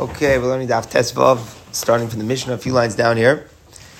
Okay, 0.00 0.38
we're 0.38 0.46
learning 0.46 0.68
Daf 0.68 0.90
Tesvav, 0.90 1.40
starting 1.74 2.08
from 2.08 2.20
the 2.20 2.24
Mishnah, 2.24 2.54
a 2.54 2.56
few 2.56 2.72
lines 2.72 2.94
down 2.94 3.18
here. 3.18 3.50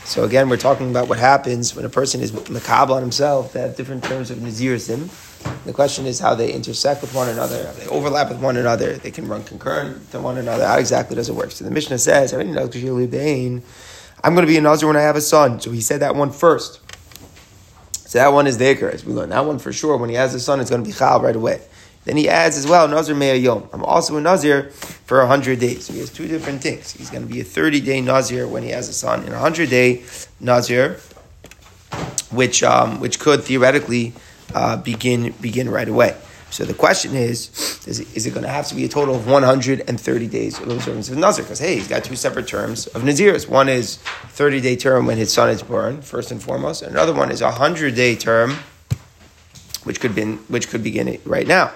So 0.04 0.25
again, 0.25 0.49
we're 0.49 0.57
talking 0.57 0.88
about 0.88 1.08
what 1.08 1.19
happens 1.19 1.76
when 1.76 1.84
a 1.84 1.91
person 1.91 2.23
is 2.23 2.33
makabel 2.33 2.92
on 2.92 3.03
himself. 3.03 3.52
They 3.52 3.60
have 3.60 3.76
different 3.76 4.02
terms 4.05 4.31
of 4.31 4.39
nazirism. 4.39 5.10
The 5.67 5.75
question 5.75 6.07
is 6.07 6.18
how 6.18 6.34
they 6.34 6.55
intersect 6.55 7.02
with 7.02 7.15
one 7.15 7.28
another, 7.28 7.71
they 7.75 7.86
overlap 7.89 8.30
with 8.30 8.41
one 8.41 8.57
another. 8.57 8.95
They 8.95 9.11
can 9.11 9.29
run 9.29 9.45
concurrent 9.45 10.11
to 10.12 10.21
one 10.21 10.39
another. 10.39 10.66
How 10.66 10.79
exactly 10.79 11.16
does 11.16 11.28
it 11.28 11.34
work? 11.34 11.50
So 11.50 11.66
the 11.66 11.70
Mishnah 11.70 11.98
says, 11.98 12.32
I'm 12.32 12.54
going 12.54 12.70
to 12.70 14.46
be 14.46 14.56
a 14.56 14.60
nazir 14.62 14.86
when 14.86 14.96
I 14.96 15.02
have 15.02 15.16
a 15.16 15.20
son. 15.20 15.60
So 15.60 15.70
he 15.70 15.82
said 15.82 16.00
that 16.00 16.16
one 16.16 16.30
first. 16.30 16.80
So 18.08 18.18
that 18.18 18.32
one 18.32 18.46
is 18.46 18.56
the 18.56 18.64
Iker, 18.74 18.90
as 18.90 19.04
we 19.04 19.12
learned. 19.12 19.32
That 19.32 19.44
one 19.44 19.58
for 19.58 19.70
sure, 19.70 19.98
when 19.98 20.08
he 20.08 20.16
has 20.16 20.32
a 20.32 20.40
son, 20.40 20.60
it's 20.60 20.70
going 20.70 20.82
to 20.82 20.88
be 20.88 20.96
chal 20.96 21.20
right 21.20 21.36
away. 21.36 21.60
Then 22.04 22.16
he 22.16 22.28
adds 22.28 22.56
as 22.56 22.66
well, 22.66 22.88
Nazir 22.88 23.14
Yom. 23.34 23.68
I'm 23.72 23.84
also 23.84 24.16
a 24.16 24.20
Nazir 24.20 24.70
for 24.70 25.18
100 25.18 25.60
days. 25.60 25.86
So 25.86 25.92
he 25.92 25.98
has 25.98 26.10
two 26.10 26.26
different 26.26 26.62
things. 26.62 26.92
He's 26.92 27.10
going 27.10 27.27
to 27.27 27.32
be 27.32 27.41
a 27.41 27.45
30 27.45 27.80
day 27.80 28.00
Nazir 28.00 28.48
when 28.48 28.62
he 28.62 28.70
has 28.70 28.88
a 28.88 28.92
son, 28.92 29.20
and 29.20 29.30
a 29.30 29.32
100 29.32 29.68
day 29.68 30.02
Nazir, 30.41 30.98
which, 32.30 32.62
um, 32.62 33.00
which 33.00 33.18
could 33.18 33.42
theoretically 33.42 34.14
uh, 34.55 34.78
begin, 34.78 35.34
begin 35.41 35.68
right 35.68 35.88
away. 35.88 36.16
So 36.50 36.64
the 36.64 36.74
question 36.74 37.14
is, 37.14 37.50
is 37.86 38.00
it, 38.00 38.16
is 38.16 38.27
it 38.27 38.30
going 38.30 38.42
to 38.42 38.48
have 38.50 38.66
to 38.69 38.74
be 38.74 38.84
a 38.84 38.88
total 38.88 39.14
of 39.14 39.28
130 39.28 40.27
days 40.27 40.58
of 40.58 40.69
observance 40.69 41.08
of 41.08 41.16
Nazir? 41.16 41.44
Because, 41.44 41.60
hey, 41.60 41.77
he's 41.77 41.86
got 41.86 42.02
two 42.02 42.16
separate 42.16 42.48
terms 42.48 42.88
of 42.88 43.02
Nazirs. 43.02 43.48
One 43.48 43.69
is 43.69 43.98
30 44.30 44.60
day 44.60 44.74
term 44.74 45.06
when 45.06 45.16
his 45.16 45.32
son 45.32 45.48
is 45.50 45.62
born, 45.62 46.02
first 46.02 46.32
and 46.32 46.42
foremost, 46.42 46.82
and 46.82 46.91
another 46.92 47.14
one 47.14 47.30
is 47.30 47.41
a 47.41 47.46
100 47.46 47.94
day 47.94 48.16
term, 48.16 48.56
which 49.84 50.00
could, 50.00 50.14
be, 50.14 50.24
which 50.24 50.69
could 50.69 50.82
begin 50.82 51.20
right 51.24 51.46
now. 51.46 51.72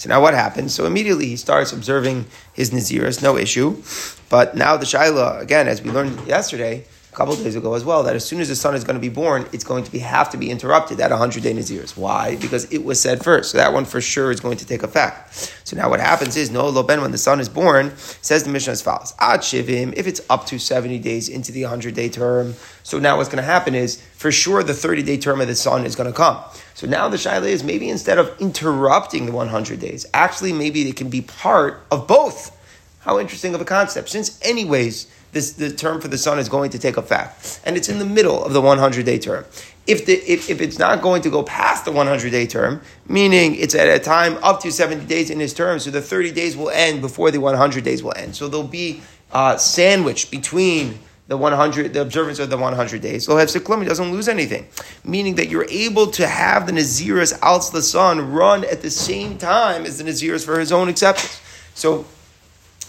So 0.00 0.08
now 0.08 0.22
what 0.22 0.32
happens? 0.32 0.74
So 0.74 0.86
immediately 0.86 1.26
he 1.26 1.36
starts 1.36 1.74
observing 1.74 2.24
his 2.54 2.70
Naziris, 2.70 3.22
no 3.22 3.36
issue. 3.36 3.82
But 4.30 4.56
now 4.56 4.78
the 4.78 4.86
Shaila, 4.86 5.42
again, 5.42 5.68
as 5.68 5.82
we 5.82 5.90
learned 5.90 6.26
yesterday, 6.26 6.86
couple 7.20 7.36
days 7.36 7.54
ago 7.54 7.74
as 7.74 7.84
well, 7.84 8.02
that 8.04 8.16
as 8.16 8.24
soon 8.24 8.40
as 8.40 8.48
the 8.48 8.56
son 8.56 8.74
is 8.74 8.82
going 8.82 8.94
to 8.94 9.00
be 9.00 9.10
born, 9.10 9.46
it's 9.52 9.62
going 9.62 9.84
to 9.84 9.92
be 9.92 9.98
have 9.98 10.30
to 10.30 10.38
be 10.38 10.50
interrupted 10.50 10.98
at 11.00 11.10
100 11.10 11.42
day 11.42 11.52
Naziris. 11.52 11.94
Why? 11.94 12.36
Because 12.36 12.64
it 12.72 12.82
was 12.82 12.98
said 12.98 13.22
first. 13.22 13.50
So 13.50 13.58
that 13.58 13.74
one 13.74 13.84
for 13.84 14.00
sure 14.00 14.30
is 14.30 14.40
going 14.40 14.56
to 14.56 14.66
take 14.66 14.82
effect. 14.82 15.34
So 15.64 15.76
now 15.76 15.90
what 15.90 16.00
happens 16.00 16.34
is, 16.38 16.50
no, 16.50 16.72
Loben, 16.72 17.02
when 17.02 17.10
the 17.10 17.18
son 17.18 17.38
is 17.38 17.50
born, 17.50 17.94
says 18.22 18.44
the 18.44 18.48
Mishnah 18.48 18.72
as 18.72 18.80
follows. 18.80 19.12
Ad 19.18 19.40
Shivim, 19.40 19.92
if 19.98 20.06
it's 20.06 20.22
up 20.30 20.46
to 20.46 20.58
70 20.58 20.98
days 21.00 21.28
into 21.28 21.52
the 21.52 21.64
100 21.64 21.94
day 21.94 22.08
term, 22.08 22.54
so 22.84 22.98
now 22.98 23.18
what's 23.18 23.28
going 23.28 23.36
to 23.36 23.42
happen 23.42 23.74
is, 23.74 24.00
for 24.14 24.32
sure, 24.32 24.62
the 24.62 24.72
30 24.72 25.02
day 25.02 25.18
term 25.18 25.42
of 25.42 25.46
the 25.46 25.54
son 25.54 25.84
is 25.84 25.94
going 25.94 26.10
to 26.10 26.16
come. 26.16 26.42
So 26.72 26.86
now 26.86 27.10
the 27.10 27.18
shaila 27.18 27.48
is 27.48 27.62
maybe 27.62 27.90
instead 27.90 28.16
of 28.18 28.34
interrupting 28.40 29.26
the 29.26 29.32
100 29.32 29.78
days, 29.78 30.06
actually 30.14 30.54
maybe 30.54 30.88
it 30.88 30.96
can 30.96 31.10
be 31.10 31.20
part 31.20 31.82
of 31.90 32.06
both. 32.06 32.56
How 33.00 33.18
interesting 33.18 33.54
of 33.54 33.60
a 33.60 33.66
concept. 33.66 34.08
Since, 34.08 34.40
anyways, 34.42 35.06
this, 35.32 35.52
the 35.52 35.70
term 35.70 36.00
for 36.00 36.08
the 36.08 36.18
sun 36.18 36.38
is 36.38 36.48
going 36.48 36.70
to 36.70 36.78
take 36.78 36.96
effect, 36.96 37.60
and 37.64 37.76
it's 37.76 37.88
in 37.88 37.98
the 37.98 38.04
middle 38.04 38.44
of 38.44 38.52
the 38.52 38.60
100 38.60 39.04
day 39.06 39.18
term. 39.18 39.44
If, 39.86 40.06
the, 40.06 40.14
if, 40.14 40.50
if 40.50 40.60
it's 40.60 40.78
not 40.78 41.02
going 41.02 41.22
to 41.22 41.30
go 41.30 41.42
past 41.42 41.84
the 41.84 41.92
100 41.92 42.30
day 42.30 42.46
term, 42.46 42.82
meaning 43.08 43.54
it's 43.54 43.74
at 43.74 43.88
a 43.88 43.98
time 43.98 44.34
up 44.42 44.60
to 44.62 44.72
70 44.72 45.06
days 45.06 45.30
in 45.30 45.40
his 45.40 45.54
term, 45.54 45.78
so 45.78 45.90
the 45.90 46.02
30 46.02 46.32
days 46.32 46.56
will 46.56 46.70
end 46.70 47.00
before 47.00 47.30
the 47.30 47.38
100 47.38 47.84
days 47.84 48.02
will 48.02 48.14
end. 48.16 48.34
So 48.34 48.48
there'll 48.48 48.66
be 48.66 49.02
uh, 49.32 49.56
sandwiched 49.56 50.30
between 50.30 50.98
the 51.30 51.36
100, 51.36 51.92
the 51.92 52.02
observance 52.02 52.40
of 52.40 52.50
the 52.50 52.56
100 52.56 53.00
days. 53.00 53.28
Lo 53.28 53.38
He 53.38 53.84
doesn't 53.86 54.12
lose 54.12 54.26
anything. 54.26 54.66
Meaning 55.04 55.36
that 55.36 55.48
you're 55.48 55.68
able 55.70 56.08
to 56.08 56.26
have 56.26 56.66
the 56.66 56.72
Naziris 56.72 57.38
out 57.40 57.70
the 57.72 57.82
sun 57.82 58.32
run 58.32 58.64
at 58.64 58.82
the 58.82 58.90
same 58.90 59.38
time 59.38 59.86
as 59.86 59.98
the 59.98 60.04
Naziris 60.04 60.44
for 60.44 60.58
his 60.58 60.72
own 60.72 60.88
acceptance. 60.88 61.40
So 61.74 62.04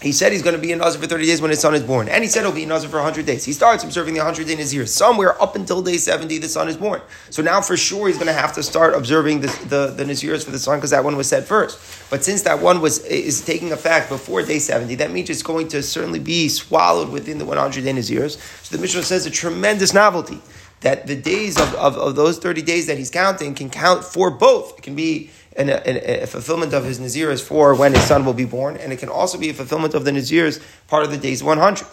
he 0.02 0.10
said 0.10 0.32
he's 0.32 0.42
going 0.42 0.56
to 0.56 0.60
be 0.60 0.72
in 0.72 0.78
Nazir 0.78 1.00
for 1.00 1.06
30 1.06 1.26
days 1.26 1.40
when 1.40 1.50
his 1.50 1.60
son 1.60 1.74
is 1.74 1.82
born. 1.82 2.08
And 2.08 2.24
he 2.24 2.28
said 2.28 2.42
he'll 2.42 2.52
be 2.52 2.64
in 2.64 2.70
Nazir 2.70 2.90
for 2.90 2.96
100 2.96 3.24
days. 3.24 3.44
He 3.44 3.52
starts 3.52 3.84
observing 3.84 4.14
the 4.14 4.20
100 4.20 4.48
day 4.48 4.56
Nazir. 4.56 4.84
Somewhere 4.84 5.40
up 5.40 5.54
until 5.54 5.80
day 5.80 5.96
70, 5.96 6.38
the 6.38 6.48
son 6.48 6.68
is 6.68 6.76
born. 6.76 7.00
So 7.30 7.40
now 7.40 7.60
for 7.60 7.76
sure 7.76 8.08
he's 8.08 8.16
going 8.16 8.26
to 8.26 8.32
have 8.32 8.52
to 8.54 8.64
start 8.64 8.94
observing 8.94 9.42
the, 9.42 9.46
the, 9.68 9.86
the 9.96 10.04
Nazirs 10.04 10.44
for 10.44 10.50
the 10.50 10.58
son 10.58 10.78
because 10.78 10.90
that 10.90 11.04
one 11.04 11.16
was 11.16 11.28
said 11.28 11.44
first. 11.44 12.10
But 12.10 12.24
since 12.24 12.42
that 12.42 12.60
one 12.60 12.80
was 12.80 12.98
is 13.06 13.44
taking 13.44 13.70
effect 13.70 14.08
before 14.08 14.42
day 14.42 14.58
70, 14.58 14.96
that 14.96 15.12
means 15.12 15.30
it's 15.30 15.42
going 15.42 15.68
to 15.68 15.82
certainly 15.82 16.18
be 16.18 16.48
swallowed 16.48 17.10
within 17.10 17.38
the 17.38 17.44
100 17.44 17.84
day 17.84 17.92
Nazirs. 17.92 18.38
So 18.64 18.76
the 18.76 18.82
Mishnah 18.82 19.04
says 19.04 19.24
a 19.24 19.30
tremendous 19.30 19.94
novelty 19.94 20.40
that 20.80 21.06
the 21.06 21.16
days 21.16 21.58
of, 21.60 21.74
of, 21.76 21.96
of 21.96 22.16
those 22.16 22.38
30 22.38 22.62
days 22.62 22.86
that 22.88 22.98
he's 22.98 23.10
counting 23.10 23.54
can 23.54 23.70
count 23.70 24.04
for 24.04 24.30
both. 24.30 24.78
It 24.78 24.82
can 24.82 24.94
be 24.96 25.30
and 25.56 25.70
a, 25.70 26.22
a, 26.22 26.26
fulfillment 26.26 26.72
of 26.72 26.84
his 26.84 26.98
Nazirs 26.98 27.42
for 27.42 27.74
when 27.74 27.94
his 27.94 28.04
son 28.04 28.24
will 28.24 28.32
be 28.32 28.44
born, 28.44 28.76
and 28.76 28.92
it 28.92 28.98
can 28.98 29.08
also 29.08 29.38
be 29.38 29.50
a 29.50 29.54
fulfillment 29.54 29.94
of 29.94 30.04
the 30.04 30.10
Nazirs 30.10 30.62
part 30.88 31.04
of 31.04 31.10
the 31.10 31.18
days 31.18 31.42
100. 31.42 31.86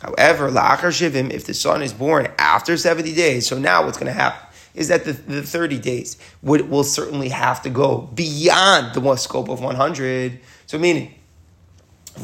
However, 0.00 0.50
La'achar 0.50 0.90
Shivim, 0.90 1.30
if 1.30 1.44
the 1.44 1.54
son 1.54 1.82
is 1.82 1.92
born 1.92 2.28
after 2.38 2.76
70 2.76 3.14
days, 3.14 3.46
so 3.46 3.58
now 3.58 3.84
what's 3.84 3.98
going 3.98 4.12
to 4.12 4.18
happen? 4.18 4.40
Is 4.74 4.88
that 4.88 5.04
the, 5.04 5.12
the 5.12 5.42
30 5.42 5.78
days 5.78 6.18
would, 6.42 6.68
will 6.68 6.82
certainly 6.82 7.28
have 7.28 7.62
to 7.62 7.70
go 7.70 7.98
beyond 8.14 8.94
the 8.94 9.16
scope 9.16 9.48
of 9.48 9.60
100. 9.60 10.40
So, 10.66 10.78
meaning, 10.78 11.14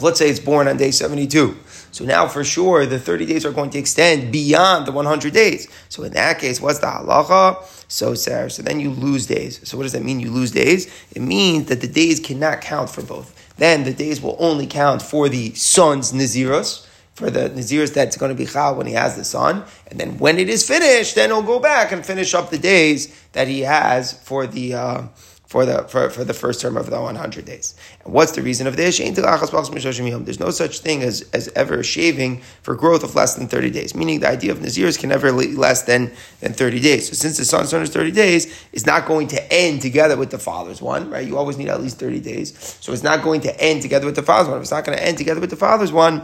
let's 0.00 0.18
say 0.18 0.28
it's 0.28 0.40
born 0.40 0.66
on 0.66 0.76
day 0.76 0.90
72, 0.90 1.56
so 1.92 2.04
now 2.04 2.28
for 2.28 2.44
sure 2.44 2.86
the 2.86 2.98
30 2.98 3.26
days 3.26 3.44
are 3.44 3.52
going 3.52 3.70
to 3.70 3.78
extend 3.78 4.32
beyond 4.32 4.86
the 4.86 4.92
100 4.92 5.32
days. 5.32 5.68
So 5.88 6.04
in 6.04 6.12
that 6.12 6.38
case, 6.38 6.60
what's 6.60 6.78
the 6.78 6.86
halacha? 6.86 7.79
So 7.90 8.14
Sarah. 8.14 8.50
So 8.50 8.62
then 8.62 8.78
you 8.78 8.90
lose 8.90 9.26
days. 9.26 9.60
So 9.68 9.76
what 9.76 9.82
does 9.82 9.92
that 9.92 10.04
mean? 10.04 10.20
You 10.20 10.30
lose 10.30 10.52
days? 10.52 10.86
It 11.10 11.20
means 11.22 11.66
that 11.66 11.80
the 11.80 11.88
days 11.88 12.20
cannot 12.20 12.60
count 12.60 12.88
for 12.88 13.02
both. 13.02 13.34
Then 13.58 13.82
the 13.82 13.92
days 13.92 14.20
will 14.20 14.36
only 14.38 14.66
count 14.66 15.02
for 15.02 15.28
the 15.28 15.52
son's 15.54 16.12
naziros, 16.12 16.86
for 17.14 17.30
the 17.30 17.50
naziros 17.50 17.92
that's 17.92 18.16
going 18.16 18.30
to 18.30 18.36
be 18.36 18.46
chal 18.46 18.76
when 18.76 18.86
he 18.86 18.92
has 18.92 19.16
the 19.16 19.24
son. 19.24 19.64
And 19.88 19.98
then 19.98 20.18
when 20.18 20.38
it 20.38 20.48
is 20.48 20.66
finished, 20.66 21.16
then 21.16 21.30
he'll 21.30 21.42
go 21.42 21.58
back 21.58 21.90
and 21.90 22.06
finish 22.06 22.32
up 22.32 22.50
the 22.50 22.58
days 22.58 23.08
that 23.32 23.48
he 23.48 23.60
has 23.62 24.12
for 24.12 24.46
the. 24.46 24.74
Uh, 24.74 25.02
for 25.50 25.66
the 25.66 25.82
for, 25.88 26.08
for 26.10 26.22
the 26.22 26.32
first 26.32 26.60
term 26.60 26.76
of 26.76 26.90
the 26.90 27.00
100 27.00 27.44
days. 27.44 27.74
And 28.04 28.14
what's 28.14 28.30
the 28.30 28.40
reason 28.40 28.68
of 28.68 28.76
this? 28.76 28.98
There's 28.98 30.40
no 30.40 30.50
such 30.50 30.78
thing 30.78 31.02
as, 31.02 31.28
as 31.32 31.48
ever 31.56 31.82
shaving 31.82 32.40
for 32.62 32.76
growth 32.76 33.02
of 33.02 33.16
less 33.16 33.34
than 33.34 33.48
30 33.48 33.70
days, 33.70 33.92
meaning 33.92 34.20
the 34.20 34.28
idea 34.28 34.52
of 34.52 34.60
Nazirs 34.60 34.96
can 34.96 35.08
never 35.08 35.32
be 35.32 35.56
less 35.56 35.82
than, 35.82 36.12
than 36.38 36.52
30 36.52 36.78
days. 36.78 37.08
So 37.08 37.14
since 37.14 37.36
the 37.36 37.44
son's 37.44 37.70
son 37.70 37.82
is 37.82 37.90
30 37.90 38.12
days, 38.12 38.64
it's 38.72 38.86
not 38.86 39.06
going 39.06 39.26
to 39.26 39.52
end 39.52 39.82
together 39.82 40.16
with 40.16 40.30
the 40.30 40.38
father's 40.38 40.80
one, 40.80 41.10
right? 41.10 41.26
You 41.26 41.36
always 41.36 41.58
need 41.58 41.68
at 41.68 41.80
least 41.80 41.98
30 41.98 42.20
days. 42.20 42.76
So 42.80 42.92
it's 42.92 43.02
not 43.02 43.24
going 43.24 43.40
to 43.40 43.60
end 43.60 43.82
together 43.82 44.06
with 44.06 44.14
the 44.14 44.22
father's 44.22 44.50
one. 44.50 44.58
If 44.58 44.62
it's 44.62 44.70
not 44.70 44.84
going 44.84 44.96
to 44.96 45.04
end 45.04 45.18
together 45.18 45.40
with 45.40 45.50
the 45.50 45.56
father's 45.56 45.90
one, 45.90 46.22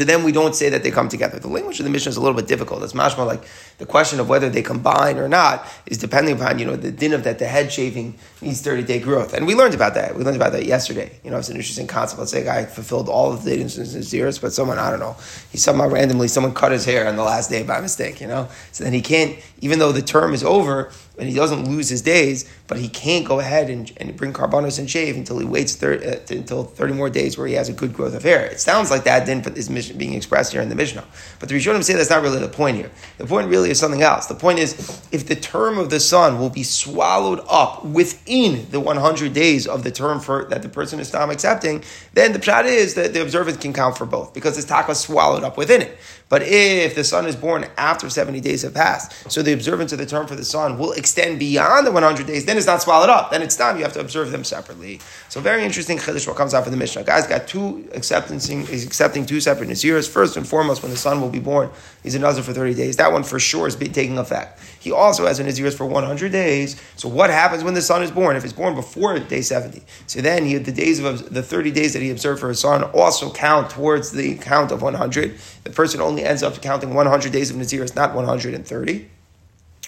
so 0.00 0.04
then 0.04 0.24
we 0.24 0.32
don't 0.32 0.54
say 0.54 0.70
that 0.70 0.82
they 0.82 0.90
come 0.90 1.10
together. 1.10 1.38
The 1.38 1.48
language 1.48 1.78
of 1.78 1.84
the 1.84 1.90
Mishnah 1.90 2.08
is 2.08 2.16
a 2.16 2.22
little 2.22 2.34
bit 2.34 2.46
difficult. 2.46 2.82
It's 2.82 2.94
much 2.94 3.18
more 3.18 3.26
like 3.26 3.42
the 3.76 3.84
question 3.84 4.18
of 4.18 4.30
whether 4.30 4.48
they 4.48 4.62
combine 4.62 5.18
or 5.18 5.28
not 5.28 5.66
is 5.84 5.98
depending 5.98 6.40
upon, 6.40 6.58
you 6.58 6.64
know, 6.64 6.74
the 6.74 6.90
din 6.90 7.12
of 7.12 7.22
that 7.24 7.38
the 7.38 7.46
head 7.46 7.70
shaving 7.70 8.16
needs 8.42 8.60
30 8.60 8.82
day 8.84 9.00
growth. 9.00 9.34
And 9.34 9.46
we 9.46 9.54
learned 9.54 9.74
about 9.74 9.94
that. 9.94 10.14
We 10.14 10.24
learned 10.24 10.36
about 10.36 10.52
that 10.52 10.64
yesterday. 10.64 11.18
You 11.24 11.30
know, 11.30 11.38
it's 11.38 11.48
an 11.48 11.56
interesting 11.56 11.86
concept. 11.86 12.18
Let's 12.18 12.32
say 12.32 12.42
a 12.42 12.44
guy 12.44 12.64
fulfilled 12.64 13.08
all 13.08 13.32
of 13.32 13.44
the 13.44 13.56
days 13.56 13.78
in 13.78 13.84
his 13.84 14.12
years, 14.14 14.38
but 14.38 14.52
someone, 14.52 14.78
I 14.78 14.90
don't 14.90 15.00
know, 15.00 15.16
he 15.50 15.58
somehow 15.58 15.88
randomly, 15.88 16.28
someone 16.28 16.54
cut 16.54 16.72
his 16.72 16.84
hair 16.84 17.08
on 17.08 17.16
the 17.16 17.22
last 17.22 17.50
day 17.50 17.62
by 17.62 17.80
mistake, 17.80 18.20
you 18.20 18.26
know? 18.26 18.48
So 18.72 18.84
then 18.84 18.92
he 18.92 19.02
can't, 19.02 19.36
even 19.60 19.78
though 19.78 19.92
the 19.92 20.02
term 20.02 20.32
is 20.32 20.42
over, 20.42 20.90
and 21.20 21.28
he 21.28 21.34
doesn't 21.34 21.68
lose 21.68 21.88
his 21.88 22.00
days, 22.00 22.50
but 22.66 22.78
he 22.78 22.88
can't 22.88 23.26
go 23.26 23.40
ahead 23.40 23.68
and, 23.68 23.92
and 23.98 24.16
bring 24.16 24.32
korbanos 24.32 24.78
and 24.78 24.88
shave 24.88 25.16
until 25.16 25.38
he 25.38 25.44
waits 25.44 25.76
30, 25.76 26.06
uh, 26.06 26.16
until 26.30 26.64
30 26.64 26.94
more 26.94 27.10
days 27.10 27.36
where 27.36 27.46
he 27.46 27.54
has 27.54 27.68
a 27.68 27.72
good 27.74 27.92
growth 27.92 28.14
of 28.14 28.22
hair. 28.22 28.46
It 28.46 28.58
sounds 28.58 28.90
like 28.90 29.04
that 29.04 29.26
then 29.26 29.40
is 29.54 29.68
mission 29.68 29.98
being 29.98 30.14
expressed 30.14 30.52
here 30.52 30.62
in 30.62 30.70
the 30.70 30.74
Mishnah. 30.74 31.04
But 31.38 31.50
the 31.50 31.56
Rishonim 31.56 31.84
say 31.84 31.92
that's 31.92 32.10
not 32.10 32.22
really 32.22 32.38
the 32.38 32.48
point 32.48 32.78
here. 32.78 32.90
The 33.18 33.26
point 33.26 33.48
really 33.48 33.70
is 33.70 33.78
something 33.78 34.02
else. 34.02 34.26
The 34.26 34.34
point 34.34 34.60
is, 34.60 34.72
if 35.12 35.26
the 35.26 35.36
term 35.36 35.76
of 35.76 35.90
the 35.90 36.00
sun 36.00 36.38
will 36.38 36.50
be 36.50 36.62
swallowed 36.62 37.40
up 37.48 37.84
within 37.84 38.29
the 38.70 38.80
100 38.80 39.32
days 39.32 39.66
of 39.66 39.82
the 39.82 39.90
term 39.90 40.20
for 40.20 40.44
that 40.50 40.62
the 40.62 40.68
person 40.68 41.00
is 41.00 41.12
not 41.12 41.30
accepting, 41.30 41.82
then 42.14 42.32
the 42.32 42.38
pshat 42.38 42.64
is 42.64 42.94
that 42.94 43.12
the 43.12 43.20
observance 43.20 43.58
can 43.58 43.72
count 43.72 43.98
for 43.98 44.06
both 44.06 44.32
because 44.32 44.56
the 44.56 44.62
taka 44.62 44.94
swallowed 44.94 45.42
up 45.42 45.56
within 45.56 45.82
it. 45.82 45.98
But 46.30 46.42
if 46.44 46.94
the 46.94 47.02
son 47.02 47.26
is 47.26 47.34
born 47.34 47.66
after 47.76 48.08
70 48.08 48.40
days 48.40 48.62
have 48.62 48.72
passed, 48.72 49.30
so 49.30 49.42
the 49.42 49.52
observance 49.52 49.92
of 49.92 49.98
the 49.98 50.06
term 50.06 50.28
for 50.28 50.36
the 50.36 50.44
son 50.44 50.78
will 50.78 50.92
extend 50.92 51.40
beyond 51.40 51.88
the 51.88 51.90
100 51.90 52.24
days, 52.24 52.46
then 52.46 52.56
it's 52.56 52.68
not 52.68 52.80
swallowed 52.80 53.10
up. 53.10 53.32
Then 53.32 53.42
it's 53.42 53.56
done. 53.56 53.76
You 53.76 53.82
have 53.82 53.92
to 53.94 54.00
observe 54.00 54.30
them 54.30 54.44
separately. 54.44 55.00
So 55.28 55.40
very 55.40 55.64
interesting 55.64 55.98
chiddush 55.98 56.28
what 56.28 56.36
comes 56.36 56.54
out 56.54 56.64
of 56.64 56.70
the 56.70 56.76
Mishnah. 56.76 57.02
Guy's 57.02 57.26
got 57.26 57.48
two 57.48 57.88
accepting, 57.94 58.36
accepting 58.62 59.26
two 59.26 59.40
separate 59.40 59.68
Nazirs. 59.68 60.08
First 60.08 60.36
and 60.36 60.46
foremost, 60.46 60.82
when 60.82 60.92
the 60.92 60.96
son 60.96 61.20
will 61.20 61.30
be 61.30 61.40
born, 61.40 61.68
he's 62.04 62.14
a 62.14 62.20
Nazir 62.20 62.44
for 62.44 62.52
30 62.52 62.74
days. 62.74 62.96
That 62.96 63.10
one 63.10 63.24
for 63.24 63.40
sure 63.40 63.66
is 63.66 63.74
taking 63.74 64.16
effect. 64.16 64.60
He 64.78 64.92
also 64.92 65.26
has 65.26 65.40
a 65.40 65.44
Nazirs 65.44 65.74
for 65.74 65.84
100 65.84 66.30
days. 66.30 66.80
So 66.94 67.08
what 67.08 67.30
happens 67.30 67.64
when 67.64 67.74
the 67.74 67.82
son 67.82 68.04
is 68.04 68.10
born? 68.12 68.36
If 68.36 68.44
it's 68.44 68.52
born 68.52 68.76
before 68.76 69.18
day 69.18 69.42
70, 69.42 69.82
so 70.06 70.20
then 70.20 70.46
he, 70.46 70.58
the 70.58 70.70
days 70.70 71.00
of 71.00 71.34
the 71.34 71.42
30 71.42 71.72
days 71.72 71.92
that 71.94 72.02
he 72.02 72.10
observed 72.10 72.40
for 72.40 72.50
his 72.50 72.60
son 72.60 72.84
also 72.84 73.32
count 73.32 73.70
towards 73.70 74.12
the 74.12 74.36
count 74.36 74.70
of 74.70 74.80
100. 74.80 75.38
The 75.64 75.70
person 75.70 76.00
only 76.00 76.24
ends 76.24 76.42
up 76.42 76.60
counting 76.62 76.94
100 76.94 77.32
days 77.32 77.50
of 77.50 77.56
Naziris, 77.56 77.94
not 77.94 78.14
130. 78.14 79.10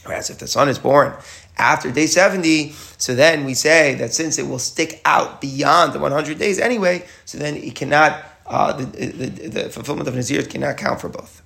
Whereas 0.04 0.30
if 0.30 0.38
the 0.38 0.48
son 0.48 0.68
is 0.68 0.78
born 0.78 1.14
after 1.56 1.90
day 1.92 2.06
70, 2.06 2.72
so 2.98 3.14
then 3.14 3.44
we 3.44 3.54
say 3.54 3.94
that 3.94 4.12
since 4.12 4.38
it 4.38 4.48
will 4.48 4.58
stick 4.58 5.00
out 5.04 5.40
beyond 5.40 5.92
the 5.92 6.00
100 6.00 6.38
days 6.38 6.58
anyway, 6.58 7.06
so 7.24 7.38
then 7.38 7.56
it 7.56 7.74
cannot 7.74 8.24
uh, 8.46 8.72
the, 8.72 8.84
the, 8.84 9.48
the, 9.48 9.70
fulfillment 9.70 10.08
of 10.08 10.16
Nazir 10.16 10.42
cannot 10.42 10.76
count 10.76 11.00
for 11.00 11.08
both. 11.08 11.42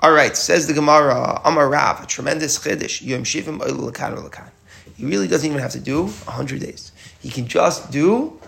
All 0.00 0.12
right, 0.12 0.36
says 0.36 0.66
the 0.66 0.74
Gemara, 0.74 1.40
Amar 1.44 1.68
Rav, 1.68 2.04
a 2.04 2.06
tremendous 2.06 2.58
chiddush. 2.58 3.02
Yom 3.02 3.24
Shivim 3.24 4.50
He 4.96 5.04
really 5.04 5.26
doesn't 5.26 5.48
even 5.48 5.60
have 5.60 5.72
to 5.72 5.80
do 5.80 6.02
100 6.04 6.60
days. 6.60 6.92
He 7.20 7.30
can 7.30 7.48
just 7.48 7.90
do 7.90 8.38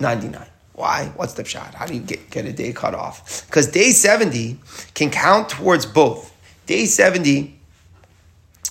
99. 0.00 0.46
Why? 0.78 1.10
What's 1.16 1.32
the 1.32 1.44
shot? 1.44 1.74
How 1.74 1.86
do 1.86 1.94
you 1.94 2.00
get, 2.00 2.30
get 2.30 2.44
a 2.44 2.52
day 2.52 2.72
cut 2.72 2.94
off? 2.94 3.44
Because 3.46 3.66
day 3.66 3.90
70 3.90 4.58
can 4.94 5.10
count 5.10 5.48
towards 5.48 5.84
both. 5.84 6.32
Day 6.66 6.84
70 6.86 7.58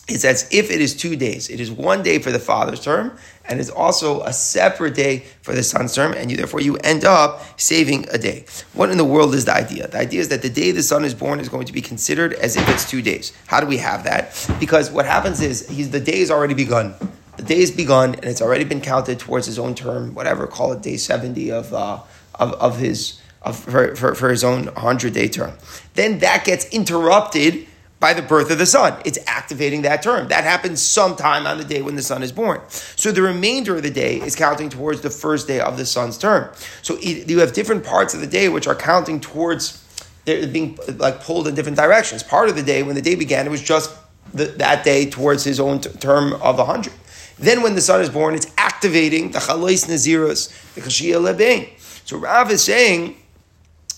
is 0.08 0.24
as 0.24 0.48
if 0.50 0.72
it 0.72 0.80
is 0.80 0.96
two 0.96 1.18
days. 1.18 1.50
It 1.50 1.60
is 1.60 1.70
one 1.70 2.04
day 2.04 2.20
for 2.20 2.32
the 2.32 2.40
father's 2.40 2.80
term, 2.80 3.18
and 3.44 3.60
it's 3.60 3.70
also 3.70 4.22
a 4.22 4.32
separate 4.32 4.96
day 4.96 5.26
for 5.42 5.54
the 5.54 5.64
son's 5.64 5.94
term, 5.94 6.14
and 6.14 6.32
you, 6.32 6.38
therefore 6.38 6.62
you 6.62 6.78
end 6.78 7.04
up 7.04 7.42
saving 7.60 8.08
a 8.10 8.18
day. 8.18 8.46
What 8.72 8.90
in 8.90 8.98
the 8.98 9.04
world 9.04 9.36
is 9.36 9.44
the 9.44 9.56
idea? 9.56 9.90
The 9.90 9.98
idea 9.98 10.22
is 10.22 10.30
that 10.30 10.42
the 10.42 10.50
day 10.50 10.72
the 10.72 10.84
son 10.84 11.04
is 11.04 11.14
born 11.14 11.42
is 11.42 11.50
going 11.50 11.66
to 11.66 11.74
be 11.74 11.82
considered 11.82 12.32
as 12.36 12.56
if 12.56 12.70
it's 12.70 12.90
two 12.90 13.02
days. 13.02 13.34
How 13.48 13.60
do 13.60 13.68
we 13.68 13.80
have 13.80 14.06
that? 14.06 14.50
Because 14.62 14.90
what 14.90 15.06
happens 15.06 15.42
is 15.42 15.68
he's, 15.68 15.90
the 15.90 16.00
day 16.00 16.20
has 16.20 16.32
already 16.32 16.54
begun. 16.54 16.96
The 17.38 17.44
day 17.44 17.60
has 17.60 17.72
begun, 17.72 18.16
and 18.16 18.26
it's 18.26 18.42
already 18.42 18.64
been 18.64 18.82
counted 18.82 19.20
towards 19.20 19.46
his 19.46 19.60
own 19.60 19.76
term, 19.76 20.14
whatever, 20.14 20.48
call 20.48 20.74
it 20.74 20.82
day 20.82 20.98
70 20.98 21.52
of, 21.52 21.74
uh, 21.74 22.00
of, 22.36 22.54
of 22.54 22.78
his. 22.80 23.22
Of, 23.44 23.58
for, 23.60 23.96
for, 23.96 24.16
for 24.16 24.30
his 24.30 24.44
own 24.44 24.66
100 24.66 25.14
day 25.14 25.30
term. 25.30 25.54
Then 25.94 26.20
that 26.20 26.44
gets 26.44 26.68
interrupted 26.70 27.68
by 28.00 28.14
the 28.14 28.22
birth 28.22 28.52
of 28.52 28.58
the 28.58 28.66
son. 28.66 29.00
It's 29.06 29.20
activating 29.26 29.84
that 29.84 30.02
term. 30.02 30.28
That 30.28 30.44
happens 30.44 30.82
sometime 30.82 31.48
on 31.48 31.58
the 31.58 31.64
day 31.64 31.82
when 31.82 31.96
the 31.96 32.02
son 32.02 32.24
is 32.24 32.32
born. 32.32 32.60
So 32.68 33.12
the 33.12 33.22
remainder 33.22 33.78
of 33.78 33.84
the 33.84 33.92
day 33.92 34.20
is 34.20 34.36
counting 34.36 34.70
towards 34.70 35.02
the 35.02 35.10
first 35.10 35.48
day 35.48 35.62
of 35.62 35.78
the 35.78 35.86
son's 35.86 36.18
term. 36.18 36.52
So 36.82 36.98
you 37.00 37.40
have 37.40 37.54
different 37.54 37.86
parts 37.86 38.14
of 38.14 38.20
the 38.20 38.28
day 38.28 38.50
which 38.50 38.68
are 38.68 38.76
counting 38.76 39.20
towards 39.20 39.84
they're 40.28 40.46
being 40.46 40.78
like 40.98 41.22
pulled 41.22 41.48
in 41.48 41.56
different 41.56 41.78
directions. 41.78 42.22
Part 42.22 42.50
of 42.50 42.58
the 42.58 42.64
day, 42.64 42.84
when 42.84 42.96
the 42.96 43.02
day 43.02 43.16
began, 43.16 43.48
it 43.48 43.50
was 43.50 43.64
just 43.64 43.96
the, 44.34 44.46
that 44.46 44.84
day 44.84 45.10
towards 45.10 45.46
his 45.46 45.58
own 45.58 45.80
t- 45.80 45.90
term 45.90 46.34
of 46.34 46.58
100. 46.58 46.92
Then 47.40 47.62
when 47.62 47.76
the 47.76 47.82
son 47.82 48.02
is 48.02 48.10
born, 48.10 48.36
it's 48.36 48.48
activating 48.58 49.32
the 49.32 49.40
chalais 49.40 49.88
nazirus, 49.88 50.50
the 50.74 50.82
kashia 50.82 51.22
lebein. 51.22 51.70
So 52.06 52.18
Rav 52.18 52.50
is 52.52 52.64
saying 52.64 53.18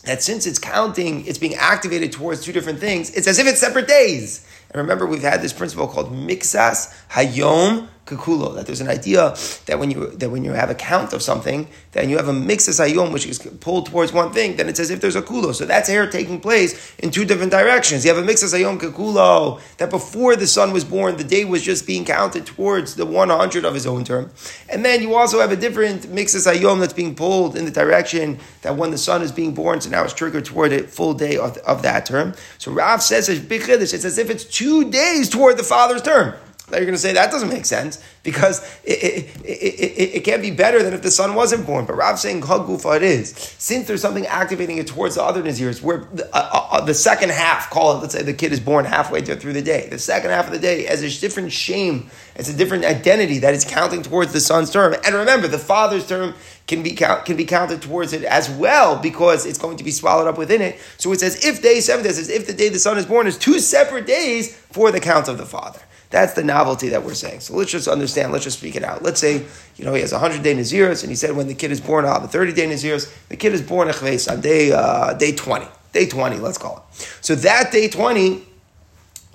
that 0.04 0.24
since 0.24 0.46
it's 0.46 0.60
counting, 0.60 1.26
it's 1.26 1.38
being 1.38 1.56
activated 1.56 2.12
towards 2.12 2.44
two 2.44 2.52
different 2.52 2.80
things, 2.80 3.12
it's 3.12 3.28
as 3.28 3.40
if 3.40 3.48
it's 3.48 3.60
separate 3.60 3.88
days. 3.88 4.46
And 4.72 4.82
remember, 4.82 5.06
we've 5.06 5.22
had 5.22 5.42
this 5.42 5.54
principle 5.54 5.88
called 5.88 6.12
mixas 6.12 6.94
hayom 7.12 7.88
kakulo, 8.10 8.56
that 8.56 8.66
there's 8.66 8.82
an 8.82 8.90
idea 8.90 9.36
that 9.68 9.80
when 9.80 9.92
you 9.92 10.08
that 10.12 10.30
when 10.30 10.44
you 10.44 10.54
have 10.54 10.70
a 10.70 10.76
count 10.76 11.14
of 11.14 11.22
something, 11.22 11.68
then 11.94 12.10
you 12.10 12.18
have 12.18 12.28
a 12.28 12.34
mixas 12.34 12.80
hayom 12.80 13.14
which 13.14 13.26
is 13.26 13.40
pulled 13.62 13.86
towards 13.86 14.12
one 14.12 14.32
thing, 14.34 14.56
then 14.58 14.68
it's 14.68 14.80
as 14.80 14.90
if 14.90 15.00
there's 15.02 15.16
a 15.16 15.22
kulo. 15.22 15.54
So 15.54 15.66
that's 15.66 15.88
hair 15.88 16.10
taking 16.10 16.40
place 16.42 16.94
in 17.00 17.12
two 17.12 17.26
different 17.26 17.52
directions. 17.52 18.04
You 18.04 18.14
have 18.14 18.24
a 18.24 18.28
mixas 18.28 18.54
hayom 18.54 18.80
kakulo 18.80 19.62
that 19.78 19.90
before 19.90 20.36
the 20.36 20.48
son 20.48 20.74
was 20.74 20.84
born, 20.84 21.18
the 21.18 21.24
day 21.24 21.46
was 21.46 21.62
just 21.62 21.88
being 21.88 22.04
counted 22.04 22.46
towards 22.46 22.96
the 22.96 23.06
100 23.06 23.66
of 23.66 23.74
his 23.74 23.86
own 23.86 24.04
term, 24.04 24.32
and 24.68 24.84
then 24.84 25.02
you 25.02 25.16
also 25.16 25.40
have 25.40 25.52
a 25.52 25.56
different 25.56 26.04
mixas 26.04 26.52
hayom 26.52 26.80
that's 26.80 26.94
being 26.94 27.16
pulled 27.16 27.56
in 27.56 27.66
the 27.66 27.72
direction 27.72 28.40
that 28.62 28.76
when 28.76 28.92
the 28.92 28.98
son 28.98 29.22
is 29.22 29.32
being 29.32 29.54
born, 29.54 29.80
so 29.80 29.90
now 29.90 30.04
it's 30.04 30.14
triggered 30.14 30.46
toward 30.46 30.74
a 30.74 30.84
full 30.84 31.14
day 31.14 31.38
of, 31.38 31.58
of 31.60 31.82
that 31.84 32.06
term. 32.06 32.34
So 32.58 32.72
Rav 32.72 33.02
says 33.02 33.30
it's 33.30 34.06
as 34.06 34.18
if 34.18 34.30
it's 34.30 34.44
two 34.44 34.90
days 34.90 35.30
toward 35.30 35.58
the 35.58 35.64
father's 35.64 36.02
term. 36.02 36.34
Now 36.72 36.78
you're 36.78 36.86
going 36.86 36.96
to 36.96 37.02
say 37.02 37.14
that 37.14 37.32
doesn't 37.32 37.50
make 37.50 37.66
sense 37.66 38.04
because 38.24 38.64
it, 38.84 39.04
it, 39.04 39.46
it, 39.46 40.16
it, 40.16 40.24
can't 40.24 40.42
be 40.42 40.52
better 40.52 40.84
than 40.84 40.94
if 40.94 41.02
the 41.02 41.12
son 41.12 41.36
wasn't 41.36 41.66
born. 41.66 41.86
But 41.86 41.96
Rav 41.96 42.20
saying 42.20 42.42
Hagufa 42.42 42.98
it 42.98 43.04
is. 43.04 43.32
Since 43.58 43.88
there's 43.88 44.02
something 44.02 44.26
activating 44.28 44.78
it 44.78 44.88
towards 44.88 45.16
the 45.16 45.24
other 45.24 45.42
Nazirs, 45.42 45.82
where 45.82 46.08
the, 46.14 46.26
uh, 46.36 46.50
uh, 46.54 46.68
uh, 46.72 46.82
the, 46.82 46.94
second 46.94 47.32
half, 47.32 47.70
call 47.70 47.98
it, 47.98 48.02
let's 48.02 48.14
say 48.14 48.22
the 48.22 48.34
kid 48.34 48.52
is 48.52 48.60
born 48.60 48.86
halfway 48.86 49.22
through 49.22 49.54
the 49.54 49.62
day. 49.62 49.88
The 49.90 50.00
second 50.00 50.32
half 50.32 50.48
of 50.48 50.52
the 50.52 50.60
day 50.60 50.86
as 50.88 51.02
a 51.02 51.20
different 51.20 51.52
shame, 51.52 52.10
it's 52.36 52.50
a 52.50 52.56
different 52.56 52.86
identity 52.86 53.40
that 53.40 53.54
is 53.54 53.66
counting 53.66 54.04
towards 54.04 54.34
the 54.34 54.40
son's 54.40 54.72
term. 54.72 54.96
And 55.06 55.16
remember, 55.16 55.48
the 55.48 55.60
father's 55.60 56.08
term 56.08 56.36
can 56.68 56.84
be 56.84 56.94
count, 56.94 57.26
can 57.26 57.36
be 57.36 57.46
counted 57.46 57.82
towards 57.82 58.14
it 58.14 58.24
as 58.24 58.50
well 58.50 58.98
because 58.98 59.46
it's 59.46 59.58
going 59.58 59.78
to 59.78 59.84
be 59.84 59.92
swallowed 59.92 60.28
up 60.28 60.38
within 60.38 60.62
it. 60.62 60.80
So 60.98 61.12
it 61.12 61.20
says 61.20 61.44
if 61.44 61.62
day 61.62 61.80
seven, 61.80 62.06
it 62.06 62.14
says 62.14 62.30
if 62.30 62.46
the 62.46 62.54
day 62.54 62.70
the 62.70 62.80
son 62.80 62.98
is 62.98 63.06
born 63.06 63.28
is 63.28 63.38
two 63.38 63.60
separate 63.60 64.06
days 64.06 64.56
for 64.56 64.92
the 64.92 65.00
count 65.00 65.28
of 65.28 65.38
the 65.38 65.46
father. 65.46 65.82
That's 66.10 66.34
the 66.34 66.44
novelty 66.44 66.90
that 66.90 67.04
we're 67.04 67.14
saying. 67.14 67.42
So 67.42 67.56
let's 67.56 67.72
just 67.72 67.88
understand, 67.88 68.32
let's 68.32 68.44
just 68.44 68.58
speak 68.58 68.76
it 68.76 68.84
out. 68.84 69.04
Let's 69.04 69.22
say, 69.22 69.46
you 69.76 69.86
know, 69.86 69.94
he 69.94 70.02
has 70.02 70.12
100 70.12 70.42
day 70.42 70.56
Naziris, 70.56 71.04
and 71.04 71.12
he 71.12 71.16
said 71.16 71.36
when 71.36 71.48
the 71.48 71.54
kid 71.54 71.72
is 71.72 71.80
born, 71.80 72.06
I'll 72.06 72.14
have 72.14 72.24
a 72.24 72.28
30 72.28 72.54
day 72.54 72.68
Naziris. 72.68 73.14
The 73.30 73.38
kid 73.38 73.54
is 73.54 73.62
born 73.62 73.90
on 73.90 74.42
day, 74.42 74.72
uh, 74.72 75.14
day 75.14 75.34
20. 75.34 75.68
Day 75.92 76.08
20, 76.08 76.38
let's 76.38 76.58
call 76.58 76.78
it. 76.78 77.08
So 77.22 77.36
that 77.36 77.72
day 77.72 77.90
20 77.90 78.44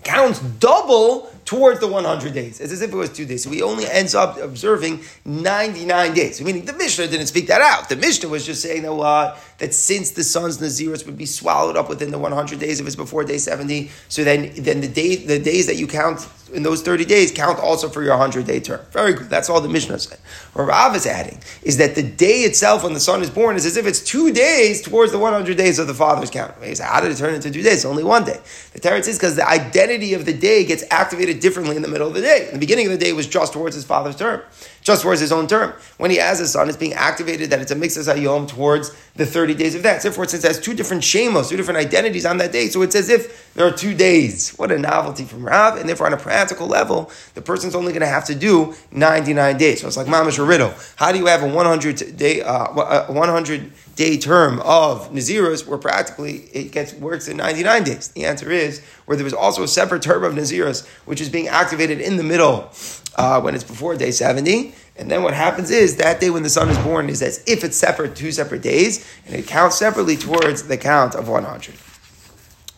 counts 0.05 0.41
double 0.41 1.33
towards 1.45 1.81
the 1.81 1.87
100 1.87 2.33
days. 2.33 2.61
It's 2.61 2.73
as 2.73 2.83
if 2.83 2.93
it 2.93 2.97
was 2.97 3.11
two 3.11 3.27
days. 3.27 3.43
So 3.43 3.51
he 3.51 3.63
only 3.63 3.87
ends 3.87 4.15
up 4.15 4.39
observing 4.39 5.01
99 5.25 6.15
days. 6.15 6.41
Meaning 6.41 6.65
the 6.65 6.73
Mishnah 6.73 7.09
didn't 7.09 7.27
speak 7.27 7.49
that 7.49 7.61
out. 7.61 7.89
The 7.89 7.97
Mishnah 7.97 8.29
was 8.29 8.47
just 8.47 8.63
saying 8.63 8.83
that, 8.83 8.93
uh, 8.93 9.37
that 9.59 9.75
since 9.75 10.11
the 10.13 10.25
son's 10.25 10.59
Naziris 10.59 11.07
would 11.07 11.17
be 11.17 11.27
swallowed 11.27 11.77
up 11.77 11.89
within 11.89 12.11
the 12.11 12.19
100 12.19 12.59
days 12.59 12.81
if 12.81 12.87
it's 12.87 12.97
before 12.97 13.25
day 13.25 13.39
70, 13.39 13.91
so 14.09 14.25
then, 14.25 14.53
then 14.57 14.81
the, 14.81 14.89
day, 14.89 15.17
the 15.17 15.39
days 15.39 15.67
that 15.67 15.77
you 15.77 15.87
count 15.87 16.27
in 16.53 16.63
those 16.63 16.83
30 16.83 17.05
days 17.05 17.33
count 17.33 17.59
also 17.59 17.89
for 17.89 18.03
your 18.03 18.13
100 18.13 18.47
day 18.47 18.61
term. 18.61 18.81
Very 18.91 19.13
good. 19.13 19.29
That's 19.29 19.51
all 19.51 19.61
the 19.61 19.69
Mishnah 19.69 19.99
said. 19.99 20.19
What 20.53 20.65
Rav 20.65 20.95
is 20.95 21.07
adding 21.07 21.41
is 21.63 21.79
that 21.79 21.95
the 21.95 22.03
day 22.03 22.41
itself 22.41 22.85
when 22.85 22.95
the 22.95 23.01
son 23.01 23.23
is 23.23 23.31
born 23.31 23.57
is 23.57 23.67
as 23.67 23.77
if 23.77 23.87
it's 23.87 24.01
two 24.01 24.33
days 24.33 24.81
towards 24.81 25.11
the 25.11 25.19
100 25.19 25.57
days 25.57 25.79
of 25.79 25.87
the 25.87 25.95
father's 25.95 26.31
count. 26.31 26.55
He 26.63 26.75
said, 26.75 26.87
how 26.87 27.01
did 27.01 27.11
it 27.11 27.17
turn 27.17 27.35
into 27.35 27.51
two 27.51 27.63
days? 27.63 27.75
It's 27.75 27.85
only 27.85 28.05
one 28.05 28.25
day. 28.25 28.41
The 28.73 28.81
teretz 28.81 29.09
is 29.09 29.19
because 29.19 29.37
the 29.37 29.49
identity 29.49 30.15
of 30.15 30.25
the 30.27 30.33
day 30.33 30.65
gets 30.65 30.85
activated 30.91 31.41
differently 31.41 31.77
in 31.77 31.83
the 31.83 31.89
middle 31.89 32.09
of 32.09 32.15
the 32.15 32.21
day. 32.21 32.47
In 32.47 32.55
the 32.55 32.61
beginning 32.61 32.87
of 32.87 32.93
the 32.93 32.99
day 32.99 33.13
was 33.13 33.27
just 33.27 33.53
towards 33.53 33.75
his 33.75 33.85
father's 33.85 34.17
term 34.17 34.43
just 34.85 35.03
towards 35.03 35.21
his 35.21 35.33
own 35.33 35.47
term. 35.47 35.73
When 35.97 36.11
he 36.11 36.19
has 36.19 36.41
a 36.41 36.47
son, 36.47 36.69
it's 36.69 36.77
being 36.77 36.93
activated 36.93 37.51
that 37.51 37.61
it's 37.61 37.71
a 37.71 37.75
mix 37.75 37.97
of 37.97 38.05
hayom 38.05 38.47
towards 38.47 38.95
the 39.17 39.25
30 39.25 39.55
days 39.55 39.75
of 39.75 39.83
that. 39.83 40.03
Therefore, 40.03 40.29
since 40.29 40.45
it 40.45 40.49
has 40.49 40.61
two 40.61 40.75
different 40.75 41.03
shemos, 41.03 41.49
two 41.49 41.57
different 41.57 41.79
identities 41.79 42.27
on 42.27 42.37
that 42.39 42.53
day, 42.53 42.69
so 42.69 42.83
it's 42.83 42.95
as 42.95 43.09
if 43.09 43.53
there 43.55 43.67
are 43.67 43.73
two 43.73 43.95
days. 43.95 44.51
What 44.57 44.71
a 44.71 44.79
novelty 44.79 45.25
from 45.25 45.45
Rav. 45.45 45.79
And 45.79 45.89
therefore, 45.89 46.07
on 46.07 46.13
a 46.13 46.19
practical 46.19 46.67
level, 46.67 47.11
the 47.33 47.41
person's 47.41 47.75
only 47.75 47.93
going 47.93 48.03
to 48.03 48.07
have 48.07 48.27
to 48.27 48.35
do 48.35 48.75
99 48.93 49.57
days. 49.57 49.81
So 49.81 49.87
it's 49.87 49.97
like 49.97 50.07
mamash 50.07 50.47
riddle. 50.47 50.75
How 50.97 51.13
do 51.13 51.19
you 51.19 51.27
have 51.27 51.43
a 51.43 51.49
100 51.49 52.17
day, 52.17 52.43
uh, 52.43 53.11
100 53.11 53.73
day 53.97 54.17
term 54.19 54.61
of 54.61 55.11
Naziros 55.11 55.67
where 55.67 55.79
practically 55.79 56.49
it 56.53 56.73
gets 56.73 56.93
works 56.95 57.29
in 57.29 57.37
99 57.37 57.85
days? 57.85 58.09
The 58.09 58.25
answer 58.25 58.51
is 58.51 58.81
where 59.07 59.17
there 59.17 59.25
was 59.25 59.35
also 59.35 59.63
a 59.63 59.69
separate 59.69 60.03
term 60.03 60.25
of 60.25 60.35
Naziros, 60.35 60.87
which 61.07 61.21
is 61.21 61.29
being 61.29 61.49
activated 61.49 62.01
in 62.01 62.17
the 62.17 62.25
middle 62.25 62.71
uh, 63.17 63.41
when 63.41 63.55
it's 63.55 63.65
before 63.65 63.97
day 63.97 64.11
70. 64.11 64.75
And 64.97 65.11
then 65.11 65.23
what 65.23 65.35
happens 65.35 65.71
is 65.71 65.97
that 65.97 66.21
day 66.21 66.31
when 66.31 66.43
the 66.43 66.51
son 66.51 66.69
is 66.69 66.79
born 66.79 67.09
is 67.09 67.23
as 67.23 67.43
if 67.47 67.65
it's 67.65 67.77
separate, 67.77 68.15
two 68.15 68.31
separate 68.31 68.63
days, 68.63 69.07
and 69.27 69.35
it 69.35 69.47
counts 69.47 69.77
separately 69.77 70.17
towards 70.17 70.65
the 70.65 70.77
count 70.77 71.15
of 71.15 71.29
100. 71.29 71.75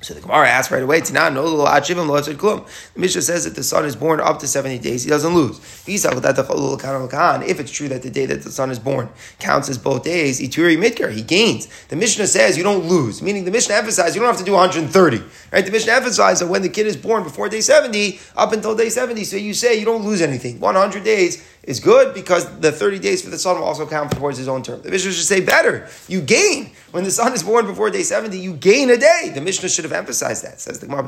So 0.06 0.14
the 0.14 0.20
Gemara 0.20 0.48
asks 0.48 0.70
right 0.70 0.84
away, 0.84 1.00
Tina, 1.00 1.30
no 1.30 1.64
The 1.64 2.64
Mishnah 2.94 3.22
says 3.22 3.42
that 3.42 3.56
the 3.56 3.64
son 3.64 3.84
is 3.84 3.96
born 3.96 4.20
up 4.20 4.38
to 4.38 4.46
70 4.46 4.78
days, 4.78 5.02
he 5.02 5.10
doesn't 5.10 5.34
lose. 5.34 5.58
If 5.84 5.88
it's 5.88 7.72
true 7.72 7.88
that 7.88 8.02
the 8.02 8.10
day 8.10 8.26
that 8.26 8.42
the 8.44 8.52
son 8.52 8.70
is 8.70 8.78
born 8.78 9.08
counts 9.40 9.68
as 9.68 9.78
both 9.78 10.04
days, 10.04 10.40
Ituri 10.40 11.10
he 11.10 11.22
gains. 11.22 11.66
The 11.88 11.96
Mishnah 11.96 12.28
says 12.28 12.56
you 12.56 12.62
don't 12.62 12.84
lose, 12.84 13.20
meaning 13.20 13.46
the 13.46 13.50
Mishnah 13.50 13.74
emphasizes 13.74 14.14
you 14.14 14.20
don't 14.20 14.30
have 14.30 14.38
to 14.38 14.44
do 14.44 14.52
130. 14.52 15.24
Right? 15.50 15.64
The 15.64 15.72
Mishnah 15.72 15.94
emphasizes 15.94 16.38
that 16.38 16.46
when 16.46 16.62
the 16.62 16.68
kid 16.68 16.86
is 16.86 16.96
born 16.96 17.24
before 17.24 17.48
day 17.48 17.60
70, 17.60 18.20
up 18.36 18.52
until 18.52 18.76
day 18.76 18.90
70, 18.90 19.24
so 19.24 19.36
you 19.36 19.54
say 19.54 19.76
you 19.76 19.84
don't 19.84 20.04
lose 20.04 20.22
anything. 20.22 20.60
100 20.60 21.02
days 21.02 21.44
is 21.66 21.80
good 21.80 22.14
because 22.14 22.48
the 22.60 22.72
30 22.72 23.00
days 23.00 23.22
for 23.22 23.30
the 23.30 23.38
son 23.38 23.58
will 23.58 23.64
also 23.64 23.86
count 23.86 24.12
towards 24.12 24.38
his 24.38 24.48
own 24.48 24.62
term. 24.62 24.80
The 24.82 24.90
Mishnah 24.90 25.12
should 25.12 25.24
say 25.24 25.40
better. 25.40 25.88
You 26.08 26.20
gain. 26.22 26.70
When 26.92 27.04
the 27.04 27.10
son 27.10 27.32
is 27.34 27.42
born 27.42 27.66
before 27.66 27.90
day 27.90 28.04
70, 28.04 28.38
you 28.38 28.54
gain 28.54 28.88
a 28.90 28.96
day. 28.96 29.32
The 29.34 29.40
Mishnah 29.40 29.68
should 29.68 29.84
have 29.84 29.92
emphasized 29.92 30.44
that. 30.44 30.60
Says 30.60 30.78
the 30.78 30.86
Gemara, 30.86 31.02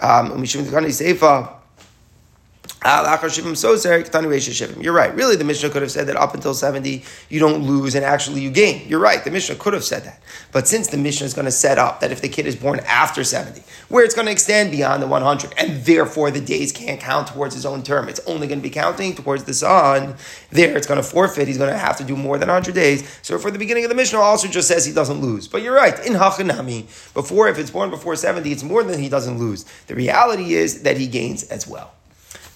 um, 0.00 1.63
you're 4.82 4.92
right. 4.92 5.14
Really, 5.14 5.36
the 5.36 5.44
Mishnah 5.44 5.70
could 5.70 5.80
have 5.80 5.90
said 5.90 6.06
that 6.08 6.16
up 6.16 6.34
until 6.34 6.52
70, 6.52 7.02
you 7.30 7.40
don't 7.40 7.62
lose 7.62 7.94
and 7.94 8.04
actually 8.04 8.42
you 8.42 8.50
gain. 8.50 8.86
You're 8.86 9.00
right. 9.00 9.24
The 9.24 9.30
Mishnah 9.30 9.54
could 9.54 9.72
have 9.72 9.84
said 9.84 10.04
that. 10.04 10.20
But 10.52 10.68
since 10.68 10.88
the 10.88 10.98
Mishnah 10.98 11.24
is 11.26 11.32
going 11.32 11.46
to 11.46 11.50
set 11.50 11.78
up 11.78 12.00
that 12.00 12.12
if 12.12 12.20
the 12.20 12.28
kid 12.28 12.46
is 12.46 12.56
born 12.56 12.80
after 12.80 13.24
70, 13.24 13.62
where 13.88 14.04
it's 14.04 14.14
going 14.14 14.26
to 14.26 14.32
extend 14.32 14.70
beyond 14.70 15.02
the 15.02 15.06
100, 15.06 15.54
and 15.56 15.82
therefore 15.84 16.30
the 16.30 16.42
days 16.42 16.72
can't 16.72 17.00
count 17.00 17.28
towards 17.28 17.54
his 17.54 17.64
own 17.64 17.82
term, 17.82 18.08
it's 18.08 18.20
only 18.26 18.46
going 18.46 18.58
to 18.58 18.62
be 18.62 18.68
counting 18.68 19.14
towards 19.14 19.44
the 19.44 19.54
son, 19.54 20.16
there 20.50 20.76
it's 20.76 20.86
going 20.86 21.00
to 21.00 21.08
forfeit. 21.08 21.48
He's 21.48 21.58
going 21.58 21.72
to 21.72 21.78
have 21.78 21.96
to 21.96 22.04
do 22.04 22.16
more 22.16 22.36
than 22.36 22.48
100 22.48 22.74
days. 22.74 23.18
So 23.22 23.38
for 23.38 23.50
the 23.50 23.58
beginning 23.58 23.84
of 23.84 23.88
the 23.88 23.96
Mishnah 23.96 24.18
also 24.18 24.46
just 24.46 24.68
says 24.68 24.84
he 24.84 24.92
doesn't 24.92 25.22
lose. 25.22 25.48
But 25.48 25.62
you're 25.62 25.74
right. 25.74 25.98
In 26.04 26.12
Hachanami, 26.12 27.14
before, 27.14 27.48
if 27.48 27.58
it's 27.58 27.70
born 27.70 27.88
before 27.88 28.14
70, 28.14 28.52
it's 28.52 28.62
more 28.62 28.82
than 28.82 29.00
he 29.00 29.08
doesn't 29.08 29.38
lose. 29.38 29.64
The 29.86 29.94
reality 29.94 30.52
is 30.52 30.82
that 30.82 30.98
he 30.98 31.06
gains 31.06 31.44
as 31.44 31.66
well. 31.66 31.94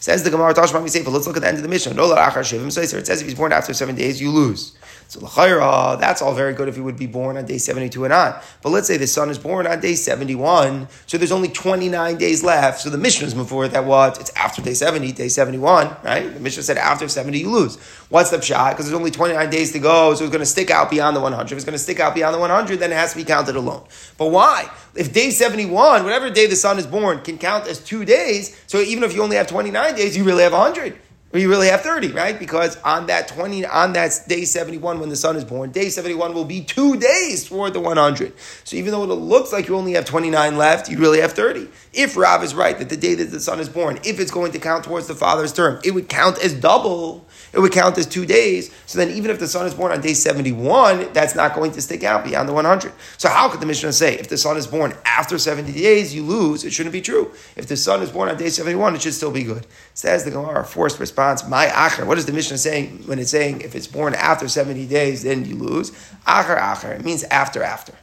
Says 0.00 0.22
the 0.22 0.30
Gemara 0.30 0.54
Tashma 0.54 0.80
Misefa. 0.80 1.12
Let's 1.12 1.26
look 1.26 1.36
at 1.36 1.42
the 1.42 1.48
end 1.48 1.56
of 1.56 1.62
the 1.62 1.68
Mishnah. 1.68 1.94
No 1.94 2.12
It 2.12 2.72
says 2.72 2.94
if 3.20 3.26
he's 3.26 3.34
born 3.34 3.52
after 3.52 3.74
seven 3.74 3.96
days, 3.96 4.20
you 4.20 4.30
lose. 4.30 4.76
So 5.08 5.20
l'chayra, 5.20 5.98
that's 5.98 6.20
all 6.20 6.34
very 6.34 6.52
good 6.52 6.68
if 6.68 6.74
he 6.74 6.82
would 6.82 6.98
be 6.98 7.06
born 7.06 7.38
on 7.38 7.46
day 7.46 7.56
72 7.56 8.04
and 8.04 8.12
on. 8.12 8.38
But 8.60 8.68
let's 8.68 8.86
say 8.86 8.98
the 8.98 9.06
son 9.06 9.30
is 9.30 9.38
born 9.38 9.66
on 9.66 9.80
day 9.80 9.94
71, 9.94 10.86
so 11.06 11.16
there's 11.16 11.32
only 11.32 11.48
29 11.48 12.18
days 12.18 12.44
left. 12.44 12.80
So 12.80 12.90
the 12.90 12.98
Mishnah 12.98 13.28
is 13.28 13.32
before 13.32 13.68
that 13.68 13.86
what? 13.86 14.20
It's 14.20 14.30
after 14.36 14.60
day 14.60 14.74
70, 14.74 15.12
day 15.12 15.28
71, 15.28 15.96
right? 16.04 16.34
The 16.34 16.40
Mishnah 16.40 16.62
said 16.62 16.76
after 16.76 17.08
70 17.08 17.38
you 17.38 17.50
lose. 17.50 17.78
What's 18.10 18.28
the 18.28 18.36
pshat? 18.36 18.72
Because 18.72 18.84
there's 18.84 18.98
only 18.98 19.10
29 19.10 19.48
days 19.48 19.72
to 19.72 19.78
go, 19.78 20.14
so 20.14 20.24
it's 20.24 20.30
going 20.30 20.40
to 20.40 20.46
stick 20.46 20.70
out 20.70 20.90
beyond 20.90 21.16
the 21.16 21.20
100. 21.20 21.52
If 21.52 21.56
it's 21.56 21.64
going 21.64 21.72
to 21.72 21.78
stick 21.78 22.00
out 22.00 22.14
beyond 22.14 22.34
the 22.34 22.38
100, 22.38 22.78
then 22.78 22.92
it 22.92 22.96
has 22.96 23.12
to 23.12 23.16
be 23.16 23.24
counted 23.24 23.56
alone. 23.56 23.84
But 24.18 24.26
why? 24.26 24.70
If 24.94 25.14
day 25.14 25.30
71, 25.30 26.04
whatever 26.04 26.28
day 26.28 26.46
the 26.46 26.56
son 26.56 26.78
is 26.78 26.86
born, 26.86 27.22
can 27.22 27.38
count 27.38 27.66
as 27.66 27.78
two 27.78 28.04
days, 28.04 28.60
so 28.66 28.78
even 28.80 29.04
if 29.04 29.14
you 29.14 29.22
only 29.22 29.36
have 29.36 29.46
29 29.88 30.06
days, 30.06 30.16
you 30.16 30.24
really 30.24 30.42
have 30.42 30.52
100. 30.52 30.98
Or 31.30 31.38
you 31.38 31.50
really 31.50 31.68
have 31.68 31.82
30, 31.82 32.12
right? 32.12 32.38
Because 32.38 32.80
on 32.82 33.06
that 33.06 33.28
20, 33.28 33.66
on 33.66 33.92
that 33.92 34.18
day 34.28 34.46
71 34.46 34.98
when 34.98 35.10
the 35.10 35.16
son 35.16 35.36
is 35.36 35.44
born, 35.44 35.70
day 35.70 35.90
71 35.90 36.32
will 36.32 36.46
be 36.46 36.62
two 36.62 36.96
days 36.96 37.46
toward 37.46 37.74
the 37.74 37.80
100. 37.80 38.32
So 38.64 38.76
even 38.76 38.92
though 38.92 39.02
it 39.04 39.08
looks 39.08 39.52
like 39.52 39.68
you 39.68 39.76
only 39.76 39.92
have 39.92 40.06
29 40.06 40.56
left, 40.56 40.90
you 40.90 40.96
really 40.98 41.20
have 41.20 41.32
30. 41.32 41.68
If 41.92 42.16
Rav 42.16 42.42
is 42.42 42.54
right 42.54 42.78
that 42.78 42.88
the 42.88 42.96
day 42.96 43.14
that 43.14 43.30
the 43.30 43.40
son 43.40 43.60
is 43.60 43.68
born, 43.68 43.98
if 44.04 44.20
it's 44.20 44.30
going 44.30 44.52
to 44.52 44.58
count 44.58 44.84
towards 44.84 45.06
the 45.06 45.14
father's 45.14 45.52
term, 45.52 45.80
it 45.84 45.92
would 45.92 46.08
count 46.08 46.38
as 46.38 46.52
double 46.54 47.26
it 47.52 47.60
would 47.60 47.72
count 47.72 47.96
as 47.96 48.06
two 48.06 48.26
days. 48.26 48.70
So 48.86 48.98
then, 48.98 49.10
even 49.10 49.30
if 49.30 49.38
the 49.38 49.48
son 49.48 49.66
is 49.66 49.74
born 49.74 49.92
on 49.92 50.00
day 50.00 50.14
71, 50.14 51.12
that's 51.12 51.34
not 51.34 51.54
going 51.54 51.72
to 51.72 51.80
stick 51.80 52.04
out 52.04 52.24
beyond 52.24 52.48
the 52.48 52.52
100. 52.52 52.92
So, 53.16 53.28
how 53.28 53.48
could 53.48 53.60
the 53.60 53.66
Mishnah 53.66 53.92
say 53.92 54.14
if 54.14 54.28
the 54.28 54.36
son 54.36 54.56
is 54.56 54.66
born 54.66 54.94
after 55.04 55.38
70 55.38 55.72
days, 55.72 56.14
you 56.14 56.22
lose? 56.22 56.64
It 56.64 56.72
shouldn't 56.72 56.92
be 56.92 57.00
true. 57.00 57.32
If 57.56 57.66
the 57.66 57.76
son 57.76 58.02
is 58.02 58.10
born 58.10 58.28
on 58.28 58.36
day 58.36 58.50
71, 58.50 58.94
it 58.94 59.02
should 59.02 59.14
still 59.14 59.30
be 59.30 59.44
good. 59.44 59.66
Says 59.94 60.24
the 60.24 60.30
Gemara, 60.30 60.64
forced 60.64 61.00
response, 61.00 61.46
my 61.46 61.66
acher. 61.66 62.06
What 62.06 62.18
is 62.18 62.26
the 62.26 62.32
Mishnah 62.32 62.58
saying 62.58 63.04
when 63.06 63.18
it's 63.18 63.30
saying 63.30 63.62
if 63.62 63.74
it's 63.74 63.86
born 63.86 64.14
after 64.14 64.48
70 64.48 64.86
days, 64.86 65.22
then 65.22 65.44
you 65.44 65.56
lose? 65.56 65.90
Acher, 66.26 66.58
acher. 66.58 66.98
It 66.98 67.04
means 67.04 67.24
after, 67.24 67.62
after. 67.62 67.94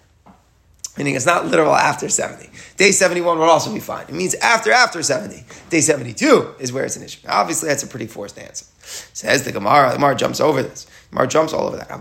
Meaning 0.98 1.16
it's 1.16 1.26
not 1.26 1.46
literal 1.46 1.76
after 1.76 2.08
70. 2.08 2.50
Day 2.78 2.92
71 2.92 3.38
would 3.38 3.46
also 3.50 3.74
be 3.74 3.80
fine. 3.80 4.06
It 4.08 4.14
means 4.14 4.34
after, 4.36 4.72
after 4.72 5.04
70. 5.04 5.44
Day 5.70 5.82
72 5.82 6.56
is 6.60 6.72
where 6.72 6.86
it's 6.86 6.96
an 6.96 7.04
issue. 7.04 7.28
Obviously, 7.28 7.68
that's 7.70 7.84
a 7.84 7.88
pretty 7.88 8.08
forced 8.08 8.40
answer. 8.40 8.66
Says 9.14 9.44
the 9.44 9.52
Gemara, 9.52 9.90
the 9.90 9.96
Gemara 9.96 10.16
jumps 10.16 10.40
over 10.40 10.64
this. 10.64 10.86
The 10.86 10.92
Gemara 11.12 11.28
jumps 11.28 11.54
all 11.54 11.68
over 11.68 11.78
that. 11.78 12.00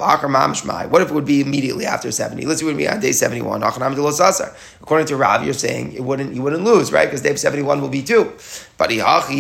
What 0.91 1.03
if 1.03 1.11
it 1.11 1.15
would 1.15 1.25
be 1.25 1.41
immediately 1.41 1.87
after 1.87 2.11
70? 2.11 2.47
Let's 2.47 2.61
see, 2.61 2.67
it 2.67 2.69
would 2.69 2.77
be 2.77 2.89
on 2.89 3.01
day 3.01 3.13
71. 3.13 3.63
According 3.63 5.07
to 5.07 5.17
Rav, 5.17 5.45
you're 5.45 5.55
saying 5.55 5.93
it 5.93 6.03
wouldn't, 6.03 6.35
you 6.35 6.43
wouldn't 6.43 6.65
lose, 6.65 6.93
right? 6.93 7.07
Because 7.07 7.23
day 7.23 7.35
71 7.35 7.81
will 7.81 7.89
be 7.89 8.03
two. 8.03 8.33
But 8.77 8.91
why 8.91 9.31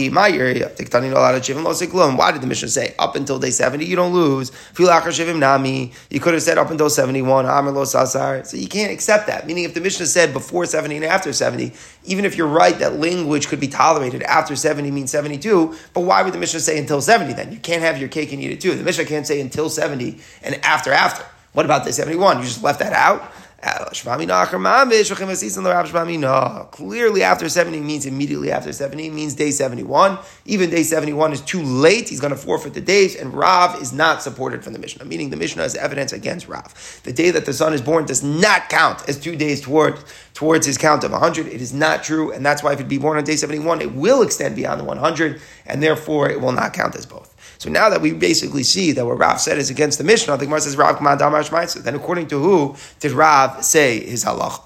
did 2.30 2.40
the 2.40 2.46
Mishnah 2.46 2.68
say 2.68 2.94
up 3.00 3.16
until 3.16 3.40
day 3.40 3.50
70 3.50 3.84
you 3.84 3.96
don't 3.96 4.14
lose? 4.14 4.52
You 4.78 6.20
could 6.20 6.34
have 6.34 6.42
said 6.42 6.56
up 6.56 6.70
until 6.70 6.88
71, 6.88 7.86
so 7.86 8.56
you 8.56 8.68
can't 8.68 8.92
accept 8.92 9.26
that. 9.26 9.44
Meaning 9.46 9.64
if 9.64 9.74
the 9.74 9.80
Mishnah 9.80 10.06
said 10.06 10.32
before 10.32 10.66
70 10.66 10.94
and 10.96 11.04
after 11.04 11.32
70, 11.32 11.72
even 12.04 12.24
if 12.24 12.36
you're 12.36 12.46
right 12.46 12.78
that 12.78 13.00
language 13.00 13.48
could 13.48 13.58
be 13.58 13.66
tolerated 13.66 14.22
after 14.22 14.54
70 14.54 14.92
means 14.92 15.10
72, 15.10 15.74
but 15.92 16.02
why 16.02 16.22
would 16.22 16.32
the 16.32 16.38
Mishnah 16.38 16.60
say 16.60 16.78
until 16.78 17.00
70 17.00 17.33
then? 17.36 17.52
You 17.52 17.58
can't 17.58 17.82
have 17.82 17.98
your 17.98 18.08
cake 18.08 18.32
and 18.32 18.42
eat 18.42 18.52
it 18.52 18.60
too. 18.60 18.74
The 18.74 18.82
Mishnah 18.82 19.04
can't 19.04 19.26
say 19.26 19.40
until 19.40 19.68
70 19.68 20.18
and 20.42 20.54
after 20.64 20.92
after. 20.92 21.24
What 21.52 21.64
about 21.64 21.84
day 21.84 21.92
71? 21.92 22.38
You 22.38 22.44
just 22.44 22.62
left 22.62 22.80
that 22.80 22.92
out? 22.92 23.32
Clearly, 26.71 27.23
after 27.23 27.49
70 27.49 27.80
means 27.80 28.04
immediately 28.04 28.52
after 28.52 28.73
70 28.73 29.09
means 29.11 29.35
day 29.35 29.50
71. 29.50 30.18
Even 30.44 30.68
day 30.68 30.83
71 30.83 31.33
is 31.33 31.40
too 31.40 31.62
late. 31.62 32.11
He's 32.11 32.21
going 32.21 32.33
to 32.33 32.38
forfeit 32.38 32.75
the 32.75 32.83
days, 32.83 33.16
and 33.16 33.33
Rav 33.33 33.80
is 33.80 33.92
not 33.92 34.23
supported 34.23 34.62
from 34.62 34.75
the 34.75 34.78
Mishnah, 34.78 35.06
meaning 35.06 35.30
the 35.30 35.37
Mishnah 35.37 35.62
is 35.62 35.75
evidence 35.76 36.12
against 36.12 36.47
Rav. 36.47 37.00
The 37.04 37.12
day 37.12 37.30
that 37.30 37.47
the 37.47 37.54
son 37.54 37.73
is 37.73 37.80
born 37.80 38.04
does 38.04 38.23
not 38.23 38.68
count 38.68 39.09
as 39.09 39.18
two 39.18 39.35
days 39.35 39.62
toward, 39.62 39.99
towards 40.35 40.66
his 40.66 40.76
count 40.76 41.02
of 41.02 41.12
100. 41.12 41.47
It 41.47 41.62
is 41.62 41.73
not 41.73 42.04
true, 42.04 42.33
and 42.33 42.44
that's 42.44 42.62
why 42.62 42.75
if 42.75 42.80
it 42.80 42.88
be 42.88 42.99
born 42.99 43.16
on 43.16 43.25
day 43.25 43.37
71, 43.37 43.80
it 43.80 43.94
will 43.94 44.21
extend 44.21 44.56
beyond 44.56 44.78
the 44.78 44.85
100, 44.85 45.40
and 45.64 45.83
therefore 45.83 46.28
it 46.28 46.40
will 46.40 46.52
not 46.52 46.75
count 46.75 46.97
as 46.97 47.06
both. 47.06 47.33
So 47.58 47.70
now 47.70 47.88
that 47.88 48.00
we 48.00 48.12
basically 48.12 48.62
see 48.62 48.92
that 48.92 49.04
what 49.04 49.18
Rav 49.18 49.40
said 49.40 49.58
is 49.58 49.70
against 49.70 49.99
the 49.99 50.04
Mishnah, 50.04 50.37
the 50.37 50.44
Gemara 50.44 50.61
says 50.61 50.76
Rav 50.76 50.96
Kamad 50.99 51.18
Damar 51.18 51.42
Then 51.82 51.94
according 51.94 52.28
to 52.28 52.38
who 52.38 52.76
did 53.00 53.12
Rav 53.12 53.64
say 53.64 54.00
his 54.00 54.25
halacha? 54.25 54.62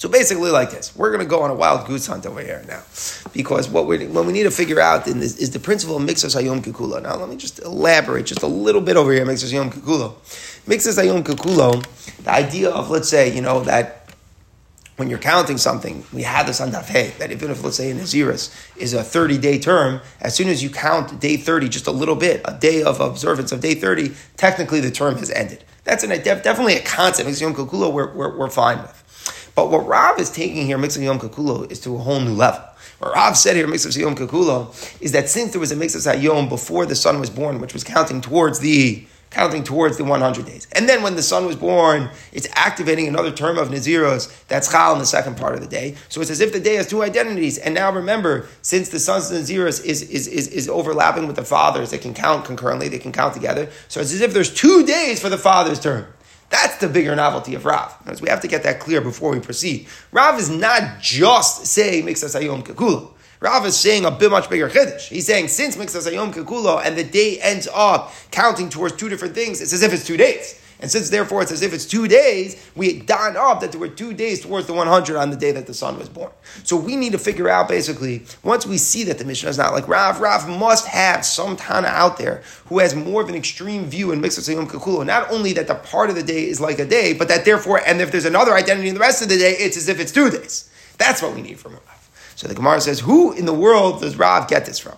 So 0.00 0.08
basically, 0.08 0.50
like 0.50 0.70
this, 0.70 0.96
we're 0.96 1.10
going 1.10 1.20
to 1.20 1.28
go 1.28 1.42
on 1.42 1.50
a 1.50 1.54
wild 1.54 1.86
goose 1.86 2.06
hunt 2.06 2.24
over 2.24 2.40
here 2.40 2.64
now, 2.66 2.82
because 3.34 3.68
what 3.68 3.86
we 3.86 4.06
what 4.06 4.24
we 4.24 4.32
need 4.32 4.44
to 4.44 4.50
figure 4.50 4.80
out 4.80 5.04
this, 5.04 5.36
is 5.36 5.50
the 5.50 5.58
principle 5.58 5.98
of 5.98 6.02
mixas 6.02 6.34
hayom 6.34 6.62
kikulo. 6.62 7.02
Now, 7.02 7.16
let 7.16 7.28
me 7.28 7.36
just 7.36 7.58
elaborate 7.58 8.24
just 8.24 8.42
a 8.42 8.46
little 8.46 8.80
bit 8.80 8.96
over 8.96 9.12
here. 9.12 9.26
Mixas 9.26 9.52
hayom 9.52 9.70
kikulo, 9.70 10.14
mixas 10.64 10.96
hayom 10.96 11.22
kikulo. 11.22 11.84
The 12.24 12.30
idea 12.30 12.70
of 12.70 12.88
let's 12.88 13.10
say 13.10 13.30
you 13.30 13.42
know 13.42 13.60
that 13.64 13.99
when 15.00 15.08
you're 15.08 15.18
counting 15.18 15.56
something, 15.56 16.04
we 16.12 16.22
had 16.22 16.46
this 16.46 16.60
on 16.60 16.70
Dafhe, 16.70 17.16
that 17.16 17.32
even 17.32 17.50
if, 17.50 17.64
let's 17.64 17.78
say, 17.78 17.88
in 17.88 17.96
Naziris 17.96 18.54
is 18.76 18.92
a 18.92 19.02
30 19.02 19.38
day 19.38 19.58
term, 19.58 20.02
as 20.20 20.34
soon 20.34 20.48
as 20.48 20.62
you 20.62 20.68
count 20.68 21.18
day 21.18 21.38
30 21.38 21.70
just 21.70 21.86
a 21.86 21.90
little 21.90 22.16
bit, 22.16 22.42
a 22.44 22.52
day 22.52 22.82
of 22.82 23.00
observance 23.00 23.50
of 23.50 23.62
day 23.62 23.74
30, 23.74 24.12
technically 24.36 24.78
the 24.78 24.90
term 24.90 25.16
has 25.16 25.30
ended. 25.30 25.64
That's 25.84 26.04
an, 26.04 26.10
definitely 26.10 26.74
a 26.74 26.82
concept. 26.82 27.26
Mixing 27.26 27.48
Yom 27.48 27.56
Kikulo, 27.56 27.90
we're, 27.90 28.12
we're, 28.12 28.36
we're 28.36 28.50
fine 28.50 28.82
with. 28.82 29.52
But 29.54 29.70
what 29.70 29.86
Rav 29.86 30.20
is 30.20 30.30
taking 30.30 30.66
here, 30.66 30.76
mixing 30.76 31.02
Yom 31.02 31.18
Kikulo, 31.18 31.70
is 31.72 31.80
to 31.80 31.96
a 31.96 31.98
whole 31.98 32.20
new 32.20 32.34
level. 32.34 32.62
What 32.98 33.14
Rav 33.14 33.38
said 33.38 33.56
here, 33.56 33.66
mix 33.66 33.86
of 33.86 33.96
Yom 33.96 34.14
Kikulo, 34.14 34.68
is 35.00 35.12
that 35.12 35.30
since 35.30 35.52
there 35.52 35.60
was 35.60 35.72
a 35.72 35.76
mix 35.76 35.94
of 35.94 36.02
Sayom 36.02 36.50
before 36.50 36.84
the 36.84 36.94
son 36.94 37.18
was 37.18 37.30
born, 37.30 37.58
which 37.58 37.72
was 37.72 37.82
counting 37.82 38.20
towards 38.20 38.58
the 38.58 39.06
counting 39.30 39.62
towards 39.62 39.96
the 39.96 40.04
100 40.04 40.44
days. 40.44 40.66
And 40.72 40.88
then 40.88 41.02
when 41.02 41.14
the 41.14 41.22
son 41.22 41.46
was 41.46 41.56
born, 41.56 42.10
it's 42.32 42.48
activating 42.54 43.06
another 43.06 43.30
term 43.30 43.58
of 43.58 43.68
Naziros, 43.68 44.32
that's 44.48 44.70
Chal 44.70 44.92
in 44.92 44.98
the 44.98 45.06
second 45.06 45.36
part 45.36 45.54
of 45.54 45.60
the 45.60 45.68
day. 45.68 45.94
So 46.08 46.20
it's 46.20 46.30
as 46.30 46.40
if 46.40 46.52
the 46.52 46.60
day 46.60 46.74
has 46.74 46.88
two 46.88 47.02
identities. 47.02 47.56
And 47.56 47.74
now 47.74 47.92
remember, 47.92 48.48
since 48.62 48.88
the 48.88 48.98
son's 48.98 49.30
Naziros 49.30 49.84
is, 49.84 50.02
is, 50.02 50.26
is, 50.26 50.48
is 50.48 50.68
overlapping 50.68 51.26
with 51.26 51.36
the 51.36 51.44
father's, 51.44 51.90
they 51.90 51.98
can 51.98 52.12
count 52.12 52.44
concurrently, 52.44 52.88
they 52.88 52.98
can 52.98 53.12
count 53.12 53.34
together. 53.34 53.68
So 53.88 54.00
it's 54.00 54.12
as 54.12 54.20
if 54.20 54.34
there's 54.34 54.52
two 54.52 54.84
days 54.84 55.20
for 55.20 55.28
the 55.28 55.38
father's 55.38 55.78
term. 55.78 56.06
That's 56.50 56.78
the 56.78 56.88
bigger 56.88 57.14
novelty 57.14 57.54
of 57.54 57.64
Rav. 57.64 57.96
We 58.20 58.28
have 58.28 58.40
to 58.40 58.48
get 58.48 58.64
that 58.64 58.80
clear 58.80 59.00
before 59.00 59.30
we 59.30 59.38
proceed. 59.38 59.86
Rav 60.10 60.38
is 60.40 60.50
not 60.50 61.00
just 61.00 61.66
saying 61.66 62.04
Mixas 62.04 62.38
Ayom 62.38 62.64
Kekulah. 62.64 63.08
Rav 63.40 63.64
is 63.64 63.74
saying 63.74 64.04
a 64.04 64.10
bit 64.10 64.30
much 64.30 64.50
bigger 64.50 64.68
chiddush. 64.68 65.08
He's 65.08 65.26
saying 65.26 65.48
since 65.48 65.74
Mixas 65.74 66.06
Hayom 66.06 66.30
Kekulo 66.30 66.84
and 66.84 66.94
the 66.94 67.04
day 67.04 67.38
ends 67.40 67.66
up 67.72 68.12
counting 68.30 68.68
towards 68.68 68.96
two 68.96 69.08
different 69.08 69.34
things, 69.34 69.62
it's 69.62 69.72
as 69.72 69.82
if 69.82 69.94
it's 69.94 70.06
two 70.06 70.18
days. 70.18 70.60
And 70.78 70.90
since 70.90 71.08
therefore 71.08 71.40
it's 71.40 71.50
as 71.50 71.62
if 71.62 71.72
it's 71.72 71.86
two 71.86 72.06
days, 72.06 72.62
we 72.76 73.00
don 73.00 73.38
up 73.38 73.60
that 73.60 73.72
there 73.72 73.80
were 73.80 73.88
two 73.88 74.12
days 74.12 74.42
towards 74.42 74.66
the 74.66 74.74
100 74.74 75.16
on 75.16 75.30
the 75.30 75.36
day 75.36 75.52
that 75.52 75.66
the 75.66 75.72
son 75.72 75.98
was 75.98 76.10
born. 76.10 76.30
So 76.64 76.76
we 76.76 76.96
need 76.96 77.12
to 77.12 77.18
figure 77.18 77.48
out 77.48 77.66
basically, 77.66 78.26
once 78.42 78.66
we 78.66 78.76
see 78.76 79.04
that 79.04 79.16
the 79.16 79.24
Mishnah 79.24 79.48
is 79.48 79.56
not 79.56 79.72
like 79.72 79.88
Rav, 79.88 80.20
Rav 80.20 80.46
must 80.46 80.86
have 80.88 81.24
some 81.24 81.56
Tana 81.56 81.88
out 81.88 82.18
there 82.18 82.42
who 82.66 82.78
has 82.80 82.94
more 82.94 83.22
of 83.22 83.30
an 83.30 83.34
extreme 83.34 83.86
view 83.86 84.12
in 84.12 84.20
Mixas 84.20 84.54
Hayom 84.54 84.68
Kekulo. 84.68 85.04
Not 85.04 85.30
only 85.30 85.54
that 85.54 85.66
the 85.66 85.76
part 85.76 86.10
of 86.10 86.16
the 86.16 86.22
day 86.22 86.46
is 86.46 86.60
like 86.60 86.78
a 86.78 86.86
day, 86.86 87.14
but 87.14 87.28
that 87.28 87.46
therefore, 87.46 87.80
and 87.86 88.02
if 88.02 88.12
there's 88.12 88.26
another 88.26 88.52
identity 88.52 88.88
in 88.88 88.94
the 88.94 89.00
rest 89.00 89.22
of 89.22 89.30
the 89.30 89.38
day, 89.38 89.52
it's 89.52 89.78
as 89.78 89.88
if 89.88 89.98
it's 89.98 90.12
two 90.12 90.30
days. 90.30 90.70
That's 90.98 91.22
what 91.22 91.34
we 91.34 91.40
need 91.40 91.58
from 91.58 91.72
Rav. 91.72 91.99
So 92.40 92.48
the 92.48 92.54
Gemara 92.54 92.80
says, 92.80 93.00
who 93.00 93.32
in 93.34 93.44
the 93.44 93.52
world 93.52 94.00
does 94.00 94.16
Rav 94.16 94.48
get 94.48 94.64
this 94.64 94.78
from? 94.78 94.96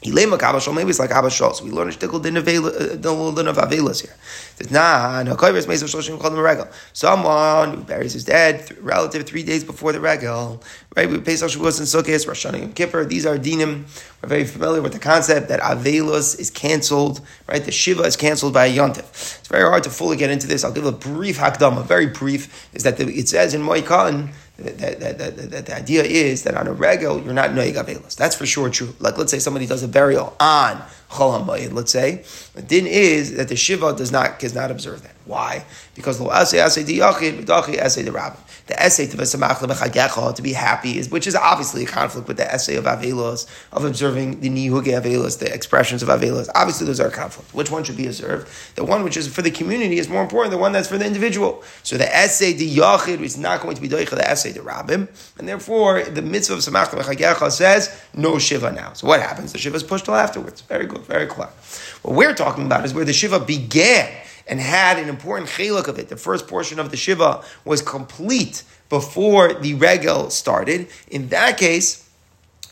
He 0.00 0.10
lay 0.10 0.24
Makabashol, 0.24 0.74
maybe 0.74 0.88
it's 0.88 0.98
like 0.98 1.10
Abba. 1.10 1.30
So 1.30 1.52
we 1.62 1.70
learn 1.70 1.88
a 1.88 1.90
shtickle 1.90 2.22
din 2.22 2.38
of 2.38 2.46
Avelas 2.46 4.02
uh, 4.02 4.06
here. 4.06 4.16
Says, 4.56 6.08
called 6.08 6.32
him 6.32 6.38
a 6.38 6.42
regal. 6.42 6.68
Someone 6.94 7.74
who 7.74 7.82
buries 7.82 8.14
his 8.14 8.24
dead 8.24 8.74
relative 8.80 9.26
three 9.26 9.42
days 9.42 9.64
before 9.64 9.92
the 9.92 10.00
regal. 10.00 10.62
Right? 10.96 11.10
We 11.10 11.20
Pesach 11.20 11.50
Shavuos 11.50 11.78
and 11.78 12.06
Sukkot, 12.06 12.26
Rosh 12.26 12.46
Hashanah 12.46 12.62
and 12.62 12.74
Kippur. 12.74 13.04
These 13.04 13.26
are 13.26 13.36
dinim. 13.36 13.84
We're 14.22 14.30
very 14.30 14.44
familiar 14.44 14.80
with 14.80 14.94
the 14.94 14.98
concept 14.98 15.48
that 15.48 15.60
Avelos 15.60 16.40
is 16.40 16.50
canceled. 16.50 17.20
Right? 17.46 17.62
The 17.62 17.72
Shiva 17.72 18.04
is 18.04 18.16
canceled 18.16 18.54
by 18.54 18.66
a 18.66 18.74
yontif. 18.74 19.38
It's 19.40 19.48
very 19.48 19.68
hard 19.68 19.84
to 19.84 19.90
fully 19.90 20.16
get 20.16 20.30
into 20.30 20.46
this. 20.46 20.64
I'll 20.64 20.72
give 20.72 20.86
a 20.86 20.92
brief 20.92 21.36
hakdama, 21.36 21.84
very 21.84 22.06
brief. 22.06 22.70
Is 22.72 22.82
that 22.84 22.96
the, 22.96 23.04
it 23.08 23.28
says 23.28 23.52
in 23.52 23.60
Moikan 23.60 24.30
that, 24.58 24.78
that, 24.78 25.18
that, 25.18 25.50
that, 25.50 25.66
the 25.66 25.76
idea 25.76 26.02
is 26.02 26.44
that 26.44 26.54
on 26.54 26.66
a 26.66 26.72
regal 26.72 27.20
you're 27.20 27.34
not 27.34 27.50
noig 27.50 27.74
avelos. 27.74 28.16
That's 28.16 28.34
for 28.34 28.46
sure 28.46 28.70
true. 28.70 28.94
Like 29.00 29.18
let's 29.18 29.30
say 29.30 29.38
somebody 29.38 29.66
does 29.66 29.82
a 29.82 29.88
burial 29.88 30.34
on 30.40 30.82
Chol 31.10 31.72
let's 31.72 31.92
say. 31.92 32.24
The 32.54 32.62
din 32.62 32.86
is 32.86 33.36
that 33.36 33.48
the 33.48 33.56
Shiva 33.56 33.94
does 33.94 34.10
not, 34.10 34.38
does 34.38 34.54
not 34.54 34.70
observe 34.70 35.02
that. 35.02 35.14
Why? 35.24 35.64
Because 35.94 36.20
lo 36.20 36.30
asay 36.30 36.64
asay 36.64 36.86
di 36.86 36.98
yachid, 36.98 37.44
v'dachi 37.44 37.80
asay 37.80 38.04
di 38.04 38.10
rabbin. 38.10 38.38
The 38.68 38.80
essay 38.80 39.06
to 39.06 39.16
v'samach 39.16 40.34
to 40.36 40.42
be 40.42 40.52
happy, 40.52 40.98
is 40.98 41.10
which 41.10 41.26
is 41.26 41.34
obviously 41.34 41.84
a 41.84 41.86
conflict 41.86 42.28
with 42.28 42.36
the 42.36 42.52
essay 42.52 42.76
of 42.76 42.84
avelos, 42.84 43.46
of 43.72 43.84
observing 43.84 44.40
the 44.40 44.48
nihuge 44.48 44.86
avelos, 44.86 45.38
the 45.38 45.52
expressions 45.52 46.02
of 46.02 46.08
avelos. 46.08 46.48
Obviously, 46.54 46.86
those 46.86 47.00
are 47.00 47.08
a 47.08 47.12
conflict. 47.12 47.52
Which 47.54 47.70
one 47.70 47.82
should 47.82 47.96
be 47.96 48.06
observed? 48.06 48.48
The 48.76 48.84
one 48.84 49.02
which 49.02 49.16
is 49.16 49.26
for 49.26 49.42
the 49.42 49.50
community 49.50 49.98
is 49.98 50.08
more 50.08 50.22
important 50.22 50.52
than 50.52 50.58
the 50.58 50.62
one 50.62 50.72
that's 50.72 50.88
for 50.88 50.98
the 50.98 51.06
individual. 51.06 51.62
So 51.82 51.96
the 51.96 52.12
essay 52.14 52.56
di 52.56 52.76
yachid 52.76 53.20
is 53.20 53.36
not 53.36 53.62
going 53.62 53.74
to 53.74 53.82
be 53.82 53.88
doicha 53.88 54.10
the 54.10 54.28
essay 54.28 54.52
di 54.52 54.60
rabbim, 54.60 55.08
and 55.38 55.48
therefore 55.48 56.02
the 56.04 56.22
mitzvah 56.22 56.54
of 56.54 56.60
samach 56.60 57.52
says 57.52 58.00
no 58.14 58.38
shiva 58.38 58.72
now. 58.72 58.92
So 58.92 59.08
what 59.08 59.20
happens? 59.20 59.52
The 59.52 59.58
shiva 59.58 59.76
is 59.76 59.82
pushed 59.82 60.04
till 60.04 60.14
afterwards. 60.14 60.60
Very 60.62 60.86
good. 60.86 60.95
Very 60.98 61.26
clear. 61.26 61.48
What 62.02 62.14
we're 62.14 62.34
talking 62.34 62.66
about 62.66 62.84
is 62.84 62.94
where 62.94 63.04
the 63.04 63.12
Shiva 63.12 63.40
began 63.40 64.12
and 64.46 64.60
had 64.60 64.98
an 64.98 65.08
important 65.08 65.48
chiluk 65.50 65.88
of 65.88 65.98
it. 65.98 66.08
The 66.08 66.16
first 66.16 66.46
portion 66.46 66.78
of 66.78 66.90
the 66.90 66.96
Shiva 66.96 67.42
was 67.64 67.82
complete 67.82 68.62
before 68.88 69.54
the 69.54 69.74
regel 69.74 70.30
started. 70.30 70.88
In 71.08 71.28
that 71.28 71.58
case, 71.58 72.05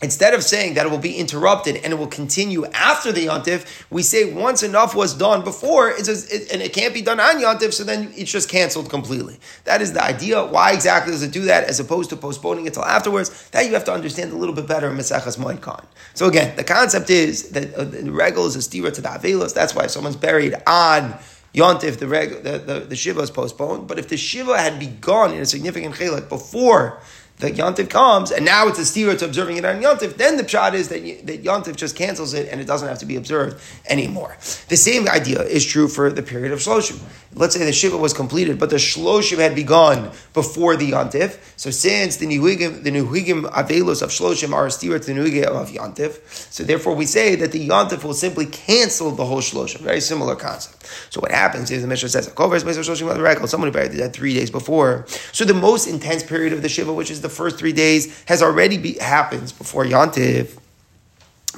Instead 0.04 0.34
of 0.34 0.44
saying 0.44 0.74
that 0.74 0.84
it 0.84 0.90
will 0.90 0.98
be 0.98 1.16
interrupted 1.16 1.76
and 1.76 1.90
it 1.90 1.96
will 1.96 2.06
continue 2.06 2.66
after 2.74 3.10
the 3.10 3.24
yontif, 3.24 3.64
we 3.88 4.02
say 4.02 4.30
once 4.30 4.62
enough 4.62 4.94
was 4.94 5.14
done 5.14 5.42
before, 5.42 5.88
it's 5.88 6.08
it, 6.08 6.52
and 6.52 6.60
it 6.60 6.74
can't 6.74 6.92
be 6.92 7.00
done 7.00 7.18
on 7.18 7.36
yontif, 7.36 7.72
so 7.72 7.84
then 7.84 8.12
it's 8.14 8.30
just 8.30 8.50
canceled 8.50 8.90
completely. 8.90 9.40
That 9.64 9.80
is 9.80 9.94
the 9.94 10.04
idea. 10.04 10.44
Why 10.44 10.72
exactly 10.72 11.12
does 11.12 11.22
it 11.22 11.32
do 11.32 11.46
that 11.46 11.64
as 11.64 11.80
opposed 11.80 12.10
to 12.10 12.16
postponing 12.16 12.66
it 12.66 12.74
till 12.74 12.84
afterwards? 12.84 13.48
That 13.52 13.64
you 13.64 13.72
have 13.72 13.84
to 13.84 13.94
understand 13.94 14.30
a 14.32 14.36
little 14.36 14.54
bit 14.54 14.66
better 14.66 14.90
in 14.90 14.96
Mesechas 14.98 15.38
Moed 15.38 15.86
So 16.12 16.28
again, 16.28 16.54
the 16.54 16.64
concept 16.64 17.08
is 17.08 17.48
that 17.52 17.74
uh, 17.74 17.84
the 17.84 18.12
regal 18.12 18.44
is 18.44 18.56
a 18.56 18.58
stira 18.58 18.92
to 18.92 19.00
the 19.00 19.08
Avelos. 19.08 19.54
That's 19.54 19.74
why 19.74 19.84
if 19.84 19.90
someone's 19.90 20.16
buried 20.16 20.54
on 20.66 21.18
Yontif, 21.54 21.98
the, 21.98 22.08
reg, 22.08 22.42
the, 22.42 22.58
the, 22.58 22.80
the 22.80 22.96
Shiva 22.96 23.20
is 23.20 23.30
postponed. 23.30 23.88
But 23.88 23.98
if 23.98 24.08
the 24.08 24.18
Shiva 24.18 24.58
had 24.58 24.78
begun 24.78 25.32
in 25.32 25.40
a 25.40 25.46
significant 25.46 25.94
chelik 25.94 26.28
before 26.28 27.00
the 27.38 27.50
Yontif 27.50 27.90
comes, 27.90 28.30
and 28.30 28.44
now 28.44 28.68
it's 28.68 28.78
a 28.78 28.84
steer 28.84 29.16
to 29.16 29.24
observing 29.24 29.56
it 29.56 29.64
on 29.64 29.82
Yontif, 29.82 30.16
then 30.16 30.36
the 30.36 30.44
pshat 30.44 30.74
is 30.74 30.88
that, 30.88 31.02
that 31.26 31.42
Yontif 31.42 31.74
just 31.74 31.96
cancels 31.96 32.32
it 32.32 32.48
and 32.48 32.60
it 32.60 32.66
doesn't 32.66 32.88
have 32.88 33.00
to 33.00 33.06
be 33.06 33.16
observed 33.16 33.60
anymore. 33.88 34.36
The 34.68 34.76
same 34.76 35.08
idea 35.08 35.42
is 35.42 35.66
true 35.66 35.88
for 35.88 36.10
the 36.10 36.22
period 36.22 36.52
of 36.52 36.60
Shloshim. 36.60 37.02
Let's 37.36 37.56
say 37.56 37.64
the 37.64 37.72
Shiva 37.72 37.96
was 37.96 38.12
completed, 38.12 38.60
but 38.60 38.70
the 38.70 38.76
Shloshim 38.76 39.38
had 39.38 39.56
begun 39.56 40.12
before 40.32 40.76
the 40.76 40.92
Yontif. 40.92 41.38
So 41.56 41.72
since 41.72 42.18
the 42.18 42.26
Nuhigim, 42.26 42.84
the 42.84 42.92
Nuhigim 42.92 43.50
Avelos 43.50 44.02
of 44.02 44.10
Shloshim 44.10 44.52
are 44.52 44.66
a 44.66 44.70
steer 44.70 45.00
to 45.00 45.04
the 45.04 45.18
Nuhigim 45.20 45.46
of 45.46 45.70
Yontif, 45.70 46.52
so 46.52 46.62
therefore 46.62 46.94
we 46.94 47.06
say 47.06 47.34
that 47.34 47.50
the 47.50 47.68
Yontif 47.68 48.04
will 48.04 48.14
simply 48.14 48.46
cancel 48.46 49.10
the 49.10 49.24
whole 49.24 49.40
Shloshim. 49.40 49.80
Very 49.80 50.00
similar 50.00 50.36
concept. 50.36 50.86
So 51.10 51.20
what 51.20 51.32
happens 51.32 51.72
is 51.72 51.82
the 51.82 51.88
Mishnah 51.88 52.10
says, 52.10 52.26
someone 52.26 53.72
buried 53.72 53.90
the 53.90 53.96
dead 53.98 54.12
three 54.12 54.34
days 54.34 54.50
before. 54.52 55.04
So 55.32 55.44
the 55.44 55.54
most 55.54 55.88
intense 55.88 56.22
period 56.22 56.52
of 56.52 56.62
the 56.62 56.68
Shiva, 56.68 56.92
which 56.92 57.10
is 57.10 57.23
the 57.24 57.28
first 57.28 57.58
three 57.58 57.72
days 57.72 58.22
has 58.26 58.42
already 58.42 58.78
be, 58.78 58.92
happens 58.98 59.50
before 59.50 59.84
Yantiv. 59.84 60.58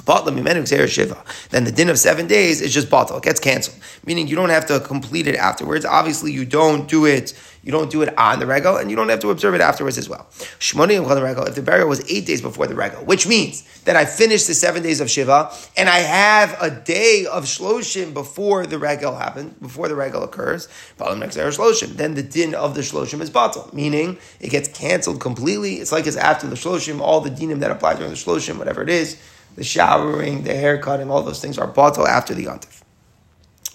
Then 0.05 1.63
the 1.65 1.71
din 1.71 1.89
of 1.89 1.99
seven 1.99 2.27
days 2.27 2.61
is 2.61 2.73
just 2.73 2.89
batal. 2.89 3.17
It 3.17 3.23
gets 3.23 3.39
canceled. 3.39 3.77
Meaning 4.05 4.27
you 4.27 4.37
don't 4.37 4.49
have 4.49 4.65
to 4.67 4.79
complete 4.79 5.27
it 5.27 5.35
afterwards. 5.35 5.85
Obviously, 5.85 6.31
you 6.31 6.45
don't 6.45 6.87
do 6.87 7.05
it 7.05 7.33
you 7.67 7.73
don't 7.73 7.91
do 7.91 8.01
it 8.01 8.17
on 8.17 8.39
the 8.39 8.47
regal, 8.47 8.77
and 8.77 8.89
you 8.89 8.95
don't 8.95 9.09
have 9.09 9.19
to 9.19 9.29
observe 9.29 9.53
it 9.53 9.59
afterwards 9.59 9.97
as 9.97 10.07
well. 10.07 10.25
Shmoni 10.57 11.05
the 11.05 11.21
regal, 11.21 11.43
if 11.43 11.55
the 11.55 11.61
burial 11.61 11.89
was 11.89 11.99
eight 12.09 12.25
days 12.25 12.41
before 12.41 12.65
the 12.65 12.75
regal, 12.75 13.03
which 13.03 13.27
means 13.27 13.63
that 13.83 13.97
I 13.97 14.05
finished 14.05 14.47
the 14.47 14.53
seven 14.53 14.83
days 14.83 15.01
of 15.01 15.11
Shiva, 15.11 15.51
and 15.75 15.89
I 15.89 15.97
have 15.97 16.57
a 16.61 16.71
day 16.71 17.25
of 17.29 17.43
Shloshim 17.43 18.13
before 18.13 18.65
the 18.65 18.79
regal 18.79 19.17
happened, 19.17 19.59
before 19.59 19.89
the 19.89 19.97
regal 19.97 20.23
occurs, 20.23 20.69
then 20.97 21.19
the 21.19 22.23
din 22.23 22.55
of 22.55 22.73
the 22.73 22.81
Shloshim 22.81 23.19
is 23.19 23.29
batal, 23.29 23.73
meaning 23.73 24.17
it 24.39 24.49
gets 24.49 24.69
canceled 24.69 25.19
completely. 25.19 25.75
It's 25.75 25.91
like 25.91 26.07
it's 26.07 26.15
after 26.15 26.47
the 26.47 26.55
Shloshim, 26.55 27.01
all 27.01 27.19
the 27.19 27.29
dinim 27.29 27.59
that 27.59 27.69
apply 27.69 27.95
during 27.95 28.11
the 28.11 28.15
Shloshim, 28.15 28.57
whatever 28.57 28.81
it 28.81 28.89
is, 28.89 29.21
the 29.57 29.65
showering, 29.65 30.43
the 30.43 30.55
haircutting, 30.55 31.11
all 31.11 31.21
those 31.21 31.41
things 31.41 31.57
are 31.57 31.69
batal 31.69 32.07
after 32.07 32.33
the 32.33 32.45
Yontif. 32.45 32.83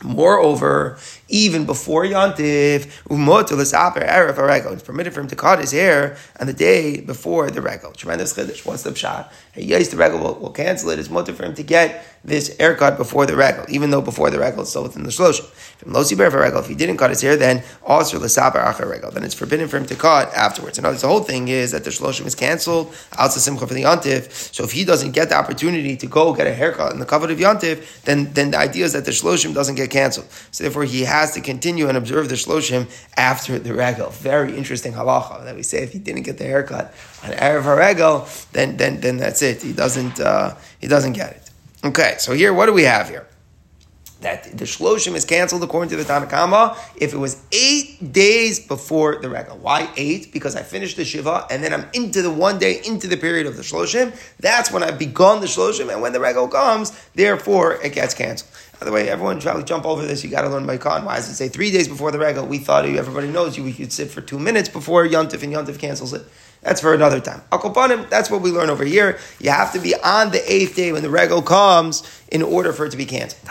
Moreover, 0.04 0.98
even 1.32 1.64
before 1.66 2.04
Yantiv, 2.04 2.86
it's 4.72 4.82
permitted 4.82 5.14
for 5.14 5.20
him 5.20 5.28
to 5.28 5.36
cut 5.36 5.58
his 5.58 5.72
hair 5.72 6.16
on 6.38 6.46
the 6.46 6.52
day 6.52 7.00
before 7.00 7.50
the 7.50 7.62
regal. 7.62 7.90
Tremendous 7.92 8.34
chiddush. 8.34 8.64
What's 8.64 8.82
the 8.82 8.90
pshat? 8.90 9.32
Yes, 9.56 9.88
the 9.88 9.96
regal 9.96 10.20
will, 10.20 10.34
will 10.34 10.50
cancel 10.50 10.90
it. 10.90 10.98
It's 10.98 11.10
mutter 11.10 11.32
for 11.32 11.44
him 11.44 11.54
to 11.54 11.62
get 11.62 12.04
this 12.24 12.56
haircut 12.58 12.96
before 12.96 13.26
the 13.26 13.34
regal, 13.34 13.64
even 13.68 13.90
though 13.90 14.00
before 14.00 14.30
the 14.30 14.38
regal 14.38 14.60
it's 14.60 14.70
still 14.70 14.84
within 14.84 15.02
the 15.02 15.10
shloshim. 15.10 15.50
If 15.84 16.68
he 16.68 16.74
didn't 16.74 16.96
cut 16.96 17.10
his 17.10 17.20
hair, 17.20 17.36
then 17.36 17.64
also 17.84 18.18
l'saber 18.20 18.62
acher 18.62 18.88
regal. 18.88 19.10
Then 19.10 19.24
it's 19.24 19.34
forbidden 19.34 19.68
for 19.68 19.78
him 19.78 19.86
to 19.86 19.94
cut 19.94 20.32
afterwards. 20.34 20.80
Words, 20.80 21.02
the 21.02 21.08
whole 21.08 21.20
thing 21.20 21.48
is 21.48 21.72
that 21.72 21.84
the 21.84 21.90
shloshim 21.90 22.26
is 22.26 22.34
canceled. 22.34 22.94
Also 23.18 23.40
simcha 23.40 23.66
for 23.66 23.74
the 23.74 23.82
yantiv. 23.82 24.30
So 24.54 24.64
if 24.64 24.72
he 24.72 24.84
doesn't 24.84 25.12
get 25.12 25.30
the 25.30 25.36
opportunity 25.36 25.96
to 25.96 26.06
go 26.06 26.34
get 26.34 26.46
a 26.46 26.54
haircut 26.54 26.92
in 26.92 26.98
the 26.98 27.06
cover 27.06 27.30
of 27.30 27.38
yantiv, 27.38 28.02
then 28.02 28.32
then 28.32 28.50
the 28.52 28.58
idea 28.58 28.84
is 28.84 28.92
that 28.92 29.04
the 29.04 29.10
shloshim 29.10 29.54
doesn't 29.54 29.76
get 29.76 29.90
canceled. 29.90 30.26
So 30.50 30.64
therefore, 30.64 30.84
he 30.84 31.02
has 31.02 31.21
to 31.30 31.40
continue 31.40 31.88
and 31.88 31.96
observe 31.96 32.28
the 32.28 32.34
shloshim 32.34 32.90
after 33.16 33.58
the 33.58 33.72
regal. 33.72 34.10
Very 34.10 34.56
interesting 34.56 34.92
halacha 34.92 35.44
that 35.44 35.54
we 35.54 35.62
say 35.62 35.78
if 35.84 35.92
he 35.92 35.98
didn't 36.00 36.24
get 36.24 36.36
the 36.38 36.44
haircut 36.44 36.92
on 37.22 37.30
erev 37.30 37.62
haregel, 37.62 38.50
then 38.52 38.76
then 38.76 39.00
then 39.00 39.16
that's 39.16 39.40
it. 39.40 39.62
He 39.62 39.72
doesn't 39.72 40.20
uh, 40.20 40.56
he 40.80 40.88
doesn't 40.88 41.12
get 41.12 41.30
it. 41.32 41.50
Okay, 41.84 42.14
so 42.18 42.32
here, 42.32 42.52
what 42.52 42.66
do 42.66 42.72
we 42.72 42.84
have 42.84 43.08
here? 43.08 43.26
That 44.20 44.56
the 44.56 44.66
shloshim 44.66 45.16
is 45.16 45.24
canceled 45.24 45.64
according 45.64 45.90
to 45.90 45.96
the 45.96 46.04
Tanakama 46.04 46.76
if 46.94 47.12
it 47.12 47.16
was 47.16 47.42
eight 47.50 48.12
days 48.12 48.64
before 48.64 49.16
the 49.16 49.28
regal. 49.28 49.58
Why 49.58 49.90
eight? 49.96 50.32
Because 50.32 50.54
I 50.54 50.62
finished 50.62 50.96
the 50.96 51.04
shiva 51.04 51.44
and 51.50 51.60
then 51.64 51.72
I'm 51.74 51.88
into 51.92 52.22
the 52.22 52.30
one 52.30 52.60
day 52.60 52.80
into 52.84 53.08
the 53.08 53.16
period 53.16 53.48
of 53.48 53.56
the 53.56 53.64
shloshim. 53.64 54.14
That's 54.38 54.70
when 54.70 54.84
I've 54.84 54.96
begun 54.96 55.40
the 55.40 55.46
shloshim, 55.46 55.90
and 55.92 56.00
when 56.00 56.12
the 56.12 56.20
regal 56.20 56.46
comes, 56.46 56.92
therefore 57.16 57.82
it 57.82 57.94
gets 57.94 58.14
canceled. 58.14 58.52
By 58.82 58.86
the 58.86 58.90
way, 58.90 59.08
everyone 59.08 59.38
try 59.38 59.54
to 59.54 59.62
jump 59.62 59.86
over 59.86 60.04
this. 60.04 60.24
You 60.24 60.30
got 60.30 60.42
to 60.42 60.48
learn 60.48 60.66
by 60.66 60.76
Khan. 60.76 61.04
Why 61.04 61.14
does 61.14 61.28
it 61.28 61.36
say 61.36 61.48
three 61.48 61.70
days 61.70 61.86
before 61.86 62.10
the 62.10 62.18
regal? 62.18 62.44
We 62.44 62.58
thought 62.58 62.84
everybody 62.84 63.28
knows 63.28 63.56
you. 63.56 63.62
We 63.62 63.72
could 63.72 63.92
sit 63.92 64.10
for 64.10 64.20
two 64.20 64.40
minutes 64.40 64.68
before 64.68 65.06
Yontif, 65.06 65.44
and 65.44 65.52
Yontif 65.52 65.78
cancels 65.78 66.12
it. 66.12 66.24
That's 66.62 66.80
for 66.80 66.92
another 66.92 67.20
time. 67.20 67.42
Akopanim, 67.52 68.10
that's 68.10 68.28
what 68.28 68.42
we 68.42 68.50
learn 68.50 68.70
over 68.70 68.84
here. 68.84 69.20
You 69.38 69.50
have 69.50 69.72
to 69.74 69.78
be 69.78 69.94
on 69.94 70.32
the 70.32 70.52
eighth 70.52 70.74
day 70.74 70.90
when 70.90 71.02
the 71.02 71.10
regal 71.10 71.42
comes 71.42 72.02
in 72.32 72.42
order 72.42 72.72
for 72.72 72.86
it 72.86 72.90
to 72.90 72.96
be 72.96 73.04
canceled. 73.04 73.42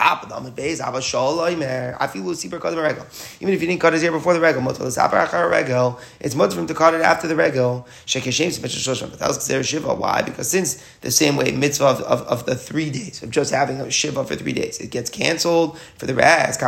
Even 3.39 3.53
if 3.53 3.61
you 3.61 3.67
didn't 3.67 3.79
cut 3.79 3.93
his 3.93 4.01
hair 4.01 4.11
before 4.11 4.33
the 4.33 4.39
regal, 4.39 4.63
it's 6.19 6.35
much 6.35 6.55
for 6.55 6.59
him 6.59 6.65
to 6.65 6.73
cut 6.73 6.95
it 6.95 7.01
after 7.01 7.27
the 7.27 7.35
regal. 7.35 7.87
Why? 9.99 10.23
Because 10.23 10.49
since 10.49 10.83
the 11.01 11.11
same 11.11 11.35
way 11.35 11.51
mitzvah 11.51 11.85
of, 11.85 12.01
of, 12.01 12.21
of, 12.23 12.47
the 12.47 12.55
three 12.55 12.89
days, 12.89 13.21
of 13.21 13.29
just 13.29 13.53
having 13.53 13.79
a 13.79 13.91
shiva 13.91 14.25
for 14.25 14.35
three 14.35 14.53
days, 14.53 14.79
it 14.79 14.89
gets 14.89 15.11
canceled 15.11 15.77
for 15.99 16.07
the 16.07 16.15
rest. 16.15 16.59
So 16.59 16.67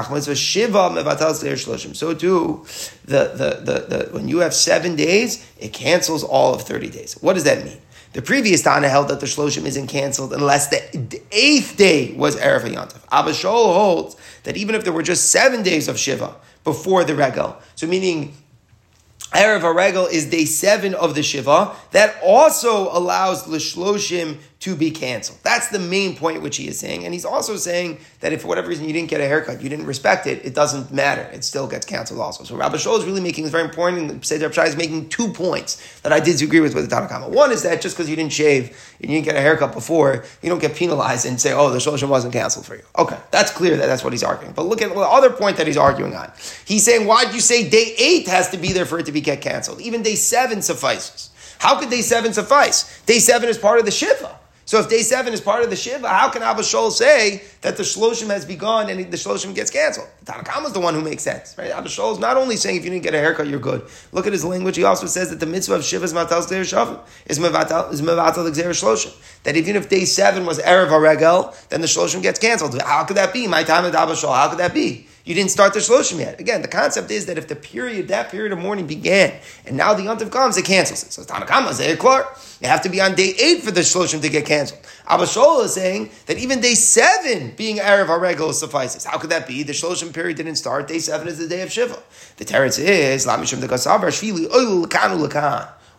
too, 2.13 2.63
the, 3.05 3.31
the, 3.33 3.59
the, 3.63 3.85
the, 3.89 4.09
when 4.11 4.27
you 4.27 4.37
have 4.39 4.53
seven 4.53 4.95
days, 4.95 5.43
it 5.57 5.73
cancels 5.73 6.23
all 6.23 6.53
of 6.53 6.61
30 6.61 6.91
days. 6.91 7.15
What 7.21 7.33
does 7.33 7.45
that 7.45 7.65
mean? 7.65 7.79
The 8.13 8.21
previous 8.21 8.61
Tana 8.61 8.89
held 8.89 9.07
that 9.07 9.19
the 9.19 9.25
Shloshim 9.25 9.65
isn't 9.65 9.87
canceled 9.87 10.33
unless 10.33 10.67
the 10.67 10.81
eighth 11.31 11.75
day 11.77 12.13
was 12.13 12.35
Erev 12.35 12.61
Yantav. 12.61 13.01
Abba 13.11 13.31
Shaul 13.31 13.73
holds 13.73 14.15
that 14.43 14.55
even 14.55 14.75
if 14.75 14.83
there 14.83 14.93
were 14.93 15.03
just 15.03 15.31
seven 15.31 15.63
days 15.63 15.87
of 15.87 15.97
Shiva 15.97 16.35
before 16.63 17.03
the 17.03 17.15
Regal, 17.15 17.57
so 17.75 17.87
meaning 17.87 18.35
Erev 19.33 19.61
HaRegel 19.61 20.11
is 20.11 20.29
day 20.29 20.45
seven 20.45 20.93
of 20.93 21.15
the 21.15 21.23
Shiva, 21.23 21.75
that 21.89 22.15
also 22.23 22.95
allows 22.95 23.45
the 23.45 23.57
Shloshim 23.57 24.37
to 24.63 24.77
be 24.77 24.91
canceled. 24.91 25.37
That's 25.43 25.67
the 25.67 25.77
main 25.77 26.15
point 26.15 26.41
which 26.41 26.55
he 26.55 26.69
is 26.69 26.79
saying. 26.79 27.03
And 27.03 27.13
he's 27.13 27.25
also 27.25 27.57
saying 27.57 27.97
that 28.21 28.31
if 28.31 28.43
for 28.43 28.47
whatever 28.47 28.69
reason 28.69 28.87
you 28.87 28.93
didn't 28.93 29.09
get 29.09 29.19
a 29.19 29.27
haircut, 29.27 29.61
you 29.61 29.67
didn't 29.67 29.85
respect 29.85 30.25
it, 30.25 30.45
it 30.45 30.55
doesn't 30.55 30.89
matter. 30.89 31.23
It 31.33 31.43
still 31.43 31.67
gets 31.67 31.85
canceled 31.85 32.21
also. 32.21 32.45
So 32.45 32.55
Rabbi 32.55 32.77
Shaul 32.77 32.97
is 32.97 33.03
really 33.03 33.19
making, 33.19 33.43
it's 33.43 33.51
very 33.51 33.65
important, 33.65 34.09
and 34.09 34.25
Seder 34.25 34.49
Shai 34.53 34.67
is 34.67 34.77
making 34.77 35.09
two 35.09 35.27
points 35.33 35.99
that 36.03 36.13
I 36.13 36.21
disagree 36.21 36.61
with 36.61 36.75
with 36.75 36.89
the 36.89 36.95
Tanakama. 36.95 37.29
One 37.29 37.51
is 37.51 37.63
that 37.63 37.81
just 37.81 37.97
because 37.97 38.09
you 38.09 38.15
didn't 38.15 38.31
shave 38.31 38.69
and 39.01 39.09
you 39.09 39.17
didn't 39.17 39.25
get 39.25 39.35
a 39.35 39.41
haircut 39.41 39.73
before, 39.73 40.23
you 40.41 40.47
don't 40.47 40.61
get 40.61 40.77
penalized 40.77 41.25
and 41.25 41.41
say, 41.41 41.51
oh, 41.51 41.69
the 41.69 41.79
Shloshim 41.79 42.07
wasn't 42.07 42.31
canceled 42.31 42.65
for 42.65 42.77
you. 42.77 42.83
Okay, 42.97 43.17
that's 43.31 43.51
clear 43.51 43.75
that 43.75 43.87
that's 43.87 44.05
what 44.05 44.13
he's 44.13 44.23
arguing. 44.23 44.53
But 44.53 44.65
look 44.67 44.81
at 44.81 44.93
the 44.93 44.99
other 45.01 45.29
point 45.29 45.57
that 45.57 45.67
he's 45.67 45.75
arguing 45.75 46.15
on. 46.15 46.31
He's 46.63 46.85
saying, 46.85 47.05
why 47.05 47.25
did 47.25 47.33
you 47.33 47.41
say 47.41 47.69
day 47.69 47.95
eight 47.97 48.29
has 48.29 48.49
to 48.51 48.57
be 48.57 48.71
there 48.71 48.85
for 48.85 48.97
it 48.97 49.07
to 49.07 49.11
be 49.11 49.19
get 49.19 49.41
canceled? 49.41 49.81
Even 49.81 50.03
day 50.03 50.15
seven 50.15 50.61
suffices. 50.61 51.31
How 51.59 51.77
could 51.79 51.89
day 51.89 52.01
seven 52.01 52.31
suffice? 52.31 53.01
Day 53.03 53.19
seven 53.19 53.49
is 53.49 53.57
part 53.57 53.79
of 53.79 53.85
the 53.85 53.91
Shiva. 53.91 54.39
So 54.65 54.79
if 54.79 54.89
day 54.89 55.01
seven 55.01 55.33
is 55.33 55.41
part 55.41 55.63
of 55.63 55.69
the 55.69 55.75
Shiva, 55.75 56.07
how 56.07 56.29
can 56.29 56.41
Abba 56.41 56.61
Shaul 56.61 56.91
say 56.91 57.43
that 57.61 57.75
the 57.75 57.83
Shloshim 57.83 58.27
has 58.29 58.45
begun 58.45 58.89
and 58.89 59.11
the 59.11 59.17
Shloshim 59.17 59.53
gets 59.53 59.69
canceled? 59.69 60.07
Tanakama 60.23 60.67
is 60.67 60.73
the 60.73 60.79
one 60.79 60.93
who 60.93 61.01
makes 61.01 61.21
sense, 61.21 61.57
right? 61.57 61.71
Abba 61.71 61.89
Shaul 61.89 62.13
is 62.13 62.19
not 62.19 62.37
only 62.37 62.55
saying 62.55 62.77
if 62.77 62.85
you 62.85 62.89
didn't 62.89 63.03
get 63.03 63.13
a 63.13 63.19
haircut, 63.19 63.47
you're 63.47 63.59
good. 63.59 63.85
Look 64.13 64.25
at 64.25 64.31
his 64.31 64.45
language. 64.45 64.77
He 64.77 64.85
also 64.85 65.05
says 65.07 65.29
that 65.31 65.41
the 65.41 65.45
mitzvah 65.45 65.75
of 65.75 65.83
Shiva 65.83 66.05
is 66.05 66.13
matal 66.13 66.41
shavim, 66.41 66.99
is 67.25 67.39
mevatal 67.39 67.91
is 67.91 68.01
shloshim. 68.01 69.43
That 69.43 69.57
even 69.57 69.75
if 69.75 69.89
day 69.89 70.05
seven 70.05 70.45
was 70.45 70.59
erev 70.59 70.87
haregel, 70.87 71.67
then 71.67 71.81
the 71.81 71.87
Shloshim 71.87 72.21
gets 72.21 72.39
canceled. 72.39 72.81
How 72.81 73.03
could 73.03 73.17
that 73.17 73.33
be? 73.33 73.47
My 73.47 73.63
time 73.63 73.85
at 73.85 73.93
Abba 73.93 74.13
Shaul, 74.13 74.33
How 74.33 74.49
could 74.49 74.59
that 74.59 74.73
be? 74.73 75.07
You 75.25 75.33
didn't 75.33 75.51
start 75.51 75.73
the 75.73 75.79
shloshim 75.79 76.19
yet. 76.19 76.39
Again, 76.39 76.61
the 76.61 76.67
concept 76.67 77.09
is 77.09 77.27
that 77.27 77.37
if 77.37 77.47
the 77.47 77.55
period, 77.55 78.09
that 78.09 78.29
period 78.29 78.51
of 78.51 78.59
mourning 78.59 78.87
began, 78.87 79.39
and 79.65 79.77
now 79.77 79.93
the 79.93 80.03
yontif 80.03 80.29
comes, 80.29 80.57
it 80.57 80.65
cancels 80.65 81.03
it. 81.03 81.13
So 81.13 81.23
Tanakama 81.23 81.71
is 81.71 81.97
clear. 81.97 82.25
You 82.59 82.67
have 82.67 82.81
to 82.81 82.89
be 82.89 82.99
on 82.99 83.15
day 83.15 83.33
eight 83.41 83.61
for 83.63 83.71
the 83.71 83.81
shloshim 83.81 84.21
to 84.21 84.27
get 84.27 84.45
canceled. 84.45 84.81
Abba 85.07 85.23
Shaul 85.23 85.63
is 85.63 85.73
saying 85.73 86.11
that 86.25 86.37
even 86.37 86.59
day 86.59 86.73
seven 86.73 87.53
being 87.55 87.77
Erev 87.77 88.07
HaRegel 88.07 88.53
suffices. 88.53 89.05
How 89.05 89.17
could 89.17 89.29
that 89.29 89.47
be? 89.47 89.63
The 89.63 89.71
shloshim 89.71 90.13
period 90.13 90.35
didn't 90.35 90.57
start. 90.57 90.89
Day 90.89 90.99
seven 90.99 91.29
is 91.29 91.37
the 91.37 91.47
day 91.47 91.61
of 91.61 91.71
Shiva. 91.71 92.03
The 92.35 92.43
teretz 92.43 92.77
is, 92.79 93.25
Lamishim 93.25 93.61
de 93.61 93.67
Gasabar, 93.67 94.07
Shvili. 94.11 94.49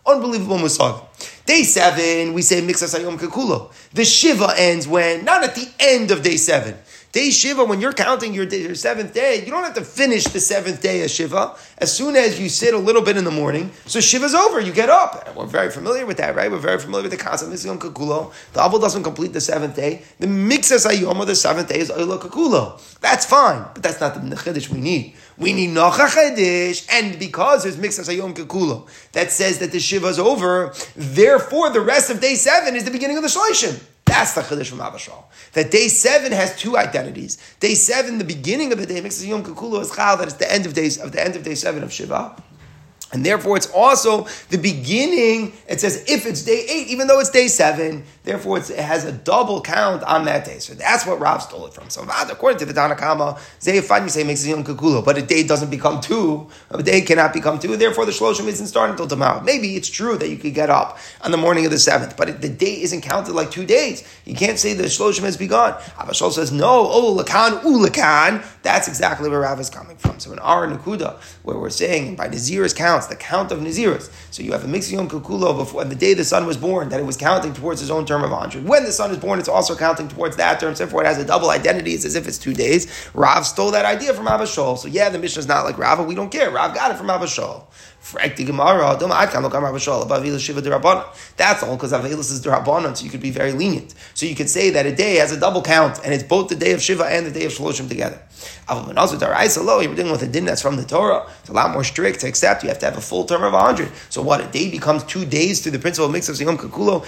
Unbelievable 0.06 0.58
musag. 0.58 1.02
Day 1.46 1.62
seven, 1.62 2.34
we 2.34 2.42
say 2.42 2.60
Mixas 2.60 2.94
Hayom 2.98 3.18
Kekulo. 3.18 3.72
The 3.94 4.04
Shiva 4.04 4.52
ends 4.56 4.86
when? 4.86 5.24
Not 5.24 5.44
at 5.44 5.54
the 5.54 5.66
end 5.80 6.10
of 6.10 6.22
day 6.22 6.36
seven. 6.36 6.76
Day 7.14 7.30
Shiva, 7.30 7.64
when 7.64 7.80
you're 7.80 7.92
counting 7.92 8.34
your, 8.34 8.44
day, 8.44 8.62
your 8.62 8.74
seventh 8.74 9.14
day, 9.14 9.44
you 9.44 9.52
don't 9.52 9.62
have 9.62 9.74
to 9.74 9.84
finish 9.84 10.24
the 10.24 10.40
seventh 10.40 10.82
day 10.82 11.04
of 11.04 11.10
Shiva. 11.10 11.54
As 11.78 11.96
soon 11.96 12.16
as 12.16 12.40
you 12.40 12.48
sit 12.48 12.74
a 12.74 12.78
little 12.78 13.02
bit 13.02 13.16
in 13.16 13.22
the 13.22 13.30
morning, 13.30 13.70
so 13.86 14.00
Shiva's 14.00 14.34
over, 14.34 14.58
you 14.58 14.72
get 14.72 14.88
up. 14.88 15.22
And 15.24 15.36
we're 15.36 15.46
very 15.46 15.70
familiar 15.70 16.06
with 16.06 16.16
that, 16.16 16.34
right? 16.34 16.50
We're 16.50 16.58
very 16.58 16.80
familiar 16.80 17.04
with 17.04 17.12
the 17.12 17.24
concept 17.24 17.54
of 17.54 17.64
Yom 17.64 17.78
Kakulo. 17.78 18.32
The 18.52 18.64
Abel 18.64 18.80
doesn't 18.80 19.04
complete 19.04 19.32
the 19.32 19.40
seventh 19.40 19.76
day. 19.76 20.02
The 20.18 20.26
Mixas 20.26 20.90
Hayom 20.90 21.20
of 21.20 21.28
the 21.28 21.36
seventh 21.36 21.68
day 21.68 21.78
is 21.78 21.88
Oyla 21.88 22.20
Kakulo. 22.20 22.80
That's 22.98 23.24
fine, 23.24 23.64
but 23.74 23.84
that's 23.84 24.00
not 24.00 24.14
the 24.14 24.20
Nechedish 24.20 24.68
we 24.70 24.80
need. 24.80 25.14
We 25.38 25.52
need 25.52 25.70
Nocha 25.70 26.88
and 26.90 27.18
because 27.20 27.62
there's 27.62 27.76
Mixas 27.76 28.12
Hayom 28.12 28.34
Kakulo 28.34 28.88
that 29.12 29.30
says 29.30 29.60
that 29.60 29.70
the 29.70 29.78
Shiva's 29.78 30.18
over, 30.18 30.74
therefore 30.96 31.70
the 31.70 31.80
rest 31.80 32.10
of 32.10 32.20
day 32.20 32.34
seven 32.34 32.74
is 32.74 32.82
the 32.82 32.90
beginning 32.90 33.18
of 33.18 33.22
the 33.22 33.28
Shloshim. 33.28 33.80
That's 34.04 34.34
the 34.34 34.42
chiddush 34.42 34.68
from 34.68 34.80
Abba 34.80 34.98
Shaul. 34.98 35.24
That 35.52 35.70
day 35.70 35.88
seven 35.88 36.32
has 36.32 36.56
two 36.58 36.76
identities. 36.76 37.38
Day 37.60 37.74
seven, 37.74 38.18
the 38.18 38.24
beginning 38.24 38.72
of 38.72 38.78
the 38.78 38.86
day, 38.86 39.00
makes 39.00 39.24
Yom 39.24 39.42
Kikulo 39.42 39.80
is 39.80 39.94
chal, 39.94 40.16
that 40.18 40.28
it's 40.28 40.36
the 40.36 40.50
end 40.50 40.66
of 40.66 40.74
days 40.74 40.98
of 40.98 41.12
the 41.12 41.22
end 41.24 41.36
of 41.36 41.42
day 41.42 41.54
seven 41.54 41.82
of 41.82 41.92
Shiva. 41.92 42.36
And 43.12 43.24
therefore, 43.24 43.56
it's 43.56 43.70
also 43.70 44.26
the 44.50 44.58
beginning. 44.58 45.52
It 45.68 45.80
says 45.80 46.04
if 46.08 46.26
it's 46.26 46.42
day 46.42 46.66
eight, 46.68 46.88
even 46.88 47.06
though 47.06 47.20
it's 47.20 47.30
day 47.30 47.48
seven, 47.48 48.04
therefore 48.24 48.58
it 48.58 48.68
has 48.68 49.04
a 49.04 49.12
double 49.12 49.60
count 49.60 50.02
on 50.02 50.24
that 50.24 50.44
day. 50.44 50.58
So 50.58 50.74
that's 50.74 51.06
what 51.06 51.20
Rav 51.20 51.42
stole 51.42 51.66
it 51.66 51.72
from. 51.72 51.88
So 51.90 52.06
according 52.30 52.58
to 52.58 52.66
the 52.66 52.74
Tanakama, 52.74 53.38
Zayafan 53.60 54.10
say 54.10 54.24
makes 54.24 54.44
a 54.44 54.48
yom 54.48 54.64
kakulo, 54.64 55.04
but 55.04 55.16
a 55.16 55.22
day 55.22 55.44
doesn't 55.46 55.70
become 55.70 56.00
two. 56.00 56.48
A 56.70 56.82
day 56.82 57.00
cannot 57.02 57.32
become 57.32 57.58
two. 57.58 57.76
Therefore, 57.76 58.06
the 58.06 58.12
shloshim 58.12 58.46
isn't 58.46 58.66
starting 58.66 58.92
until 58.92 59.06
tomorrow. 59.06 59.40
Maybe 59.40 59.76
it's 59.76 59.88
true 59.88 60.16
that 60.18 60.28
you 60.28 60.36
could 60.36 60.54
get 60.54 60.70
up 60.70 60.98
on 61.22 61.30
the 61.30 61.36
morning 61.36 61.64
of 61.64 61.70
the 61.70 61.78
seventh, 61.78 62.16
but 62.16 62.40
the 62.40 62.48
day 62.48 62.82
isn't 62.82 63.02
counted 63.02 63.32
like 63.32 63.50
two 63.50 63.66
days. 63.66 64.06
You 64.24 64.34
can't 64.34 64.58
say 64.58 64.74
the 64.74 64.84
shloshim 64.84 65.22
has 65.22 65.36
begun. 65.36 65.74
Abba 65.98 66.12
Shaul 66.12 66.32
says 66.32 66.52
no. 66.52 66.88
Oh, 66.90 67.16
lakan 67.16 67.60
ulakan. 67.60 68.44
That's 68.62 68.88
exactly 68.88 69.28
where 69.28 69.40
Rav 69.40 69.60
is 69.60 69.70
coming 69.70 69.96
from. 69.96 70.18
So 70.18 70.32
in 70.32 70.38
our 70.38 70.66
Nakuda, 70.66 71.20
where 71.42 71.58
we're 71.58 71.70
saying 71.70 72.16
by 72.16 72.28
Nazir's 72.28 72.72
counts, 72.72 73.06
the 73.08 73.16
count 73.16 73.52
of 73.52 73.60
Naziris. 73.60 74.10
So 74.30 74.42
you 74.42 74.52
have 74.52 74.64
a 74.64 74.68
mixed 74.68 74.90
Yom 74.90 75.08
Kukulo 75.08 75.56
before 75.56 75.84
the 75.84 75.94
day 75.94 76.14
the 76.14 76.24
son 76.24 76.46
was 76.46 76.56
born, 76.56 76.88
that 76.88 77.00
it 77.00 77.06
was 77.06 77.16
counting 77.16 77.52
towards 77.52 77.80
his 77.80 77.90
own 77.90 78.06
term 78.06 78.13
of 78.22 78.30
100. 78.30 78.64
When 78.64 78.84
the 78.84 78.92
son 78.92 79.10
is 79.10 79.18
born, 79.18 79.38
it's 79.38 79.48
also 79.48 79.74
counting 79.74 80.08
towards 80.08 80.36
that 80.36 80.60
term. 80.60 80.74
So 80.74 80.84
therefore, 80.84 81.02
it 81.02 81.06
has 81.06 81.18
a 81.18 81.24
double 81.24 81.50
identity. 81.50 81.92
It's 81.92 82.04
as 82.04 82.14
if 82.14 82.28
it's 82.28 82.38
two 82.38 82.54
days. 82.54 83.10
Rav 83.14 83.46
stole 83.46 83.70
that 83.72 83.84
idea 83.84 84.14
from 84.14 84.28
Abba 84.28 84.44
Shaul. 84.44 84.78
So 84.78 84.88
yeah, 84.88 85.08
the 85.08 85.18
Mishnah 85.18 85.40
is 85.40 85.48
not 85.48 85.64
like 85.64 85.78
Rav, 85.78 86.04
we 86.06 86.14
don't 86.14 86.30
care. 86.30 86.50
Rav 86.50 86.74
got 86.74 86.90
it 86.90 86.98
from 86.98 87.10
Abba 87.10 87.26
Shaul. 87.26 87.64
That's 88.04 88.12
all 91.62 91.76
because 91.76 91.92
Avelis 91.92 92.30
is 92.30 92.44
Durabanan, 92.44 92.96
so 92.96 93.04
you 93.04 93.10
could 93.10 93.22
be 93.22 93.30
very 93.30 93.52
lenient. 93.52 93.94
So 94.12 94.26
you 94.26 94.34
could 94.34 94.50
say 94.50 94.68
that 94.70 94.84
a 94.84 94.94
day 94.94 95.14
has 95.16 95.32
a 95.32 95.40
double 95.40 95.62
count, 95.62 96.00
and 96.04 96.12
it's 96.12 96.22
both 96.22 96.48
the 96.48 96.54
day 96.54 96.72
of 96.72 96.82
Shiva 96.82 97.04
and 97.04 97.24
the 97.24 97.30
day 97.30 97.46
of 97.46 97.52
Shloshim 97.52 97.88
together. 97.88 98.20
You're 98.68 99.94
dealing 99.94 100.12
with 100.12 100.22
a 100.22 100.26
din 100.26 100.44
that's 100.44 100.60
from 100.60 100.76
the 100.76 100.84
Torah. 100.84 101.26
It's 101.40 101.48
a 101.48 101.52
lot 101.52 101.70
more 101.70 101.84
strict 101.84 102.20
to 102.20 102.28
accept. 102.28 102.62
You 102.62 102.68
have 102.68 102.78
to 102.80 102.86
have 102.86 102.98
a 102.98 103.00
full 103.00 103.24
term 103.24 103.42
of 103.42 103.54
100. 103.54 103.90
So 104.10 104.20
what? 104.22 104.42
A 104.42 104.46
day 104.50 104.70
becomes 104.70 105.02
two 105.04 105.24
days 105.24 105.62
through 105.62 105.72
the 105.72 105.78
principle 105.78 106.06
of 106.06 106.12
mix 106.12 106.28
of 106.28 106.38
Yom 106.40 106.58
Kakulo. 106.58 107.06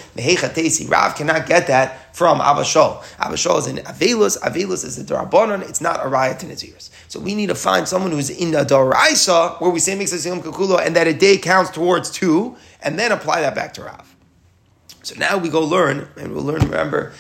Rav 0.91 1.15
cannot 1.15 1.47
get 1.47 1.67
that 1.67 2.07
from 2.17 2.41
Abba 2.41 2.63
Shaul. 2.63 3.03
Abashol 3.19 3.59
is 3.59 3.67
in 3.67 3.77
Avelus. 3.77 4.39
Avelus 4.41 4.85
is 4.85 4.99
a 4.99 5.05
Darabonon. 5.05 5.69
It's 5.69 5.83
not 5.83 6.05
a 6.05 6.09
riot 6.09 6.43
in 6.43 6.51
its 6.51 6.65
ears. 6.65 6.91
So 7.09 7.21
we 7.21 7.35
need 7.35 7.49
to 7.49 7.55
find 7.55 7.87
someone 7.87 8.13
who's 8.13 8.31
in 8.31 8.53
the 8.53 8.65
Daraisa, 8.65 9.61
where 9.61 9.71
we 9.71 9.79
say 9.79 9.95
mix 9.95 10.13
of 10.13 10.25
Yom 10.25 10.43
Kakulo, 10.43 10.85
and 10.87 10.95
that 10.95 11.09
a 11.09 11.13
day 11.13 11.37
counts 11.37 11.71
towards 11.71 12.11
two, 12.11 12.57
and 12.81 12.97
then 12.97 13.11
apply 13.11 13.41
that 13.41 13.57
back 13.57 13.75
to 13.75 13.83
Rav. 13.83 14.15
So 15.03 15.17
now 15.19 15.37
we 15.37 15.49
go 15.49 15.61
learn, 15.61 16.09
and 16.17 16.33
we'll 16.33 16.45
learn, 16.45 16.61
remember, 16.61 17.13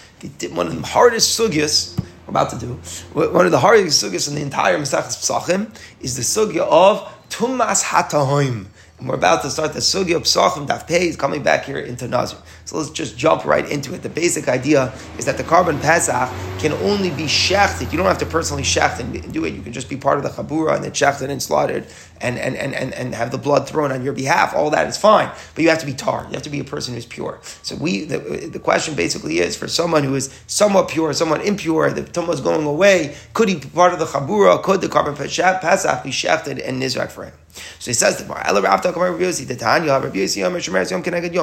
one 0.52 0.68
of 0.68 0.76
the 0.81 0.87
hardest 0.87 1.38
sugyas 1.38 1.98
we're 2.26 2.31
about 2.31 2.50
to 2.50 2.59
do. 2.59 2.74
One 3.12 3.44
of 3.44 3.50
the 3.50 3.59
hardest 3.59 4.02
sugyas 4.02 4.29
in 4.29 4.37
the 4.37 4.40
entire 4.40 4.79
Masachas 4.79 5.16
Pesachim 5.18 5.76
is 6.00 6.16
the 6.16 6.22
sugya 6.22 6.61
of 6.61 7.12
Tumas 7.29 7.83
Hatahoim. 7.83 8.66
And 8.98 9.09
we're 9.09 9.16
about 9.16 9.42
to 9.42 9.50
start 9.50 9.74
the 9.74 9.81
Sugya 9.81 10.16
of 10.16 10.22
Psachim 10.22 10.66
Daf 10.66 10.87
Pei 10.87 11.09
is 11.09 11.16
coming 11.16 11.42
back 11.42 11.64
here 11.64 11.79
into 11.79 12.09
Nazir. 12.09 12.38
So 12.66 12.79
let's 12.79 12.90
just 12.90 13.16
jump 13.16 13.44
right 13.44 13.68
into 13.68 13.94
it. 13.94 14.02
The 14.02 14.09
basic 14.09 14.48
idea 14.48 14.92
is 15.18 15.24
that 15.26 15.37
the 15.37 15.44
korban 15.44 15.81
Pesach 15.81 16.29
can 16.59 16.72
only 16.72 17.11
be 17.11 17.24
shechted. 17.24 17.92
You 17.92 17.96
don't 17.96 18.09
have 18.09 18.18
to 18.18 18.26
personally 18.26 18.64
shecht 18.64 18.98
and 18.98 19.33
do 19.33 19.44
it. 19.44 19.55
You 19.55 19.62
can 19.62 19.72
just 19.72 19.88
be 19.88 19.96
part 19.96 20.18
of 20.18 20.24
the 20.24 20.31
Chabura 20.31 20.74
and 20.74 20.83
then 20.83 20.90
shechted 20.90 21.31
and 21.31 21.40
slaughtered 21.40 21.87
and, 22.20 22.37
and, 22.38 22.57
and, 22.57 22.74
and, 22.74 22.92
and 22.92 23.14
have 23.14 23.31
the 23.31 23.38
blood 23.38 23.68
thrown 23.68 23.92
on 23.92 24.02
your 24.02 24.12
behalf. 24.12 24.52
All 24.52 24.70
that 24.70 24.88
is 24.88 24.96
fine. 24.96 25.31
But 25.55 25.62
you 25.62 25.70
have 25.70 25.79
to 25.79 25.87
be 25.87 25.94
tar. 25.94 26.24
You 26.26 26.33
have 26.33 26.42
to 26.42 26.50
be 26.50 26.59
a 26.59 26.64
person 26.64 26.94
who's 26.94 27.07
pure. 27.07 27.38
So 27.62 27.76
we 27.76 28.05
the, 28.05 28.18
the 28.18 28.59
question 28.59 28.96
basically 28.96 29.38
is 29.38 29.57
for 29.57 29.68
someone 29.68 30.02
who 30.02 30.16
is 30.16 30.37
somewhat 30.48 30.88
pure, 30.88 31.12
somewhat 31.12 31.44
impure, 31.46 31.90
the 31.90 32.02
tumah 32.02 32.35
is 32.35 32.40
going 32.40 32.66
away, 32.66 33.14
could 33.33 33.48
he 33.48 33.55
be 33.55 33.68
part 33.68 33.92
of 33.92 34.00
the 34.00 34.07
Chabura? 34.07 34.61
Could 34.61 34.81
the 34.81 34.88
korban 34.88 35.16
Pesach 35.16 36.02
be 36.02 36.11
shechted 36.11 36.66
and 36.66 36.83
nizrak 36.83 37.12
for 37.12 37.26
him? 37.26 37.35
So 37.79 37.90
he 37.90 37.94
says 37.94 38.18
the 38.18 38.24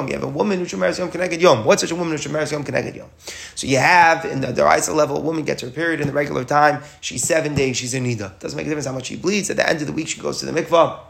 you 0.06 0.12
have 0.12 0.22
a 0.22 0.28
woman 0.28 0.58
who 0.58 0.66
Yom 0.66 1.10
Keneged 1.14 1.40
Yom. 1.40 1.64
What's 1.64 1.82
such 1.82 1.90
a 1.90 1.94
woman 1.94 2.16
who 2.16 2.18
Shemeres 2.18 2.52
Yom 2.52 2.64
Keneged 2.64 2.96
Yom? 2.96 3.08
So 3.54 3.66
you 3.66 3.78
have 3.78 4.24
in 4.24 4.40
the 4.40 4.48
Daraisa 4.48 4.94
level, 4.94 5.16
a 5.16 5.20
woman 5.20 5.44
gets 5.44 5.62
her 5.62 5.70
period 5.70 6.00
in 6.00 6.08
the 6.08 6.12
regular 6.12 6.44
time. 6.44 6.82
She's 7.00 7.22
seven 7.22 7.54
days. 7.54 7.76
She's 7.76 7.94
in 7.94 8.04
Nida. 8.04 8.38
Doesn't 8.38 8.56
make 8.56 8.66
a 8.66 8.68
difference 8.68 8.86
how 8.86 8.92
much 8.92 9.06
she 9.06 9.16
bleeds. 9.16 9.48
At 9.50 9.56
the 9.56 9.68
end 9.68 9.80
of 9.80 9.86
the 9.86 9.92
week, 9.92 10.08
she 10.08 10.20
goes 10.20 10.40
to 10.40 10.46
the 10.46 10.52
mikvah 10.52 11.00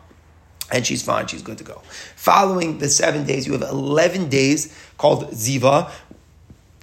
and 0.72 0.86
she's 0.86 1.02
fine, 1.02 1.26
she's 1.26 1.42
good 1.42 1.58
to 1.58 1.64
go. 1.64 1.82
Following 2.16 2.78
the 2.78 2.88
seven 2.88 3.24
days, 3.26 3.46
you 3.46 3.52
have 3.52 3.62
11 3.62 4.28
days 4.28 4.74
called 4.96 5.30
Ziva, 5.32 5.90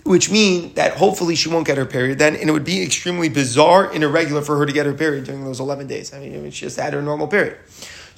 which 0.03 0.31
mean 0.31 0.73
that 0.75 0.97
hopefully 0.97 1.35
she 1.35 1.49
won't 1.49 1.67
get 1.67 1.77
her 1.77 1.85
period 1.85 2.19
then, 2.19 2.35
and 2.35 2.49
it 2.49 2.53
would 2.53 2.65
be 2.65 2.83
extremely 2.83 3.29
bizarre 3.29 3.91
and 3.91 4.03
irregular 4.03 4.41
for 4.41 4.57
her 4.57 4.65
to 4.65 4.73
get 4.73 4.85
her 4.85 4.93
period 4.93 5.25
during 5.25 5.43
those 5.43 5.59
11 5.59 5.87
days. 5.87 6.13
I 6.13 6.19
mean, 6.19 6.51
she 6.51 6.65
just 6.65 6.79
had 6.79 6.93
her 6.93 7.01
normal 7.01 7.27
period. 7.27 7.57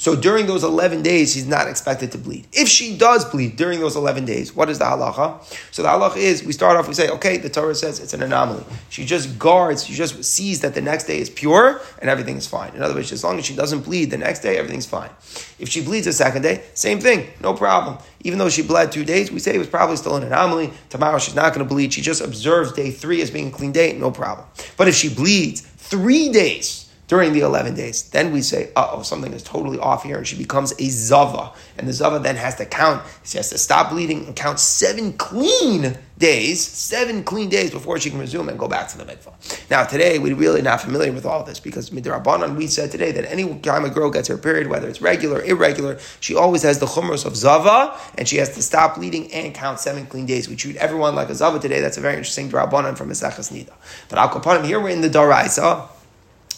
So 0.03 0.17
during 0.17 0.47
those 0.47 0.65
11 0.65 1.01
days, 1.01 1.31
she's 1.31 1.47
not 1.47 1.69
expected 1.69 2.11
to 2.11 2.17
bleed. 2.17 2.45
If 2.51 2.67
she 2.67 2.97
does 2.97 3.23
bleed 3.23 3.55
during 3.55 3.79
those 3.79 3.95
11 3.95 4.25
days, 4.25 4.53
what 4.53 4.69
is 4.69 4.77
the 4.77 4.83
halacha? 4.83 5.41
So 5.71 5.81
the 5.81 5.87
halacha 5.87 6.17
is, 6.17 6.43
we 6.43 6.51
start 6.51 6.75
off, 6.75 6.89
we 6.89 6.93
say, 6.93 7.07
okay, 7.07 7.37
the 7.37 7.49
Torah 7.49 7.73
says 7.73 8.01
it's 8.01 8.13
an 8.13 8.21
anomaly. 8.21 8.65
She 8.89 9.05
just 9.05 9.39
guards, 9.39 9.85
she 9.85 9.93
just 9.93 10.21
sees 10.25 10.59
that 10.59 10.75
the 10.75 10.81
next 10.81 11.05
day 11.05 11.19
is 11.19 11.29
pure 11.29 11.79
and 11.99 12.09
everything 12.09 12.35
is 12.35 12.45
fine. 12.45 12.75
In 12.75 12.81
other 12.81 12.95
words, 12.95 13.13
as 13.13 13.23
long 13.23 13.39
as 13.39 13.45
she 13.45 13.55
doesn't 13.55 13.85
bleed 13.85 14.11
the 14.11 14.17
next 14.17 14.39
day, 14.39 14.57
everything's 14.57 14.85
fine. 14.85 15.09
If 15.57 15.69
she 15.69 15.81
bleeds 15.81 16.05
the 16.05 16.11
second 16.11 16.41
day, 16.41 16.65
same 16.73 16.99
thing, 16.99 17.29
no 17.39 17.53
problem. 17.53 17.97
Even 18.25 18.39
though 18.39 18.49
she 18.49 18.61
bled 18.61 18.91
two 18.91 19.05
days, 19.05 19.31
we 19.31 19.39
say 19.39 19.55
it 19.55 19.57
was 19.57 19.69
probably 19.69 19.95
still 19.95 20.17
an 20.17 20.23
anomaly. 20.23 20.73
Tomorrow 20.89 21.19
she's 21.19 21.35
not 21.35 21.53
going 21.53 21.65
to 21.65 21.73
bleed. 21.73 21.93
She 21.93 22.01
just 22.01 22.19
observes 22.19 22.73
day 22.73 22.91
three 22.91 23.21
as 23.21 23.31
being 23.31 23.47
a 23.47 23.51
clean 23.51 23.71
day, 23.71 23.93
no 23.93 24.11
problem. 24.11 24.45
But 24.75 24.89
if 24.89 24.95
she 24.95 25.07
bleeds 25.07 25.61
three 25.61 26.29
days, 26.29 26.82
during 27.13 27.31
the 27.31 27.41
11 27.41 27.75
days. 27.75 28.09
Then 28.09 28.31
we 28.31 28.41
say, 28.41 28.71
oh, 28.75 29.03
something 29.03 29.31
is 29.33 29.43
totally 29.43 29.77
off 29.77 30.01
here, 30.01 30.17
and 30.17 30.27
she 30.27 30.35
becomes 30.35 30.73
a 30.79 30.89
Zava. 30.89 31.53
And 31.77 31.87
the 31.87 31.93
Zava 31.93 32.17
then 32.17 32.35
has 32.37 32.55
to 32.55 32.65
count, 32.65 33.03
she 33.23 33.37
has 33.37 33.51
to 33.51 33.59
stop 33.59 33.91
bleeding 33.91 34.25
and 34.25 34.35
count 34.35 34.59
seven 34.59 35.13
clean 35.13 35.95
days, 36.17 36.65
seven 36.65 37.23
clean 37.23 37.49
days 37.49 37.69
before 37.69 37.99
she 37.99 38.09
can 38.09 38.17
resume 38.17 38.49
and 38.49 38.57
go 38.57 38.67
back 38.67 38.87
to 38.87 38.97
the 38.97 39.05
mikvah. 39.05 39.69
Now, 39.69 39.83
today, 39.83 40.17
we're 40.17 40.33
really 40.35 40.63
not 40.63 40.81
familiar 40.81 41.11
with 41.11 41.23
all 41.23 41.43
this 41.43 41.59
because 41.59 41.91
Midrabanan, 41.91 42.55
we 42.55 42.65
said 42.65 42.89
today 42.89 43.11
that 43.11 43.31
any 43.31 43.59
time 43.59 43.85
a 43.85 43.91
girl 43.91 44.09
gets 44.09 44.27
her 44.27 44.37
period, 44.39 44.65
whether 44.65 44.89
it's 44.89 44.99
regular, 44.99 45.37
or 45.37 45.43
irregular, 45.43 45.99
she 46.19 46.33
always 46.33 46.63
has 46.63 46.79
the 46.79 46.87
chumros 46.87 47.27
of 47.27 47.35
Zava, 47.35 47.95
and 48.17 48.27
she 48.27 48.37
has 48.37 48.55
to 48.55 48.63
stop 48.63 48.95
bleeding 48.95 49.31
and 49.31 49.53
count 49.53 49.79
seven 49.79 50.07
clean 50.07 50.25
days. 50.25 50.49
We 50.49 50.55
treat 50.55 50.77
everyone 50.77 51.13
like 51.13 51.29
a 51.29 51.35
Zava 51.35 51.59
today. 51.59 51.79
That's 51.79 51.97
a 51.97 52.01
very 52.01 52.15
interesting 52.15 52.49
Drabanan 52.49 52.97
from 52.97 53.09
Mesachas 53.09 53.53
Nida. 53.53 53.73
But 54.09 54.17
Al 54.17 54.63
here 54.63 54.79
we're 54.79 54.89
in 54.89 55.01
the 55.01 55.09
Daraisa. 55.11 55.89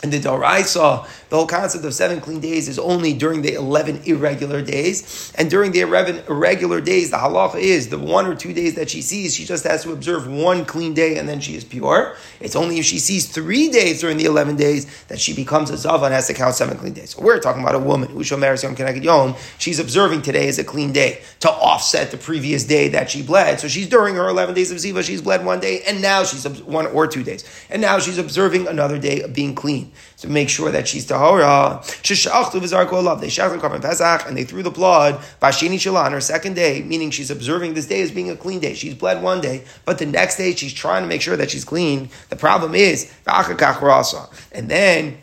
And 0.03 0.12
the 0.12 0.19
Daraisa, 0.19 1.08
the 1.36 1.39
whole 1.39 1.48
concept 1.48 1.84
of 1.84 1.93
seven 1.93 2.21
clean 2.21 2.39
days 2.39 2.69
is 2.69 2.80
only 2.80 3.12
during 3.12 3.41
the 3.41 3.56
11 3.56 4.04
irregular 4.06 4.62
days. 4.62 5.34
And 5.38 5.50
during 5.50 5.74
the 5.74 5.82
11 5.82 6.24
irregular 6.30 6.80
days, 6.80 7.12
the 7.12 7.17
halacha 7.17 7.56
is 7.56 7.89
the 7.89 8.00
one 8.00 8.26
or 8.26 8.36
two 8.36 8.54
days 8.54 8.76
that 8.76 8.89
she 8.89 9.02
sees, 9.02 9.36
she 9.36 9.43
just 9.43 9.65
has 9.65 9.84
to 9.84 9.91
observe 9.91 10.30
one 10.30 10.63
clean 10.63 10.93
day 10.93 11.17
and 11.17 11.28
then 11.28 11.41
she 11.41 11.56
is 11.56 11.65
pure. 11.65 12.15
It's 12.39 12.56
only 12.56 12.80
if 12.80 12.86
she 12.86 13.00
sees 13.00 13.28
three 13.28 13.67
days 13.67 14.00
during 14.00 14.15
the 14.15 14.24
11 14.24 14.56
days 14.56 14.86
that 15.08 15.19
she 15.19 15.36
becomes 15.36 15.69
a 15.71 15.78
Zava 15.78 16.06
and 16.06 16.13
has 16.13 16.28
to 16.28 16.34
count 16.34 16.56
seven 16.56 16.78
clean 16.78 16.93
days. 16.93 17.10
So 17.10 17.21
we're 17.21 17.41
talking 17.41 17.62
about 17.62 17.76
a 17.76 17.80
woman, 17.80 18.15
Usha 18.15 18.39
Maris 18.39 18.63
Yom 18.63 18.74
Keneged 18.74 19.04
Yom, 19.04 19.36
she's 19.58 19.80
observing 19.80 20.21
today 20.21 20.48
as 20.48 20.58
a 20.58 20.63
clean 20.63 20.93
day 20.93 21.21
to 21.41 21.50
offset 21.50 22.12
the 22.12 22.17
previous 22.17 22.63
day 22.63 22.88
that 22.88 23.10
she 23.10 23.21
bled. 23.21 23.60
So 23.60 23.67
she's 23.67 23.89
during 23.89 24.15
her 24.15 24.30
11 24.30 24.56
days 24.56 24.71
of 24.71 24.78
Ziva, 24.78 25.04
she's 25.04 25.21
bled 25.21 25.43
one 25.43 25.60
day, 25.60 25.82
and 25.86 26.02
now 26.02 26.24
she's 26.24 26.48
one 26.62 26.88
or 26.88 27.08
two 27.08 27.24
days. 27.24 27.43
And 27.69 27.82
now 27.82 28.00
she's 28.00 28.17
observing 28.17 28.69
another 28.69 28.98
day 28.98 29.19
of 29.19 29.34
being 29.34 29.54
clean 29.54 29.91
to 30.19 30.30
make 30.30 30.48
sure 30.48 30.71
that 30.71 30.88
she's 30.88 31.06
tahora. 31.26 31.86
They 33.20 33.28
shach 33.28 33.52
the 33.52 33.58
korban 33.58 33.82
pesach 33.82 34.28
and 34.28 34.38
they 34.38 34.44
threw 34.44 34.64
the 34.64 34.72
blood 34.72 35.16
bashini 35.42 35.76
shala 35.76 36.06
on 36.06 36.12
her 36.12 36.22
second 36.22 36.56
day, 36.56 36.82
meaning 36.84 37.12
she's 37.12 37.32
observing 37.32 37.74
this 37.74 37.88
day 37.88 38.02
as 38.02 38.12
being 38.12 38.30
a 38.30 38.36
clean 38.36 38.60
day. 38.60 38.74
She's 38.74 38.94
bled 38.94 39.22
one 39.22 39.42
day, 39.42 39.64
but 39.86 39.98
the 39.98 40.06
next 40.06 40.38
day 40.38 40.54
she's 40.54 40.74
trying 40.74 41.04
to 41.04 41.08
make 41.08 41.22
sure 41.22 41.38
that 41.38 41.52
she's 41.52 41.66
clean. 41.66 42.10
The 42.30 42.36
problem 42.36 42.76
is 42.76 43.12
v'achakach 43.26 43.82
rasa, 43.82 44.28
and 44.52 44.70
then 44.70 45.18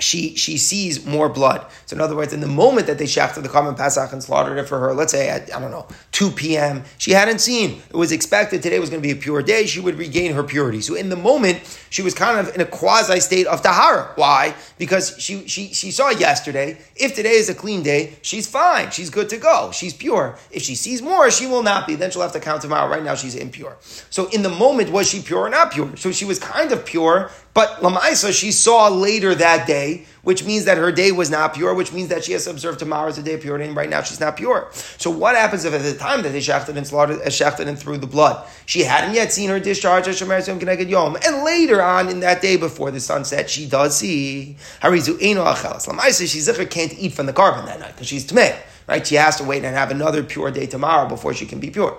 she 0.00 0.34
she 0.36 0.58
sees 0.58 1.04
more 1.06 1.28
blood. 1.28 1.64
So 1.86 1.94
in 1.94 2.00
other 2.00 2.16
words, 2.16 2.32
in 2.32 2.40
the 2.40 2.46
moment 2.46 2.86
that 2.88 2.98
they 2.98 3.06
shafted 3.06 3.44
the 3.44 3.48
korban 3.48 3.76
Pesach 3.76 4.12
and 4.12 4.22
slaughtered 4.22 4.58
it 4.58 4.68
for 4.68 4.78
her, 4.78 4.94
let's 4.94 5.12
say 5.12 5.28
at 5.28 5.54
I 5.54 5.60
don't 5.60 5.70
know 5.70 5.86
two 6.12 6.30
p.m., 6.30 6.84
she 6.98 7.12
hadn't 7.12 7.40
seen. 7.40 7.82
It 7.88 7.96
was 7.96 8.12
expected 8.12 8.62
today 8.62 8.78
was 8.78 8.90
going 8.90 9.02
to 9.02 9.06
be 9.06 9.12
a 9.12 9.20
pure 9.20 9.42
day. 9.42 9.66
She 9.66 9.80
would 9.80 9.96
regain 9.96 10.32
her 10.32 10.42
purity. 10.42 10.80
So 10.80 10.94
in 10.94 11.08
the 11.08 11.16
moment, 11.16 11.60
she 11.90 12.02
was 12.02 12.14
kind 12.14 12.38
of 12.38 12.54
in 12.54 12.60
a 12.60 12.66
quasi 12.66 13.20
state 13.20 13.46
of 13.46 13.62
tahara. 13.62 14.12
Why? 14.16 14.54
Because 14.78 15.16
she 15.18 15.46
she 15.46 15.72
she 15.72 15.90
saw 15.90 16.10
yesterday. 16.10 16.78
If 16.96 17.14
today 17.14 17.34
is 17.34 17.48
a 17.48 17.54
clean 17.54 17.82
day, 17.82 18.16
she's 18.22 18.46
fine. 18.46 18.90
She's 18.90 19.10
good 19.10 19.28
to 19.30 19.36
go. 19.36 19.70
She's 19.72 19.94
pure. 19.94 20.38
If 20.50 20.62
she 20.62 20.74
sees 20.74 21.02
more, 21.02 21.30
she 21.30 21.46
will 21.46 21.62
not 21.62 21.86
be. 21.86 21.94
Then 21.94 22.10
she'll 22.10 22.22
have 22.22 22.32
to 22.32 22.40
count 22.40 22.62
tomorrow. 22.62 22.90
Right 22.90 23.02
now, 23.02 23.14
she's 23.14 23.34
impure. 23.34 23.76
So 24.10 24.28
in 24.28 24.42
the 24.42 24.48
moment, 24.48 24.90
was 24.90 25.08
she 25.08 25.20
pure 25.20 25.40
or 25.40 25.50
not 25.50 25.72
pure? 25.72 25.96
So 25.96 26.12
she 26.12 26.24
was 26.24 26.38
kind 26.38 26.72
of 26.72 26.84
pure, 26.84 27.30
but 27.52 27.80
Lamaisa, 27.80 28.32
she 28.32 28.52
saw 28.52 28.88
later 28.88 29.34
that 29.34 29.66
day, 29.66 30.06
which 30.22 30.44
means 30.44 30.66
that 30.66 30.78
her 30.78 30.92
day 30.92 31.10
was 31.10 31.30
not 31.30 31.54
pure, 31.54 31.74
which 31.74 31.92
means 31.92 32.08
that 32.10 32.22
she 32.22 32.32
has 32.32 32.44
to 32.44 32.50
observe 32.50 32.78
tomorrow 32.78 33.08
as 33.08 33.18
a 33.18 33.22
day 33.22 33.34
of 33.34 33.40
purity, 33.40 33.64
and 33.64 33.74
right 33.74 33.90
now 33.90 34.02
she's 34.02 34.20
not 34.20 34.36
pure. 34.36 34.68
So 34.72 35.10
what 35.10 35.34
happens 35.34 35.64
if 35.64 35.74
at 35.74 35.82
the 35.82 35.94
time 35.94 36.22
that 36.22 36.30
they 36.30 36.40
shafted 36.40 36.76
and 36.76 36.86
slaughtered, 36.86 37.20
uh, 37.22 37.30
shafted 37.30 37.66
and 37.66 37.76
threw 37.76 37.96
the 37.96 38.06
blood, 38.06 38.46
she 38.66 38.82
hadn't 38.82 39.14
yet 39.14 39.32
seen 39.32 39.50
her 39.50 39.58
discharge 39.58 40.06
Yom 40.06 41.16
and 41.16 41.44
later 41.44 41.82
on 41.82 42.08
in 42.08 42.20
that 42.20 42.40
day 42.40 42.56
before 42.56 42.90
the 42.90 43.00
sunset, 43.00 43.50
she 43.50 43.68
does 43.68 43.96
see 43.96 44.56
Harizu 44.82 45.18
Eino 45.18 45.44
Achelas. 45.44 45.88
Lamaisa, 45.88 46.28
she 46.28 46.66
can't 46.66 46.96
eat 46.98 47.12
from 47.12 47.26
the 47.26 47.32
korban 47.32 47.66
that 47.66 47.80
night 47.80 47.92
because 47.94 48.06
she's 48.06 48.26
Tmei. 48.26 48.56
Right? 48.86 49.06
She 49.06 49.14
has 49.14 49.36
to 49.36 49.44
wait 49.44 49.64
and 49.64 49.76
have 49.76 49.92
another 49.92 50.24
pure 50.24 50.50
day 50.50 50.66
tomorrow 50.66 51.08
before 51.08 51.32
she 51.32 51.46
can 51.46 51.60
be 51.60 51.70
pure. 51.70 51.96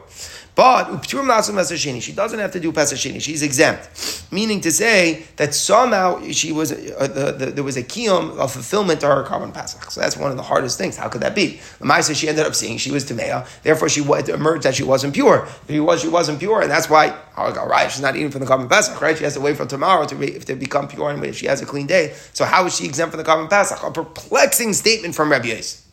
But 0.53 0.87
upturim. 0.87 2.01
She 2.01 2.11
doesn't 2.11 2.39
have 2.39 2.51
to 2.51 2.59
do 2.59 2.71
Pesach 2.71 2.97
Sheni. 2.97 3.21
She's 3.21 3.41
exempt. 3.41 4.27
Meaning 4.31 4.61
to 4.61 4.71
say 4.71 5.25
that 5.37 5.55
somehow 5.55 6.21
she 6.31 6.51
was 6.51 6.71
uh, 6.71 7.07
the, 7.07 7.31
the, 7.31 7.45
there 7.51 7.63
was 7.63 7.77
a 7.77 7.83
kiyum 7.83 8.37
of 8.37 8.51
fulfillment 8.51 8.99
to 9.01 9.07
her 9.07 9.23
korban 9.23 9.53
pesach. 9.53 9.89
So 9.91 10.01
that's 10.01 10.17
one 10.17 10.29
of 10.29 10.37
the 10.37 10.43
hardest 10.43 10.77
things. 10.77 10.97
How 10.97 11.07
could 11.07 11.21
that 11.21 11.35
be? 11.35 11.61
The 11.79 11.85
Maisa 11.85 12.15
she 12.15 12.27
ended 12.27 12.45
up 12.45 12.53
seeing 12.53 12.77
she 12.77 12.91
was 12.91 13.05
tamea. 13.05 13.47
Therefore, 13.63 13.87
she 13.87 14.01
emerged 14.01 14.63
that 14.63 14.75
she 14.75 14.83
wasn't 14.83 15.13
pure. 15.13 15.47
If 15.67 15.69
she 15.69 15.79
was, 15.79 16.01
she 16.01 16.09
wasn't 16.09 16.39
pure, 16.39 16.61
and 16.61 16.69
that's 16.69 16.89
why 16.89 17.17
all 17.37 17.67
right, 17.67 17.89
she's 17.89 18.01
not 18.01 18.15
eating 18.15 18.29
from 18.29 18.41
the 18.41 18.47
korban 18.47 18.69
pesach. 18.69 19.01
Right? 19.01 19.17
She 19.17 19.23
has 19.23 19.33
to 19.35 19.41
wait 19.41 19.55
for 19.55 19.65
tomorrow 19.65 20.05
to, 20.05 20.15
be, 20.15 20.31
to 20.31 20.55
become 20.55 20.87
pure, 20.87 21.09
and 21.09 21.23
if 21.23 21.37
she 21.37 21.45
has 21.47 21.61
a 21.61 21.65
clean 21.65 21.87
day. 21.87 22.13
So 22.33 22.43
how 22.43 22.65
is 22.65 22.75
she 22.75 22.85
exempt 22.85 23.15
from 23.15 23.23
the 23.23 23.29
korban 23.29 23.49
pesach? 23.49 23.81
A 23.83 23.91
perplexing 23.91 24.73
statement 24.73 25.15
from 25.15 25.31
Rabbi 25.31 25.47
Yosef. 25.47 25.85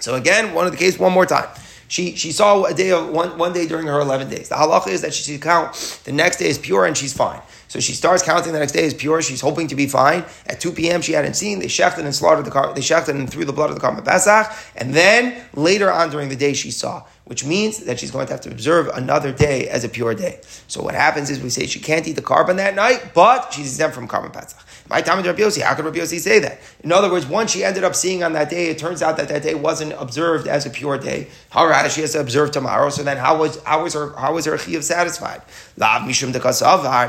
So 0.00 0.14
again, 0.14 0.54
one 0.54 0.66
of 0.66 0.72
the 0.72 0.78
case 0.78 0.98
one 0.98 1.12
more 1.12 1.26
time. 1.26 1.48
She, 1.92 2.16
she 2.16 2.32
saw 2.32 2.64
a 2.64 2.72
day 2.72 2.90
of 2.90 3.10
one, 3.10 3.36
one 3.36 3.52
day 3.52 3.66
during 3.66 3.86
her 3.86 4.00
11 4.00 4.30
days. 4.30 4.48
The 4.48 4.54
halacha 4.54 4.88
is 4.88 5.02
that 5.02 5.12
she 5.12 5.30
should 5.30 5.42
count 5.42 5.74
the 6.06 6.12
next 6.12 6.38
day 6.38 6.48
is 6.48 6.56
pure 6.56 6.86
and 6.86 6.96
she's 6.96 7.12
fine. 7.12 7.42
So 7.68 7.80
she 7.80 7.92
starts 7.92 8.22
counting 8.22 8.54
the 8.54 8.60
next 8.60 8.72
day 8.72 8.84
is 8.84 8.94
pure. 8.94 9.20
She's 9.20 9.42
hoping 9.42 9.68
to 9.68 9.74
be 9.74 9.86
fine. 9.86 10.24
At 10.46 10.58
2 10.58 10.72
p.m. 10.72 11.02
she 11.02 11.12
hadn't 11.12 11.34
seen. 11.34 11.58
They 11.58 11.68
shafted 11.68 12.06
and 12.06 12.14
slaughtered 12.14 12.46
the 12.46 12.50
car. 12.50 12.72
They 12.72 12.80
shafted 12.80 13.16
and 13.16 13.30
threw 13.30 13.44
the 13.44 13.52
blood 13.52 13.68
of 13.68 13.78
the 13.78 13.82
korban 13.82 14.02
pesach. 14.06 14.50
And 14.74 14.94
then 14.94 15.44
later 15.52 15.92
on 15.92 16.08
during 16.08 16.30
the 16.30 16.36
day 16.36 16.54
she 16.54 16.70
saw, 16.70 17.04
which 17.26 17.44
means 17.44 17.84
that 17.84 18.00
she's 18.00 18.10
going 18.10 18.26
to 18.26 18.32
have 18.32 18.40
to 18.42 18.50
observe 18.50 18.88
another 18.88 19.30
day 19.30 19.68
as 19.68 19.84
a 19.84 19.88
pure 19.90 20.14
day. 20.14 20.40
So 20.68 20.82
what 20.82 20.94
happens 20.94 21.28
is 21.28 21.40
we 21.42 21.50
say 21.50 21.66
she 21.66 21.78
can't 21.78 22.08
eat 22.08 22.16
the 22.16 22.22
korban 22.22 22.56
that 22.56 22.74
night, 22.74 23.10
but 23.12 23.52
she's 23.52 23.66
exempt 23.66 23.94
from 23.94 24.08
korban 24.08 24.32
pesach. 24.32 24.58
Time 25.00 25.24
Rabbi 25.24 25.40
Yossi, 25.40 25.62
how 25.62 25.74
could 25.74 25.84
Rabbi 25.84 25.98
Yossi 25.98 26.18
say 26.18 26.38
that? 26.40 26.60
In 26.84 26.92
other 26.92 27.10
words, 27.10 27.26
once 27.26 27.52
she 27.52 27.64
ended 27.64 27.84
up 27.84 27.94
seeing 27.94 28.22
on 28.22 28.32
that 28.34 28.50
day, 28.50 28.66
it 28.66 28.78
turns 28.78 29.02
out 29.02 29.16
that 29.16 29.28
that 29.28 29.42
day 29.42 29.54
wasn't 29.54 29.92
observed 29.94 30.46
as 30.46 30.66
a 30.66 30.70
pure 30.70 30.98
day. 30.98 31.28
However, 31.50 31.88
she 31.88 32.02
has 32.02 32.12
to 32.12 32.20
observe 32.20 32.50
tomorrow. 32.50 32.90
So 32.90 33.02
then, 33.02 33.16
how 33.16 33.38
was 33.38 33.62
how 33.62 33.82
was 33.82 33.94
her 33.94 34.14
how 34.16 34.34
was 34.34 34.44
her 34.44 34.52
chiyuv 34.52 34.82
satisfied? 34.82 35.42
Lav 35.76 36.02
mishum 36.02 36.32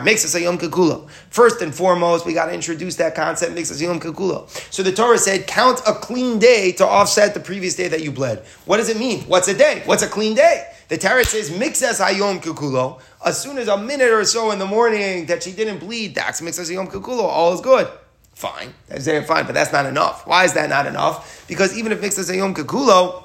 makes 0.03 0.25
us 0.25 0.35
a 0.35 0.41
yom 0.41 0.57
kakulo. 0.57 1.09
First 1.29 1.61
and 1.61 1.73
foremost, 1.73 2.25
we 2.25 2.33
got 2.33 2.45
to 2.45 2.53
introduce 2.53 2.95
that 2.97 3.15
concept 3.15 3.53
makes 3.53 3.71
us 3.71 3.81
a 3.81 3.83
yom 3.83 3.99
kakulo. 3.99 4.49
So 4.71 4.83
the 4.83 4.91
Torah 4.91 5.17
said, 5.17 5.47
count 5.47 5.81
a 5.87 5.93
clean 5.93 6.39
day 6.39 6.71
to 6.73 6.85
offset 6.85 7.33
the 7.33 7.39
previous 7.39 7.75
day 7.75 7.87
that 7.87 8.01
you 8.01 8.11
bled. 8.11 8.39
What 8.65 8.77
does 8.77 8.89
it 8.89 8.97
mean? 8.97 9.21
What's 9.21 9.47
a 9.47 9.53
day? 9.53 9.81
What's 9.85 10.03
a 10.03 10.07
clean 10.07 10.35
day? 10.35 10.72
The 10.89 10.97
Torah 10.97 11.23
says, 11.23 11.51
mixes 11.51 11.99
hayom 11.99 12.41
kukulo. 12.41 13.01
As 13.25 13.41
soon 13.41 13.57
as 13.57 13.67
a 13.67 13.77
minute 13.77 14.09
or 14.09 14.25
so 14.25 14.51
in 14.51 14.59
the 14.59 14.65
morning 14.65 15.25
that 15.27 15.43
she 15.43 15.51
didn't 15.51 15.79
bleed, 15.79 16.15
that's 16.15 16.41
mixes 16.41 16.69
hayom 16.69 16.89
kukulo. 16.89 17.23
All 17.23 17.53
is 17.53 17.61
good. 17.61 17.87
Fine. 18.33 18.73
That's 18.87 19.07
eh, 19.07 19.21
fine, 19.21 19.45
but 19.45 19.53
that's 19.53 19.71
not 19.71 19.85
enough. 19.85 20.27
Why 20.27 20.43
is 20.43 20.53
that 20.53 20.69
not 20.69 20.85
enough? 20.87 21.45
Because 21.47 21.77
even 21.77 21.91
if 21.91 22.01
mixes 22.01 22.29
hayom 22.29 22.53
kukulo, 22.55 23.23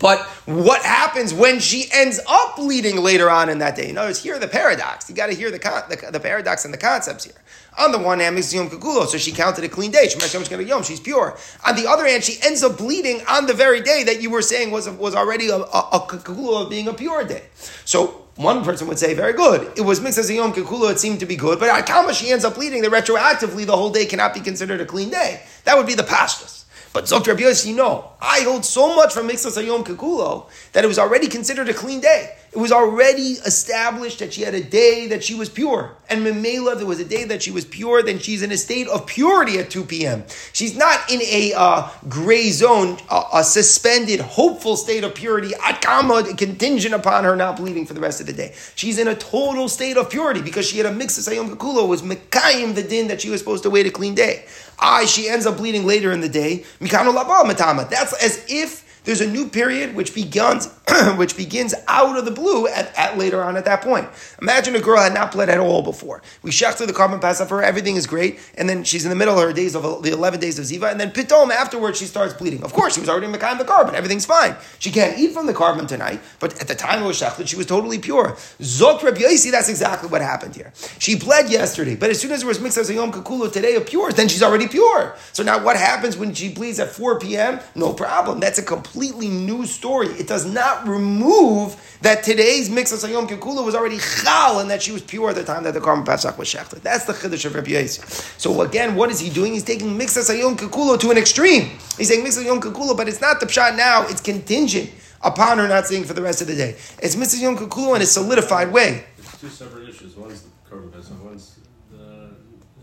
but 0.00 0.20
what 0.46 0.82
happens 0.82 1.32
when 1.34 1.60
she 1.60 1.86
ends 1.92 2.20
up 2.28 2.56
bleeding 2.56 2.96
later 2.96 3.30
on 3.30 3.48
in 3.48 3.58
that 3.58 3.76
day? 3.76 3.90
In 3.90 3.98
other 3.98 4.08
words, 4.08 4.22
here 4.22 4.38
the 4.38 4.48
paradox. 4.48 5.08
You 5.08 5.14
got 5.14 5.26
to 5.26 5.34
hear 5.34 5.50
the, 5.50 5.58
con- 5.58 5.82
the, 5.88 6.10
the, 6.10 6.20
paradox 6.20 6.64
and 6.64 6.72
the 6.72 6.78
concepts 6.78 7.24
here. 7.24 7.34
On 7.78 7.92
the 7.92 7.98
one 7.98 8.20
hand, 8.20 8.36
Yom 8.52 8.68
Kakulo, 8.68 9.06
so 9.06 9.18
she 9.18 9.32
counted 9.32 9.64
a 9.64 9.68
clean 9.68 9.90
day. 9.90 10.08
She's 10.08 11.00
pure. 11.00 11.36
On 11.66 11.76
the 11.76 11.86
other 11.86 12.06
hand, 12.06 12.22
she 12.24 12.36
ends 12.42 12.62
up 12.62 12.78
bleeding 12.78 13.22
on 13.28 13.46
the 13.46 13.54
very 13.54 13.80
day 13.80 14.04
that 14.04 14.20
you 14.20 14.30
were 14.30 14.42
saying 14.42 14.70
was, 14.70 14.88
was 14.88 15.14
already 15.14 15.48
a, 15.48 15.56
a, 15.56 15.60
a 15.60 16.54
of 16.54 16.70
being 16.70 16.88
a 16.88 16.92
pure 16.92 17.24
day. 17.24 17.44
So 17.84 18.22
one 18.36 18.64
person 18.64 18.88
would 18.88 18.98
say, 18.98 19.14
very 19.14 19.32
good. 19.32 19.72
It 19.76 19.82
was 19.82 20.00
mixed 20.00 20.18
a 20.18 20.34
Yom 20.34 20.52
Kikulo, 20.52 20.90
it 20.90 20.98
seemed 20.98 21.20
to 21.20 21.26
be 21.26 21.36
good, 21.36 21.58
but 21.58 21.68
at 21.68 21.86
Kama 21.86 22.14
she 22.14 22.30
ends 22.30 22.44
up 22.44 22.54
bleeding, 22.54 22.82
that 22.82 22.90
retroactively 22.90 23.66
the 23.66 23.76
whole 23.76 23.90
day 23.90 24.06
cannot 24.06 24.34
be 24.34 24.40
considered 24.40 24.80
a 24.80 24.86
clean 24.86 25.10
day. 25.10 25.42
That 25.64 25.76
would 25.76 25.86
be 25.86 25.94
the 25.94 26.02
pastures. 26.02 26.61
But 26.92 27.04
Zot 27.04 27.26
Rabbi 27.26 27.40
Yossi, 27.40 27.74
no. 27.74 28.12
I 28.20 28.40
hold 28.40 28.64
so 28.64 28.94
much 28.94 29.14
from 29.14 29.28
Mixas 29.28 29.56
Hayom 29.56 29.84
Kekulo 29.84 30.48
that 30.72 30.84
it 30.84 30.88
was 30.88 30.98
already 30.98 31.28
considered 31.28 31.68
a 31.68 31.74
clean 31.74 32.00
day. 32.00 32.36
It 32.52 32.58
was 32.58 32.70
already 32.70 33.38
established 33.46 34.18
that 34.18 34.34
she 34.34 34.42
had 34.42 34.54
a 34.54 34.62
day 34.62 35.06
that 35.06 35.24
she 35.24 35.34
was 35.34 35.48
pure. 35.48 35.96
And 36.10 36.22
Memela, 36.26 36.76
there 36.76 36.86
was 36.86 37.00
a 37.00 37.04
day 37.04 37.24
that 37.24 37.42
she 37.42 37.50
was 37.50 37.64
pure, 37.64 38.02
then 38.02 38.18
she's 38.18 38.42
in 38.42 38.52
a 38.52 38.58
state 38.58 38.88
of 38.88 39.06
purity 39.06 39.58
at 39.58 39.70
2 39.70 39.84
p.m. 39.84 40.24
She's 40.52 40.76
not 40.76 41.10
in 41.10 41.22
a 41.22 41.54
uh, 41.56 41.88
gray 42.10 42.50
zone, 42.50 42.98
a, 43.10 43.22
a, 43.36 43.44
suspended, 43.44 44.20
hopeful 44.20 44.76
state 44.76 45.02
of 45.02 45.14
purity, 45.14 45.52
atkama, 45.54 46.36
contingent 46.36 46.92
upon 46.92 47.24
her 47.24 47.36
not 47.36 47.56
bleeding 47.56 47.86
for 47.86 47.94
the 47.94 48.00
rest 48.00 48.20
of 48.20 48.26
the 48.26 48.34
day. 48.34 48.52
She's 48.74 48.98
in 48.98 49.08
a 49.08 49.14
total 49.14 49.66
state 49.70 49.96
of 49.96 50.10
purity 50.10 50.42
because 50.42 50.66
she 50.66 50.76
had 50.76 50.84
a 50.84 50.92
mix 50.92 51.16
of 51.16 51.24
Sayom 51.32 51.48
Kakulo, 51.48 51.88
was 51.88 52.02
Mekayim 52.02 52.74
the 52.74 52.82
din 52.82 53.08
that 53.08 53.22
she 53.22 53.30
was 53.30 53.40
supposed 53.40 53.62
to 53.62 53.70
wait 53.70 53.86
a 53.86 53.90
clean 53.90 54.14
day. 54.14 54.44
I, 54.78 55.06
she 55.06 55.28
ends 55.28 55.46
up 55.46 55.56
bleeding 55.56 55.86
later 55.86 56.12
in 56.12 56.20
the 56.20 56.28
day. 56.28 56.64
Mikano 56.80 57.14
Matama. 57.14 57.88
That's 57.88 58.12
as 58.22 58.44
if 58.48 58.81
there's 59.04 59.20
a 59.20 59.30
new 59.30 59.48
period 59.48 59.94
which 59.94 60.14
begins 60.14 60.68
which 61.16 61.36
begins 61.36 61.74
out 61.88 62.18
of 62.18 62.24
the 62.24 62.30
blue 62.30 62.66
at, 62.66 62.96
at, 62.98 63.16
later 63.16 63.42
on 63.42 63.56
at 63.56 63.64
that 63.64 63.82
point. 63.82 64.08
Imagine 64.40 64.74
a 64.76 64.80
girl 64.80 65.00
had 65.00 65.14
not 65.14 65.32
bled 65.32 65.48
at 65.48 65.58
all 65.58 65.82
before. 65.82 66.22
We 66.42 66.50
shechted 66.50 66.86
the 66.86 66.92
korban 66.92 67.20
pesach 67.20 67.48
for 67.48 67.58
her, 67.58 67.62
everything 67.62 67.96
is 67.96 68.06
great, 68.06 68.38
and 68.56 68.68
then 68.68 68.84
she's 68.84 69.04
in 69.04 69.10
the 69.10 69.16
middle 69.16 69.38
of 69.38 69.42
her 69.42 69.52
days 69.52 69.74
of 69.74 70.02
the 70.02 70.12
11 70.12 70.40
days 70.40 70.58
of 70.58 70.64
Ziva, 70.64 70.90
and 70.90 71.00
then 71.00 71.10
pitom 71.10 71.50
afterwards 71.50 71.98
she 71.98 72.04
starts 72.04 72.34
bleeding. 72.34 72.62
Of 72.62 72.72
course, 72.72 72.94
she 72.94 73.00
was 73.00 73.08
already 73.08 73.26
in 73.26 73.32
the 73.32 73.38
korban, 73.38 73.94
everything's 73.94 74.26
fine. 74.26 74.56
She 74.78 74.90
can't 74.90 75.18
eat 75.18 75.32
from 75.32 75.46
the 75.46 75.54
korban 75.54 75.86
tonight, 75.86 76.20
but 76.40 76.60
at 76.60 76.68
the 76.68 76.74
time 76.74 77.02
it 77.02 77.06
was 77.06 77.20
shechted, 77.20 77.48
she 77.48 77.56
was 77.56 77.66
totally 77.66 77.98
pure. 77.98 78.32
Zot 78.60 79.02
Reb 79.02 79.16
Yosi, 79.16 79.50
that's 79.50 79.68
exactly 79.68 80.08
what 80.08 80.20
happened 80.20 80.56
here. 80.56 80.72
She 80.98 81.16
bled 81.16 81.50
yesterday, 81.50 81.96
but 81.96 82.10
as 82.10 82.20
soon 82.20 82.32
as 82.32 82.42
it 82.42 82.46
was 82.46 82.60
mixed 82.60 82.78
as 82.78 82.90
a 82.90 82.94
Yom 82.94 83.12
Kakulo 83.12 83.50
today 83.50 83.76
of 83.76 83.86
pure, 83.86 84.12
then 84.12 84.28
she's 84.28 84.42
already 84.42 84.68
pure. 84.68 85.14
So 85.32 85.42
now 85.42 85.62
what 85.62 85.76
happens 85.76 86.16
when 86.16 86.34
she 86.34 86.52
bleeds 86.52 86.80
at 86.80 86.90
4 86.90 87.18
p.m.? 87.20 87.60
No 87.74 87.92
problem. 87.92 88.40
That's 88.40 88.58
a 88.58 88.62
completely 88.92 89.28
new 89.28 89.64
story. 89.64 90.08
It 90.08 90.28
does 90.28 90.44
not 90.44 90.86
remove 90.86 91.76
that 92.02 92.22
today's 92.22 92.68
mix 92.68 92.92
of 92.92 92.98
Kikula 93.00 93.64
was 93.64 93.74
already 93.74 93.98
chal 93.98 94.60
and 94.60 94.70
that 94.70 94.82
she 94.82 94.92
was 94.92 95.00
pure 95.00 95.30
at 95.30 95.36
the 95.36 95.44
time 95.44 95.64
that 95.64 95.72
the 95.72 95.80
korban 95.80 96.04
Pesach 96.04 96.36
was 96.36 96.48
shechted. 96.48 96.82
That's 96.82 97.06
the 97.06 97.14
chiddush 97.14 97.44
of 97.46 97.54
Rabbi. 97.54 97.86
So 97.86 98.60
again, 98.60 98.94
what 98.94 99.10
is 99.10 99.18
he 99.18 99.30
doing? 99.30 99.54
He's 99.54 99.64
taking 99.64 99.96
mix 99.96 100.16
of 100.16 100.24
Kikula 100.56 101.00
to 101.00 101.10
an 101.10 101.16
extreme. 101.16 101.70
He's 101.96 102.08
saying 102.08 102.22
mix 102.22 102.36
of 102.36 102.44
Kikula, 102.44 102.96
but 102.96 103.08
it's 103.08 103.20
not 103.20 103.40
the 103.40 103.46
pshat 103.46 103.76
now. 103.76 104.06
It's 104.08 104.20
contingent 104.20 104.90
upon 105.22 105.58
her 105.58 105.68
not 105.68 105.86
saying 105.86 106.04
for 106.04 106.12
the 106.12 106.22
rest 106.22 106.42
of 106.42 106.48
the 106.48 106.56
day. 106.56 106.76
It's 107.02 107.14
of 107.14 107.40
Yom 107.40 107.56
Kikula 107.56 107.96
in 107.96 108.02
a 108.02 108.06
solidified 108.06 108.72
way. 108.72 109.04
It's 109.16 109.40
two 109.40 109.48
separate 109.48 109.88
issues. 109.88 110.16
One's 110.16 110.42
the 110.42 110.50
korban 110.70 110.92
Pesach, 110.92 111.24
one's 111.24 111.58
the 111.90 112.30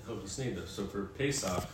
Hilchos 0.08 0.68
So 0.68 0.86
for 0.86 1.06
Pesach, 1.18 1.68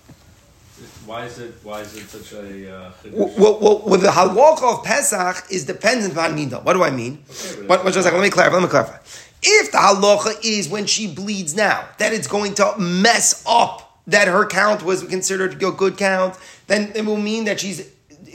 why 1.06 1.26
is 1.26 1.40
it? 1.40 1.56
Why 1.64 1.82
is 1.82 1.96
it 1.96 2.10
such 2.10 2.34
a? 2.34 2.76
Uh, 2.76 2.92
well, 3.14 3.60
well, 3.62 3.82
well, 3.86 4.00
the 4.00 4.10
halacha 4.10 4.78
of 4.78 4.84
Pesach 4.84 5.46
is 5.50 5.66
dependent 5.66 6.14
upon 6.14 6.36
nida. 6.36 6.64
What 6.64 6.74
do 6.74 6.84
I 6.84 6.92
mean? 6.92 7.24
Okay, 7.30 7.66
what, 7.66 7.86
what, 7.86 7.96
let 7.96 8.22
me 8.22 8.30
clarify. 8.30 8.56
Let 8.56 8.64
me 8.64 8.70
clarify. 8.70 8.98
If 9.42 9.72
the 9.72 9.78
halacha 9.78 10.44
is 10.44 10.68
when 10.68 10.86
she 10.86 11.08
bleeds 11.08 11.56
now, 11.56 11.88
that 12.00 12.12
it's 12.12 12.28
going 12.28 12.56
to 12.56 12.74
mess 12.78 13.44
up 13.48 14.02
that 14.08 14.28
her 14.28 14.46
count 14.46 14.84
was 14.84 15.04
considered 15.04 15.64
a 15.64 15.72
good 15.72 15.98
count, 15.98 16.38
then 16.68 16.92
it 16.94 17.06
will 17.06 17.18
mean 17.18 17.46
that 17.46 17.60
she's 17.60 17.90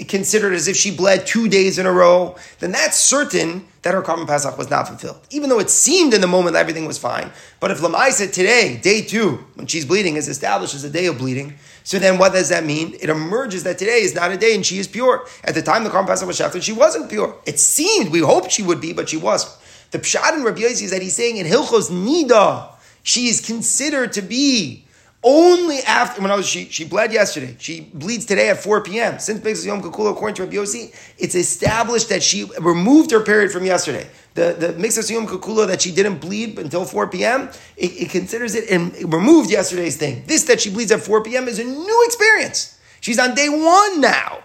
considered 0.08 0.54
as 0.54 0.68
if 0.68 0.76
she 0.76 0.94
bled 0.94 1.26
two 1.26 1.48
days 1.48 1.78
in 1.78 1.86
a 1.86 1.92
row, 1.92 2.36
then 2.58 2.72
that's 2.72 2.98
certain 2.98 3.66
that 3.82 3.94
her 3.94 4.02
korban 4.02 4.26
Pesach 4.26 4.56
was 4.56 4.70
not 4.70 4.88
fulfilled. 4.88 5.20
Even 5.30 5.48
though 5.48 5.58
it 5.58 5.70
seemed 5.70 6.14
in 6.14 6.20
the 6.20 6.26
moment 6.26 6.56
everything 6.56 6.86
was 6.86 6.98
fine. 6.98 7.30
But 7.60 7.70
if 7.70 7.80
Lamai 7.80 8.10
said 8.10 8.32
today, 8.32 8.78
day 8.82 9.02
two, 9.02 9.44
when 9.54 9.66
she's 9.66 9.84
bleeding, 9.84 10.16
is 10.16 10.28
established 10.28 10.74
as 10.74 10.84
a 10.84 10.90
day 10.90 11.06
of 11.06 11.18
bleeding, 11.18 11.58
so 11.82 11.98
then 11.98 12.18
what 12.18 12.32
does 12.32 12.48
that 12.50 12.64
mean? 12.64 12.94
It 13.00 13.10
emerges 13.10 13.64
that 13.64 13.78
today 13.78 14.02
is 14.02 14.14
not 14.14 14.30
a 14.30 14.36
day 14.36 14.54
and 14.54 14.64
she 14.64 14.78
is 14.78 14.86
pure. 14.86 15.26
At 15.44 15.54
the 15.54 15.62
time 15.62 15.84
the 15.84 15.90
korban 15.90 16.06
Pesach 16.06 16.26
was 16.26 16.36
shafted, 16.36 16.64
she 16.64 16.72
wasn't 16.72 17.10
pure. 17.10 17.36
It 17.46 17.58
seemed, 17.58 18.10
we 18.10 18.20
hoped 18.20 18.52
she 18.52 18.62
would 18.62 18.80
be, 18.80 18.92
but 18.92 19.08
she 19.08 19.16
wasn't. 19.16 19.56
The 19.90 19.98
pshat 19.98 20.34
in 20.34 20.44
Rabbi 20.44 20.60
Yossi 20.60 20.82
is 20.82 20.90
that 20.90 21.02
he's 21.02 21.16
saying 21.16 21.36
in 21.36 21.46
Hilchos 21.46 21.90
Nida, 21.90 22.70
she 23.02 23.26
is 23.26 23.40
considered 23.40 24.12
to 24.12 24.22
be 24.22 24.84
Only 25.22 25.80
after 25.80 26.22
when 26.22 26.30
I 26.30 26.34
was 26.34 26.48
she 26.48 26.64
she 26.70 26.86
bled 26.86 27.12
yesterday. 27.12 27.54
She 27.58 27.82
bleeds 27.92 28.24
today 28.24 28.48
at 28.48 28.62
4 28.62 28.82
p.m. 28.82 29.18
Since 29.18 29.40
Mixas 29.40 29.66
Yom 29.66 29.82
Kikulo, 29.82 30.12
according 30.12 30.36
to 30.36 30.44
Rabbi 30.44 30.56
Yossi, 30.56 30.94
it's 31.18 31.34
established 31.34 32.08
that 32.08 32.22
she 32.22 32.50
removed 32.58 33.10
her 33.10 33.20
period 33.20 33.52
from 33.52 33.66
yesterday. 33.66 34.08
The 34.32 34.56
the 34.58 34.68
Mixas 34.68 35.10
Yom 35.10 35.26
Kikulo 35.26 35.66
that 35.66 35.82
she 35.82 35.92
didn't 35.92 36.20
bleed 36.20 36.58
until 36.58 36.86
4 36.86 37.08
p.m. 37.08 37.50
It, 37.76 37.92
it 37.92 38.10
considers 38.10 38.54
it 38.54 38.70
and 38.70 38.94
it 38.94 39.04
removed 39.06 39.50
yesterday's 39.50 39.98
thing. 39.98 40.22
This 40.26 40.44
that 40.44 40.62
she 40.62 40.70
bleeds 40.70 40.90
at 40.90 41.00
4 41.02 41.22
p.m. 41.22 41.48
is 41.48 41.58
a 41.58 41.64
new 41.64 42.02
experience. 42.06 42.78
She's 43.02 43.18
on 43.18 43.34
day 43.34 43.50
one 43.50 44.00
now. 44.00 44.38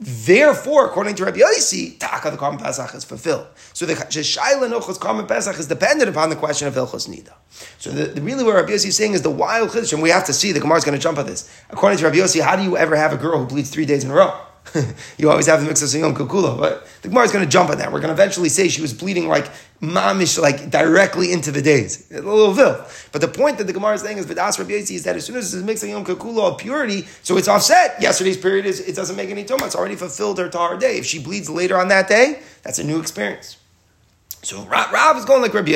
Therefore, 0.00 0.86
according 0.86 1.16
to 1.16 1.24
Rabbi 1.24 1.38
Yossi, 1.38 1.98
Taka 1.98 2.30
the 2.30 2.36
Korban 2.36 2.60
Pesach 2.60 2.94
is 2.94 3.04
fulfilled. 3.04 3.48
So 3.72 3.84
the 3.84 3.94
Shaila 3.94 4.70
Nochos 4.70 4.96
Karban 4.96 5.26
Pesach 5.26 5.58
is 5.58 5.66
dependent 5.66 6.08
upon 6.08 6.30
the 6.30 6.36
question 6.36 6.68
of 6.68 6.74
Hilchos 6.74 7.08
Nida. 7.08 7.32
So 7.78 7.90
the, 7.90 8.04
the, 8.04 8.22
really 8.22 8.44
what 8.44 8.54
Rabbi 8.54 8.70
Yossi 8.70 8.86
is 8.86 8.96
saying 8.96 9.14
is 9.14 9.22
the 9.22 9.30
wild 9.30 9.70
Chiddush, 9.70 9.92
and 9.92 10.00
we 10.00 10.10
have 10.10 10.24
to 10.26 10.32
see, 10.32 10.52
the 10.52 10.60
Gemara 10.60 10.78
is 10.78 10.84
going 10.84 10.96
to 10.96 11.02
jump 11.02 11.18
at 11.18 11.26
this. 11.26 11.50
According 11.70 11.98
to 11.98 12.04
Rabbi 12.04 12.18
Yossi, 12.18 12.40
how 12.40 12.54
do 12.54 12.62
you 12.62 12.76
ever 12.76 12.94
have 12.94 13.12
a 13.12 13.16
girl 13.16 13.38
who 13.38 13.46
bleeds 13.46 13.70
three 13.70 13.86
days 13.86 14.04
in 14.04 14.10
a 14.12 14.14
row? 14.14 14.38
you 15.18 15.30
always 15.30 15.46
have 15.46 15.60
the 15.60 15.66
mix 15.66 15.82
of 15.82 16.00
Yom 16.00 16.14
Kukula, 16.14 16.58
but 16.58 16.86
the 17.02 17.08
Gemara 17.08 17.24
is 17.24 17.32
going 17.32 17.44
to 17.44 17.50
jump 17.50 17.70
on 17.70 17.78
that. 17.78 17.92
We're 17.92 18.00
going 18.00 18.14
to 18.14 18.20
eventually 18.20 18.48
say 18.48 18.68
she 18.68 18.80
was 18.80 18.92
bleeding 18.92 19.28
like 19.28 19.50
mamish, 19.80 20.38
like 20.40 20.70
directly 20.70 21.32
into 21.32 21.52
the 21.52 21.62
days. 21.62 22.10
A 22.10 22.20
little 22.20 22.52
vil. 22.52 22.84
But 23.12 23.20
the 23.20 23.28
point 23.28 23.58
that 23.58 23.66
the 23.66 23.72
Gemara 23.72 23.94
is 23.94 24.02
saying 24.02 24.18
is 24.18 24.26
Vidas 24.26 24.58
Rabbi 24.58 24.72
is 24.72 25.04
that 25.04 25.16
as 25.16 25.24
soon 25.26 25.36
as 25.36 25.54
it's 25.54 25.64
mixed 25.64 25.86
Yom 25.86 26.04
Kukula 26.04 26.52
of 26.52 26.58
purity, 26.58 27.06
so 27.22 27.36
it's 27.36 27.48
offset. 27.48 28.00
Yesterday's 28.00 28.36
period 28.36 28.66
is 28.66 28.80
it 28.80 28.96
doesn't 28.96 29.16
make 29.16 29.30
any 29.30 29.44
toma. 29.44 29.66
It's 29.66 29.76
already 29.76 29.96
fulfilled 29.96 30.38
her 30.38 30.48
tahar 30.48 30.76
day. 30.76 30.98
If 30.98 31.06
she 31.06 31.22
bleeds 31.22 31.48
later 31.48 31.78
on 31.78 31.88
that 31.88 32.08
day, 32.08 32.40
that's 32.62 32.78
a 32.78 32.84
new 32.84 33.00
experience. 33.00 33.58
So 34.42 34.64
Rav 34.64 35.16
is 35.16 35.24
going 35.24 35.42
like 35.42 35.54
Rabbi 35.54 35.72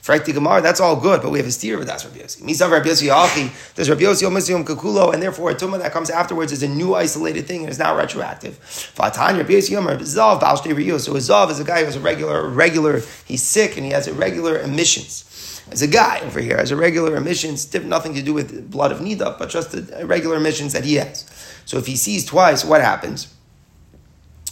Frankly, 0.00 0.32
Gemara, 0.32 0.62
that's 0.62 0.80
all 0.80 0.96
good, 0.96 1.20
but 1.20 1.30
we 1.30 1.38
have 1.38 1.46
a 1.46 1.50
steer 1.50 1.76
with 1.76 1.86
that's 1.86 2.04
Rabbi 2.04 2.18
Yossi. 2.18 2.40
Misav 2.42 2.70
Rabbi 2.70 2.88
Yossi 2.88 3.10
Achi, 3.12 3.52
there's 3.74 3.90
Rabbi 3.90 4.02
Yossi 4.02 4.26
Omisium 4.26 4.64
Kakulo, 4.64 5.12
and 5.12 5.22
therefore 5.22 5.50
a 5.50 5.54
tumah 5.54 5.78
that 5.80 5.92
comes 5.92 6.08
afterwards 6.08 6.50
is 6.50 6.62
a 6.62 6.68
new 6.68 6.94
isolated 6.94 7.46
thing 7.46 7.60
and 7.60 7.68
is 7.68 7.78
not 7.78 7.96
retroactive. 7.96 8.56
Fatan 8.58 9.36
Rabbi 9.36 9.50
Yossi 9.50 9.76
Yomer 9.76 9.98
Zav 9.98 10.40
Balshtei 10.40 10.72
Riyu. 10.72 10.98
So 10.98 11.14
a 11.14 11.18
Zav 11.18 11.50
is 11.50 11.60
a 11.60 11.64
guy 11.64 11.80
who 11.80 11.86
has 11.86 11.96
a 11.96 12.00
regular, 12.00 12.48
regular, 12.48 13.02
he's 13.26 13.42
sick 13.42 13.76
and 13.76 13.84
he 13.84 13.92
has 13.92 14.08
irregular 14.08 14.60
emissions. 14.60 15.24
As 15.70 15.82
a 15.82 15.86
guy 15.86 16.20
over 16.20 16.40
here 16.40 16.56
has 16.56 16.70
a 16.70 16.76
regular 16.76 17.16
emissions, 17.16 17.72
nothing 17.84 18.14
to 18.14 18.22
do 18.22 18.32
with 18.32 18.70
blood 18.70 18.90
of 18.92 19.00
Nida, 19.00 19.38
but 19.38 19.50
just 19.50 19.72
the 19.72 20.06
regular 20.06 20.36
emissions 20.36 20.72
that 20.72 20.84
he 20.84 20.94
has. 20.94 21.26
So 21.66 21.76
if 21.76 21.86
he 21.86 21.96
sees 21.96 22.24
twice, 22.24 22.64
what 22.64 22.80
happens? 22.80 23.34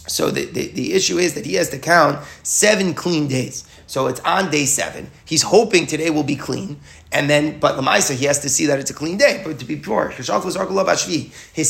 So 0.07 0.31
the, 0.31 0.45
the, 0.45 0.67
the 0.67 0.93
issue 0.93 1.17
is 1.17 1.33
that 1.33 1.45
he 1.45 1.55
has 1.55 1.69
to 1.69 1.79
count 1.79 2.23
seven 2.43 2.93
clean 2.93 3.27
days. 3.27 3.67
So 3.87 4.07
it's 4.07 4.19
on 4.19 4.51
day 4.51 4.65
seven. 4.65 5.09
He's 5.25 5.41
hoping 5.43 5.87
today 5.87 6.09
will 6.09 6.23
be 6.23 6.35
clean. 6.35 6.79
And 7.11 7.29
then, 7.29 7.59
but 7.59 7.79
Lamaisa, 7.79 8.15
he 8.15 8.25
has 8.25 8.39
to 8.39 8.49
see 8.49 8.65
that 8.65 8.79
it's 8.79 8.91
a 8.91 8.93
clean 8.93 9.17
day, 9.17 9.41
but 9.45 9.59
to 9.59 9.65
be 9.65 9.77
pure. 9.77 10.09
His 10.09 10.27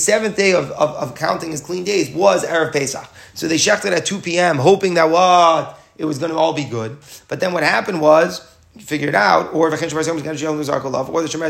seventh 0.03 0.35
day 0.35 0.53
of, 0.53 0.71
of, 0.71 0.89
of 0.95 1.15
counting 1.15 1.51
his 1.51 1.61
clean 1.61 1.83
days 1.83 2.09
was 2.09 2.43
Erev 2.43 2.73
Pesach. 2.73 3.07
So 3.35 3.47
they 3.47 3.55
shechted 3.55 3.95
at 3.95 4.07
2 4.07 4.19
p.m., 4.19 4.57
hoping 4.57 4.95
that 4.95 5.11
what? 5.11 5.79
It 5.95 6.05
was 6.05 6.17
going 6.17 6.31
to 6.31 6.37
all 6.37 6.53
be 6.53 6.65
good. 6.65 6.97
But 7.27 7.39
then 7.39 7.53
what 7.53 7.61
happened 7.61 8.01
was, 8.01 8.41
figured 8.79 9.15
out, 9.15 9.53
or 9.53 9.67
or 9.67 9.71
the 9.71 9.77
Shemeres 9.77 10.07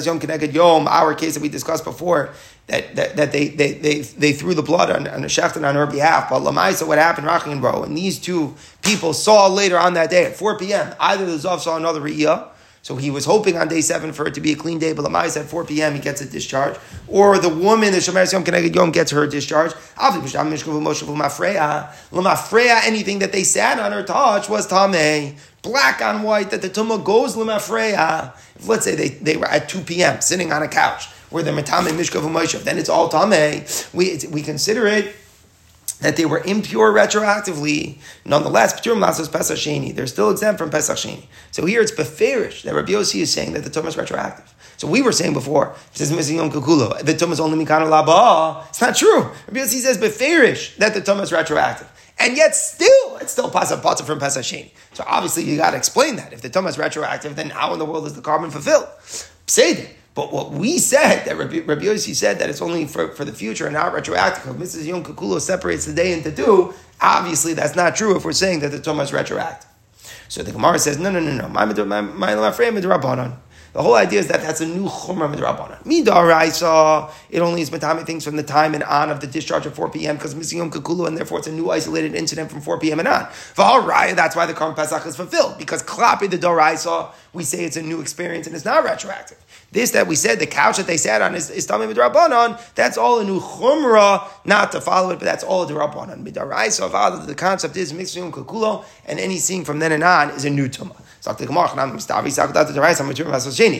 Yom 0.05 0.19
Keneged 0.19 0.53
Yom, 0.53 0.87
our 0.87 1.13
case 1.13 1.33
that 1.35 1.41
we 1.41 1.49
discussed 1.49 1.83
before, 1.83 2.31
that, 2.67 2.95
that, 2.95 3.15
that 3.15 3.31
they, 3.31 3.47
they, 3.49 3.73
they, 3.73 4.01
they 4.01 4.33
threw 4.33 4.53
the 4.53 4.61
blood 4.61 4.89
on, 4.89 5.07
on 5.07 5.21
Shechtin 5.23 5.67
on 5.67 5.75
her 5.75 5.85
behalf. 5.85 6.29
But 6.29 6.41
Lamaisa, 6.41 6.87
what 6.87 6.97
happened, 6.97 7.27
Rachin 7.27 7.51
and 7.51 7.61
Bro, 7.61 7.83
and 7.83 7.97
these 7.97 8.19
two 8.19 8.55
people 8.81 9.13
saw 9.13 9.47
later 9.47 9.77
on 9.77 9.93
that 9.93 10.09
day 10.09 10.25
at 10.25 10.35
4 10.35 10.57
p.m., 10.57 10.93
either 10.99 11.25
the 11.25 11.37
Zav 11.37 11.59
saw 11.59 11.77
another 11.77 12.01
Riyah, 12.01 12.49
so 12.87 12.95
he 12.95 13.11
was 13.11 13.25
hoping 13.25 13.57
on 13.57 13.67
day 13.67 13.81
seven 13.81 14.13
for 14.13 14.25
it 14.27 14.35
to 14.35 14.39
be 14.39 14.53
a 14.53 14.55
clean 14.55 14.79
day, 14.79 14.93
but 14.93 15.03
Lamaisa 15.03 15.41
at 15.41 15.47
4 15.47 15.65
p.m. 15.65 15.93
he 15.93 15.99
gets 15.99 16.21
a 16.21 16.25
discharge. 16.25 16.77
Or 17.09 17.37
the 17.37 17.49
woman, 17.49 17.91
the 17.91 17.97
Shemeres 17.97 18.31
Yom 18.31 18.45
Keneged 18.45 18.73
Yom, 18.73 18.91
gets 18.91 19.11
her 19.11 19.27
discharge. 19.27 19.73
Obviously, 19.97 20.39
anything 22.85 23.19
that 23.19 23.31
they 23.33 23.43
sat 23.43 23.79
on 23.79 23.91
or 23.91 24.03
touched 24.03 24.49
was 24.49 24.67
Tameh 24.69 25.37
black 25.61 26.01
on 26.01 26.23
white 26.23 26.51
that 26.51 26.61
the 26.61 26.69
tumah 26.69 27.03
goes 27.03 27.35
lemafreya. 27.35 28.35
If 28.55 28.67
let's 28.67 28.85
say 28.85 28.95
they, 28.95 29.09
they 29.09 29.37
were 29.37 29.47
at 29.47 29.69
2 29.69 29.81
p.m. 29.81 30.21
sitting 30.21 30.51
on 30.51 30.63
a 30.63 30.67
couch 30.67 31.07
where 31.29 31.43
they're 31.43 31.53
metame 31.53 31.89
mishkav 31.89 32.63
then 32.63 32.77
it's 32.77 32.89
all 32.89 33.09
tame. 33.09 33.65
We, 33.93 34.19
we 34.31 34.41
consider 34.41 34.87
it 34.87 35.13
that 36.01 36.15
they 36.15 36.25
were 36.25 36.39
impure 36.45 36.93
retroactively. 36.93 37.97
Nonetheless, 38.23 38.79
they're 38.81 40.07
still 40.07 40.29
exempt 40.29 40.59
from 40.59 40.69
Pesach 40.69 40.97
Sheni. 40.97 41.25
So 41.51 41.65
here 41.65 41.81
it's 41.81 41.91
beferish 41.91 42.63
that 42.63 42.75
Rabbi 42.75 42.91
Yossi 42.91 43.21
is 43.21 43.33
saying 43.33 43.53
that 43.53 43.63
the 43.63 43.69
tumah 43.69 43.87
is 43.87 43.97
retroactive. 43.97 44.53
So 44.77 44.87
we 44.87 45.01
were 45.01 45.11
saying 45.11 45.33
before, 45.33 45.75
says 45.93 46.11
missing 46.11 46.37
Yom 46.37 46.51
Kukulo, 46.51 46.99
the 46.99 47.13
tumah 47.13 47.31
is 47.31 47.39
only 47.39 47.65
mikana 47.65 47.89
laba. 47.89 48.67
It's 48.69 48.79
not 48.79 48.95
true. 48.95 49.23
Rabbi 49.23 49.59
Yossi 49.59 49.79
says 49.79 49.97
beferish 49.97 50.75
that 50.77 50.93
the 50.93 51.01
tumah 51.01 51.23
is 51.23 51.31
retroactive. 51.31 51.91
And 52.19 52.35
yet 52.35 52.55
still, 52.55 53.17
it's 53.17 53.31
still 53.31 53.49
Pasach 53.49 53.81
Patzah 53.81 54.03
from 54.03 54.19
Pesach. 54.19 54.71
So 54.93 55.03
obviously 55.05 55.43
you 55.43 55.57
got 55.57 55.71
to 55.71 55.77
explain 55.77 56.15
that. 56.15 56.33
If 56.33 56.41
the 56.41 56.49
Tumah 56.49 56.69
is 56.69 56.77
retroactive, 56.77 57.35
then 57.35 57.51
how 57.51 57.73
in 57.73 57.79
the 57.79 57.85
world 57.85 58.07
is 58.07 58.13
the 58.13 58.21
korban 58.21 58.51
fulfilled? 58.51 58.87
Say 59.45 59.91
But 60.15 60.33
what 60.33 60.51
we 60.51 60.79
said, 60.79 61.25
that 61.25 61.37
Rabbi, 61.37 61.59
Rabbi 61.59 61.83
Yossi 61.83 62.15
said 62.15 62.39
that 62.39 62.49
it's 62.49 62.61
only 62.61 62.87
for, 62.87 63.09
for 63.09 63.23
the 63.23 63.33
future 63.33 63.65
and 63.65 63.73
not 63.75 63.93
retroactive. 63.93 64.47
If 64.49 64.61
Mrs. 64.61 64.85
Yom 64.85 65.03
Kukulo 65.03 65.39
separates 65.39 65.85
the 65.85 65.93
day 65.93 66.11
into 66.13 66.31
two, 66.31 66.73
obviously 66.99 67.53
that's 67.53 67.75
not 67.75 67.95
true 67.95 68.15
if 68.17 68.25
we're 68.25 68.31
saying 68.31 68.61
that 68.61 68.71
the 68.71 68.79
Tumah 68.79 69.03
is 69.03 69.13
retroactive. 69.13 69.69
So 70.27 70.41
the 70.43 70.51
Gemara 70.51 70.79
says, 70.79 70.97
no, 70.97 71.11
no, 71.11 71.19
no, 71.19 71.31
no. 71.31 71.47
My, 71.47 71.65
the 73.73 73.81
whole 73.81 73.95
idea 73.95 74.19
is 74.19 74.27
that 74.27 74.41
that's 74.41 74.61
a 74.61 74.65
new 74.65 74.85
chumrah 74.85 75.33
midrabanan. 75.33 75.83
Midaraisa, 75.83 77.11
it 77.29 77.39
only 77.39 77.61
is 77.61 77.69
matami 77.69 78.05
things 78.05 78.23
from 78.23 78.35
the 78.35 78.43
time 78.43 78.73
and 78.73 78.83
on 78.83 79.09
of 79.09 79.19
the 79.19 79.27
discharge 79.27 79.65
of 79.65 79.75
4 79.75 79.89
p.m. 79.89 80.15
because 80.15 80.35
missing 80.35 80.59
yom 80.59 80.71
and 81.05 81.17
therefore 81.17 81.39
it's 81.39 81.47
a 81.47 81.51
new 81.51 81.69
isolated 81.69 82.15
incident 82.15 82.51
from 82.51 82.61
4 82.61 82.79
p.m. 82.79 82.99
and 82.99 83.07
on. 83.07 83.25
V'al 83.55 84.15
that's 84.15 84.35
why 84.35 84.45
the 84.45 84.53
Korban 84.53 84.75
Pesach 84.75 85.05
is 85.05 85.15
fulfilled 85.15 85.57
because 85.57 85.83
klapi 85.83 86.29
the 86.29 86.37
doraisa, 86.37 87.11
we 87.33 87.43
say 87.43 87.65
it's 87.65 87.77
a 87.77 87.81
new 87.81 88.01
experience 88.01 88.47
and 88.47 88.55
it's 88.55 88.65
not 88.65 88.83
retroactive. 88.83 89.37
This 89.71 89.91
that 89.91 90.07
we 90.07 90.15
said, 90.15 90.39
the 90.39 90.47
couch 90.47 90.77
that 90.77 90.87
they 90.87 90.97
sat 90.97 91.21
on 91.21 91.35
is, 91.35 91.49
is 91.49 91.67
Tamim 91.67 91.93
Midrabanan, 91.93 92.59
that's 92.75 92.97
all 92.97 93.19
a 93.19 93.23
new 93.23 93.39
chumrah, 93.39 94.27
not 94.45 94.71
to 94.71 94.81
follow 94.81 95.09
it, 95.11 95.19
but 95.19 95.25
that's 95.25 95.43
all 95.43 95.63
a 95.63 95.67
Darabanan. 95.67 96.25
Midaraisa, 96.25 97.25
the 97.25 97.35
concept 97.35 97.75
is 97.75 97.93
mixing 97.93 98.31
kakulo, 98.31 98.85
and 99.05 99.19
any 99.19 99.37
seeing 99.37 99.65
from 99.65 99.79
then 99.79 99.91
and 99.91 100.03
on 100.03 100.29
is 100.31 100.45
a 100.45 100.49
new 100.49 100.69
tumah. 100.69 100.95
If 101.27 101.41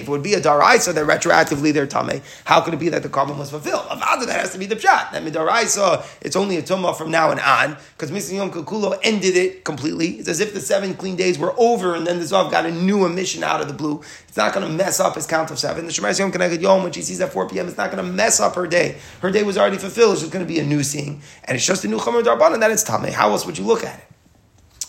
it 0.02 0.10
would 0.10 0.24
be 0.24 0.34
a 0.34 0.42
daraisa 0.42 0.94
that 0.94 1.06
retroactively 1.06 1.74
they're 1.74 1.88
tame, 1.88 2.22
how 2.46 2.62
could 2.62 2.74
it 2.74 2.80
be 2.80 2.90
that 2.90 3.04
the 3.04 3.10
korban 3.10 3.38
was 3.38 3.50
fulfilled? 3.50 3.86
Avada, 3.88 4.26
that 4.26 4.40
has 4.40 4.52
to 4.52 4.58
be 4.58 4.66
the 4.66 4.76
pshat. 4.76 5.12
That 5.12 5.24
midaraisa, 5.24 6.06
it's 6.22 6.36
only 6.36 6.58
a 6.58 6.62
tumah 6.62 6.96
from 6.96 7.12
now 7.12 7.32
and 7.32 7.40
on, 7.40 7.78
because 7.98 8.12
Mr. 8.12 8.36
Yom 8.36 8.52
Kukulo 8.52 9.00
ended 9.04 9.36
it 9.36 9.64
completely. 9.64 10.20
It's 10.20 10.30
as 10.30 10.40
if 10.40 10.54
the 10.54 10.60
seven 10.60 10.94
clean 10.94 11.16
days 11.16 11.40
were 11.40 11.54
over, 11.58 11.96
and 11.96 12.06
then 12.06 12.20
the 12.20 12.26
Zav 12.26 12.52
got 12.52 12.66
a 12.66 12.72
new 12.72 13.06
emission 13.06 13.44
out 13.44 13.62
of 13.62 13.68
the 13.68 13.74
blue. 13.74 14.02
It's 14.28 14.38
not 14.38 14.54
going 14.54 14.68
to 14.68 14.72
mess 14.72 15.00
up 15.00 15.16
his 15.16 15.26
count 15.26 15.52
of 15.52 15.60
seven. 15.60 15.86
The 15.86 15.92
Shemeres 15.92 16.20
Yom 16.20 16.32
Keneged 16.32 16.62
Yom, 16.62 16.84
when 16.84 16.92
she 16.92 17.02
sees 17.02 17.22
at 17.22 17.34
4 17.34 17.50
p.m., 17.50 17.68
it's 17.68 17.78
not 17.78 17.92
going 17.92 18.06
to 18.06 18.12
mess 18.12 18.40
up 18.40 18.56
her 18.56 18.68
day. 18.68 18.98
Her 19.22 19.32
day 19.32 19.44
was 19.44 19.58
already 19.58 19.78
fulfilled. 19.78 20.14
It's 20.14 20.22
just 20.22 20.34
going 20.34 20.46
to 20.46 20.52
be 20.52 20.60
a 20.60 20.66
new 20.66 20.84
seeing. 20.84 21.22
And 21.46 21.56
it's 21.56 21.66
just 21.66 21.86
a 21.86 21.88
new 21.88 21.98
Chomer 21.98 22.24
Darban, 22.24 22.54
and 22.54 22.62
that 22.62 22.72
it's 22.72 22.84
Tameh. 22.84 23.12
How 23.12 23.32
else 23.32 23.46
would 23.46 23.58
you 23.58 23.66
look 23.66 23.84
at 23.84 23.98
it? 23.98 24.07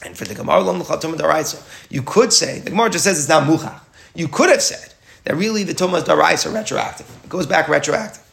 And 0.05 0.17
for 0.17 0.25
the 0.25 0.35
Gemara 0.35 0.63
you 1.91 2.03
could 2.03 2.33
say 2.33 2.61
the 2.61 2.71
Gemara 2.71 2.91
just 2.91 3.05
says 3.05 3.19
it's 3.19 3.29
not 3.29 3.49
muchach. 3.49 3.81
You 4.15 4.29
could 4.29 4.51
have 4.51 4.63
said 4.63 4.95
that 5.25 5.37
really 5.37 5.65
the 5.65 5.75
Tumah 5.75 6.03
Daraisa 6.03 6.53
retroactive. 6.55 7.07
It 7.25 7.29
goes 7.29 7.47
back 7.47 7.69
retroactive. 7.69 8.25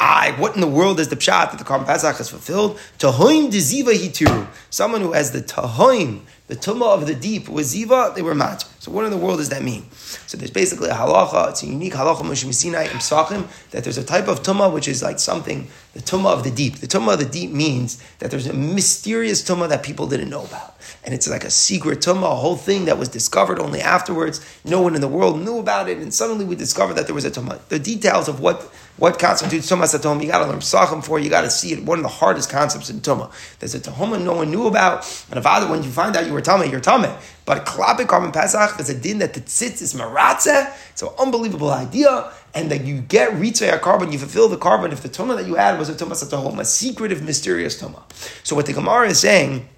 I, 0.00 0.32
what 0.38 0.54
in 0.54 0.62
the 0.62 0.66
world 0.66 0.98
is 0.98 1.08
the 1.08 1.16
pshat 1.16 1.50
that 1.50 1.58
the 1.58 1.64
Korban 1.64 1.84
Pesach 1.84 2.18
is 2.20 2.30
fulfilled? 2.30 2.78
Tahoim 2.98 3.50
deziva 3.50 3.92
hitiru. 3.92 4.46
Someone 4.70 5.02
who 5.02 5.12
has 5.12 5.32
the 5.32 5.42
tahoim, 5.42 6.22
the 6.50 6.56
tumah 6.56 6.94
of 6.94 7.06
the 7.06 7.14
deep, 7.14 7.48
was 7.48 7.72
ziva, 7.72 8.12
they 8.12 8.22
were 8.22 8.34
mat. 8.34 8.64
So 8.80 8.90
what 8.90 9.04
in 9.04 9.12
the 9.12 9.16
world 9.16 9.38
does 9.38 9.50
that 9.50 9.62
mean? 9.62 9.88
So 9.92 10.36
there's 10.36 10.50
basically 10.50 10.88
a 10.88 10.94
halacha, 10.94 11.50
it's 11.50 11.62
a 11.62 11.66
unique 11.66 11.92
halacha 11.92 12.22
Moshe 12.22 12.52
Sinai 12.52 12.86
and 12.86 12.98
Psachim, 12.98 13.46
that 13.70 13.84
there's 13.84 13.98
a 13.98 14.02
type 14.02 14.26
of 14.26 14.42
tumah 14.42 14.72
which 14.72 14.88
is 14.88 15.00
like 15.00 15.20
something, 15.20 15.68
the 15.92 16.00
tumah 16.00 16.32
of 16.32 16.42
the 16.42 16.50
deep. 16.50 16.78
The 16.78 16.88
tumah 16.88 17.12
of 17.12 17.20
the 17.20 17.24
deep 17.24 17.52
means 17.52 18.02
that 18.18 18.32
there's 18.32 18.48
a 18.48 18.52
mysterious 18.52 19.48
tumah 19.48 19.68
that 19.68 19.84
people 19.84 20.08
didn't 20.08 20.28
know 20.28 20.42
about. 20.42 20.76
And 21.04 21.14
it's 21.14 21.28
like 21.28 21.44
a 21.44 21.50
secret 21.50 22.00
tumah, 22.00 22.32
a 22.32 22.34
whole 22.34 22.56
thing 22.56 22.86
that 22.86 22.98
was 22.98 23.08
discovered 23.08 23.60
only 23.60 23.80
afterwards. 23.80 24.44
No 24.64 24.80
one 24.82 24.96
in 24.96 25.00
the 25.00 25.08
world 25.08 25.40
knew 25.40 25.58
about 25.58 25.88
it, 25.88 25.98
and 25.98 26.12
suddenly 26.12 26.44
we 26.44 26.56
discovered 26.56 26.94
that 26.94 27.06
there 27.06 27.14
was 27.14 27.24
a 27.24 27.30
tumah. 27.30 27.60
The 27.68 27.78
details 27.78 28.28
of 28.28 28.40
what, 28.40 28.72
what 28.96 29.18
constitutes 29.18 29.70
tumah 29.70 29.84
satom, 29.84 30.22
you 30.22 30.28
gotta 30.28 30.46
learn 30.46 30.58
Psachim 30.58 31.02
for, 31.02 31.18
you 31.18 31.30
gotta 31.30 31.50
see 31.50 31.72
it. 31.72 31.84
One 31.84 31.98
of 31.98 32.02
the 32.02 32.08
hardest 32.08 32.50
concepts 32.50 32.90
in 32.90 33.00
tumah. 33.00 33.32
There's 33.58 33.74
a 33.74 33.80
tumah 33.80 34.22
no 34.22 34.34
one 34.34 34.50
knew 34.50 34.66
about, 34.66 35.06
and 35.30 35.38
if 35.38 35.46
other 35.46 35.70
when 35.70 35.82
you 35.82 35.90
find 35.90 36.16
out 36.16 36.26
you 36.26 36.32
were 36.32 36.42
tumah, 36.42 36.70
you're 36.70 36.80
tumah. 36.80 37.18
But 37.46 37.64
klapik 37.66 38.06
korban 38.06 38.32
pesach, 38.32 38.78
is 38.78 38.90
a 38.90 38.94
din 38.94 39.18
that 39.18 39.34
the 39.34 39.40
tzitz 39.40 39.82
is 39.82 39.94
maratze. 39.94 40.72
It's 40.90 41.02
an 41.02 41.08
unbelievable 41.18 41.70
idea. 41.70 42.32
And 42.54 42.70
that 42.70 42.84
you 42.84 43.00
get 43.00 43.30
ritzay 43.32 43.72
a 43.72 43.78
korban, 43.78 44.12
you 44.12 44.18
fulfill 44.18 44.48
the 44.48 44.56
korban 44.56 44.92
if 44.92 45.02
the 45.02 45.08
tumah 45.08 45.36
that 45.36 45.46
you 45.46 45.54
had 45.54 45.78
was 45.78 45.88
a 45.88 45.94
tumah 45.94 46.12
satahom, 46.12 46.58
a 46.58 46.64
secretive, 46.64 47.22
mysterious 47.22 47.80
tumah. 47.80 48.02
So 48.44 48.54
what 48.54 48.66
the 48.66 48.72
Gemara 48.72 49.08
is 49.08 49.20
saying 49.20 49.68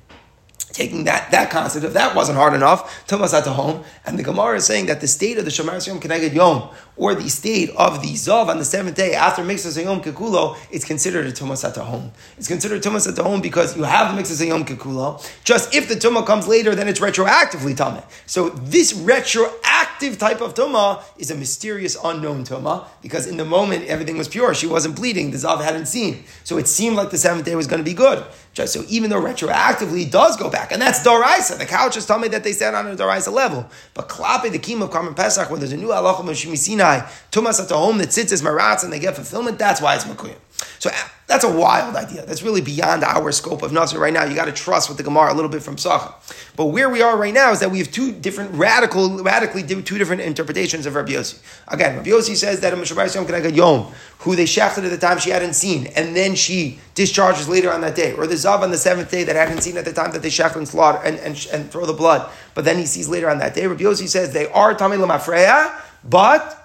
taking 0.72 1.04
that, 1.04 1.30
that 1.30 1.50
concept, 1.50 1.84
if 1.84 1.92
that 1.92 2.14
wasn't 2.14 2.38
hard 2.38 2.54
enough, 2.54 3.06
Tumas 3.06 3.38
HaTehom, 3.38 3.84
and 4.06 4.18
the 4.18 4.22
Gemara 4.22 4.56
is 4.56 4.66
saying 4.66 4.86
that 4.86 5.00
the 5.00 5.08
state 5.08 5.38
of 5.38 5.44
the 5.44 5.50
Shomar 5.50 5.86
Yom 5.86 6.00
Keneged 6.00 6.34
Yom, 6.34 6.70
or 6.96 7.14
the 7.14 7.28
state 7.28 7.70
of 7.70 8.02
the 8.02 8.08
Zav 8.08 8.48
on 8.48 8.58
the 8.58 8.64
seventh 8.64 8.96
day 8.96 9.14
after 9.14 9.42
Mixas 9.42 9.82
Yom 9.82 10.02
Kekulo, 10.02 10.56
it's 10.70 10.84
considered 10.84 11.26
a 11.26 11.32
Tumas 11.32 11.68
HaTehom. 11.68 12.10
It's 12.36 12.48
considered 12.48 12.82
Tumas 12.82 13.10
HaTehom 13.10 13.42
because 13.42 13.76
you 13.76 13.84
have 13.84 14.14
the 14.14 14.20
Mixas 14.20 14.46
Yom 14.46 14.64
Kekulo. 14.64 15.24
Just 15.44 15.74
if 15.74 15.88
the 15.88 15.94
Tumah 15.94 16.26
comes 16.26 16.46
later, 16.48 16.74
then 16.74 16.88
it's 16.88 17.00
retroactively 17.00 17.74
Tumah. 17.74 18.04
So 18.26 18.50
this 18.50 18.94
retroactive 18.94 20.18
type 20.18 20.40
of 20.40 20.54
Tumah 20.54 21.02
is 21.18 21.30
a 21.30 21.34
mysterious 21.34 21.96
unknown 22.02 22.44
Tumah 22.44 22.86
because 23.02 23.26
in 23.26 23.36
the 23.36 23.44
moment 23.44 23.86
everything 23.86 24.18
was 24.18 24.28
pure. 24.28 24.54
She 24.54 24.66
wasn't 24.66 24.96
bleeding. 24.96 25.30
The 25.30 25.38
Zav 25.38 25.62
hadn't 25.62 25.86
seen. 25.86 26.24
So 26.44 26.58
it 26.58 26.68
seemed 26.68 26.96
like 26.96 27.10
the 27.10 27.18
seventh 27.18 27.44
day 27.44 27.54
was 27.54 27.66
going 27.66 27.80
to 27.80 27.84
be 27.84 27.94
good. 27.94 28.24
So 28.54 28.84
even 28.88 29.08
though 29.08 29.20
retroactively 29.20 29.98
he 29.98 30.04
does 30.04 30.36
go 30.36 30.50
back, 30.50 30.72
and 30.72 30.82
that's 30.82 31.00
Doraisa. 31.00 31.58
The 31.58 31.64
couches 31.64 32.06
tell 32.06 32.18
me 32.18 32.28
that 32.28 32.44
they 32.44 32.52
stand 32.52 32.76
on 32.76 32.86
a 32.86 32.94
Doraisa 32.94 33.32
level. 33.32 33.68
But 33.94 34.08
Klape, 34.08 34.50
the 34.52 34.58
Kim 34.58 34.82
of 34.82 34.90
Korban 34.90 35.16
Pesach, 35.16 35.48
where 35.48 35.58
there's 35.58 35.72
a 35.72 35.76
new 35.76 35.88
halacha 35.88 36.28
of 36.28 36.58
Sinai, 36.58 37.00
Tumas 37.30 37.60
at 37.60 37.68
the 37.68 37.76
home 37.76 37.98
that 37.98 38.12
sits 38.12 38.30
as 38.32 38.42
Maratz 38.42 38.84
and 38.84 38.92
they 38.92 38.98
get 38.98 39.14
fulfillment, 39.14 39.58
that's 39.58 39.80
why 39.80 39.94
it's 39.94 40.04
Makuyim. 40.04 40.36
So 40.78 40.90
eh, 40.90 41.08
that's 41.26 41.44
a 41.44 41.52
wild 41.52 41.96
idea. 41.96 42.26
That's 42.26 42.42
really 42.42 42.60
beyond 42.60 43.04
our 43.04 43.32
scope 43.32 43.62
of 43.62 43.72
Nazir 43.72 43.98
right 43.98 44.12
now. 44.12 44.24
You 44.24 44.34
got 44.34 44.44
to 44.44 44.52
trust 44.52 44.88
with 44.88 44.98
the 44.98 45.04
Gemara 45.04 45.32
a 45.32 45.34
little 45.34 45.50
bit 45.50 45.62
from 45.62 45.78
Sacha. 45.78 46.14
But 46.56 46.66
where 46.66 46.90
we 46.90 47.00
are 47.00 47.16
right 47.16 47.32
now 47.32 47.52
is 47.52 47.60
that 47.60 47.70
we 47.70 47.78
have 47.78 47.90
two 47.90 48.12
different 48.12 48.52
radical, 48.52 49.22
radically 49.22 49.62
two 49.62 49.98
different 49.98 50.22
interpretations 50.22 50.84
of 50.84 50.94
Rabbi 50.94 51.12
Yossi. 51.12 51.40
Again, 51.68 51.96
Rabbi 51.96 52.10
Yossi 52.10 52.36
says 52.36 52.60
that 52.60 52.74
a 52.74 52.76
Mishabai 52.76 53.56
Yom 53.56 53.92
who 54.18 54.36
they 54.36 54.44
shechted 54.44 54.84
at 54.84 54.90
the 54.90 54.98
time 54.98 55.18
she 55.18 55.30
hadn't 55.30 55.54
seen, 55.54 55.86
and 55.96 56.14
then 56.14 56.34
she 56.34 56.78
discharges 56.94 57.48
later 57.48 57.72
on 57.72 57.80
that 57.80 57.96
day, 57.96 58.12
or 58.12 58.26
the 58.26 58.34
Zav 58.34 58.60
on 58.60 58.70
the 58.70 58.78
seventh 58.78 59.10
day 59.10 59.24
that 59.24 59.34
hadn't 59.34 59.62
seen 59.62 59.76
at 59.76 59.84
the 59.84 59.92
time 59.92 60.12
that 60.12 60.22
they 60.22 60.28
shechted 60.28 60.56
and 60.56 60.68
slaughter 60.68 60.98
and, 61.04 61.18
and, 61.18 61.48
and 61.52 61.70
throw 61.70 61.86
the 61.86 61.92
blood, 61.92 62.30
but 62.54 62.64
then 62.64 62.76
he 62.76 62.86
sees 62.86 63.08
later 63.08 63.28
on 63.30 63.38
that 63.38 63.54
day. 63.54 63.66
Rabbi 63.66 63.82
Yossi 63.82 64.06
says 64.06 64.32
they 64.32 64.48
are 64.48 64.74
Tamil 64.74 64.98
Lamafreya, 64.98 65.74
but 66.04 66.61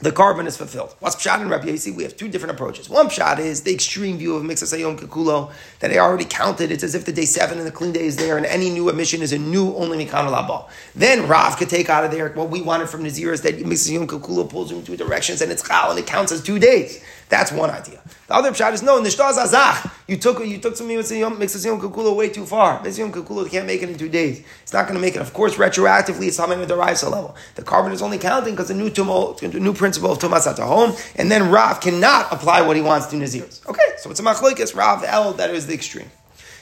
the 0.00 0.10
korban 0.10 0.46
is 0.46 0.58
fulfilled. 0.58 0.94
What's 1.00 1.16
pshat 1.16 1.40
and 1.40 1.48
Rabbi 1.48 1.68
Yossi? 1.68 1.94
We 1.94 2.02
have 2.02 2.18
two 2.18 2.28
different 2.28 2.54
approaches. 2.54 2.90
One 2.90 3.08
pshat 3.08 3.38
is 3.38 3.62
the 3.62 3.72
extreme 3.72 4.18
view 4.18 4.36
of 4.36 4.42
Mixas 4.42 4.76
Ayom 4.76 4.98
Kekulo 4.98 5.50
that 5.80 5.88
they 5.88 5.98
already 5.98 6.26
counted. 6.26 6.70
It's 6.70 6.84
as 6.84 6.94
if 6.94 7.06
the 7.06 7.12
day 7.12 7.24
seven 7.24 7.56
and 7.56 7.66
the 7.66 7.70
clean 7.70 7.92
day 7.92 8.04
is 8.04 8.16
there, 8.16 8.36
and 8.36 8.44
any 8.44 8.68
new 8.68 8.90
emission 8.90 9.22
is 9.22 9.32
a 9.32 9.38
new 9.38 9.74
only 9.74 10.04
Mikana 10.04 10.30
Laba. 10.30 10.68
Then 10.94 11.26
Rav 11.26 11.56
could 11.56 11.70
take 11.70 11.88
out 11.88 12.04
of 12.04 12.10
there 12.10 12.28
what 12.30 12.50
we 12.50 12.60
wanted 12.60 12.90
from 12.90 13.04
Nazir 13.04 13.32
is 13.32 13.40
that 13.40 13.56
Mixas 13.56 13.90
Ayom 13.90 14.06
Kekulo 14.06 14.48
pulls 14.48 14.70
in 14.70 14.84
two 14.84 14.98
directions 14.98 15.40
and 15.40 15.50
it's 15.50 15.66
chal 15.66 15.90
and 15.90 15.98
it 15.98 16.06
counts 16.06 16.30
as 16.30 16.42
two 16.42 16.58
days. 16.58 17.02
That's 17.28 17.50
one 17.50 17.70
idea. 17.70 18.00
The 18.28 18.34
other 18.34 18.50
pshat 18.50 18.72
is 18.72 18.82
no, 18.82 19.00
nishtaz 19.00 19.38
azach. 19.38 19.90
You 20.08 20.16
took 20.16 20.44
you 20.44 20.58
took 20.58 20.76
some 20.76 20.88
mixas 20.88 21.18
yom 21.18 21.80
kukula 21.80 22.14
way 22.14 22.28
too 22.28 22.44
far. 22.44 22.80
Mixas 22.80 22.98
yom 22.98 23.12
kukula 23.12 23.48
can't 23.50 23.66
make 23.66 23.82
it 23.82 23.88
in 23.88 23.96
two 23.96 24.08
days. 24.08 24.44
It's 24.62 24.72
not 24.72 24.86
going 24.86 24.94
to 24.94 25.00
make 25.00 25.16
it. 25.16 25.20
Of 25.20 25.32
course, 25.32 25.56
retroactively, 25.56 26.28
it's 26.28 26.36
coming 26.36 26.60
at 26.60 26.68
the 26.68 26.76
Raisa 26.76 27.08
level. 27.08 27.36
The 27.54 27.62
korban 27.62 27.92
is 27.92 28.02
only 28.02 28.18
counting 28.18 28.54
because 28.54 28.68
the 28.68 28.74
new 28.74 28.90
tumo, 28.90 29.40
new 29.60 29.72
principle 29.86 30.10
of 30.10 30.18
tumas 30.18 30.52
hatehom, 30.52 30.98
and 31.14 31.30
then 31.30 31.48
Rav 31.48 31.80
cannot 31.80 32.32
apply 32.32 32.62
what 32.62 32.74
he 32.74 32.82
wants 32.82 33.06
to 33.06 33.16
nazirs. 33.16 33.64
Okay, 33.68 33.92
so 33.98 34.10
it's 34.10 34.18
a 34.18 34.22
machlokes 34.24 34.74
Rav 34.74 35.04
El 35.04 35.34
that 35.34 35.50
is 35.50 35.68
the 35.68 35.74
extreme. 35.74 36.10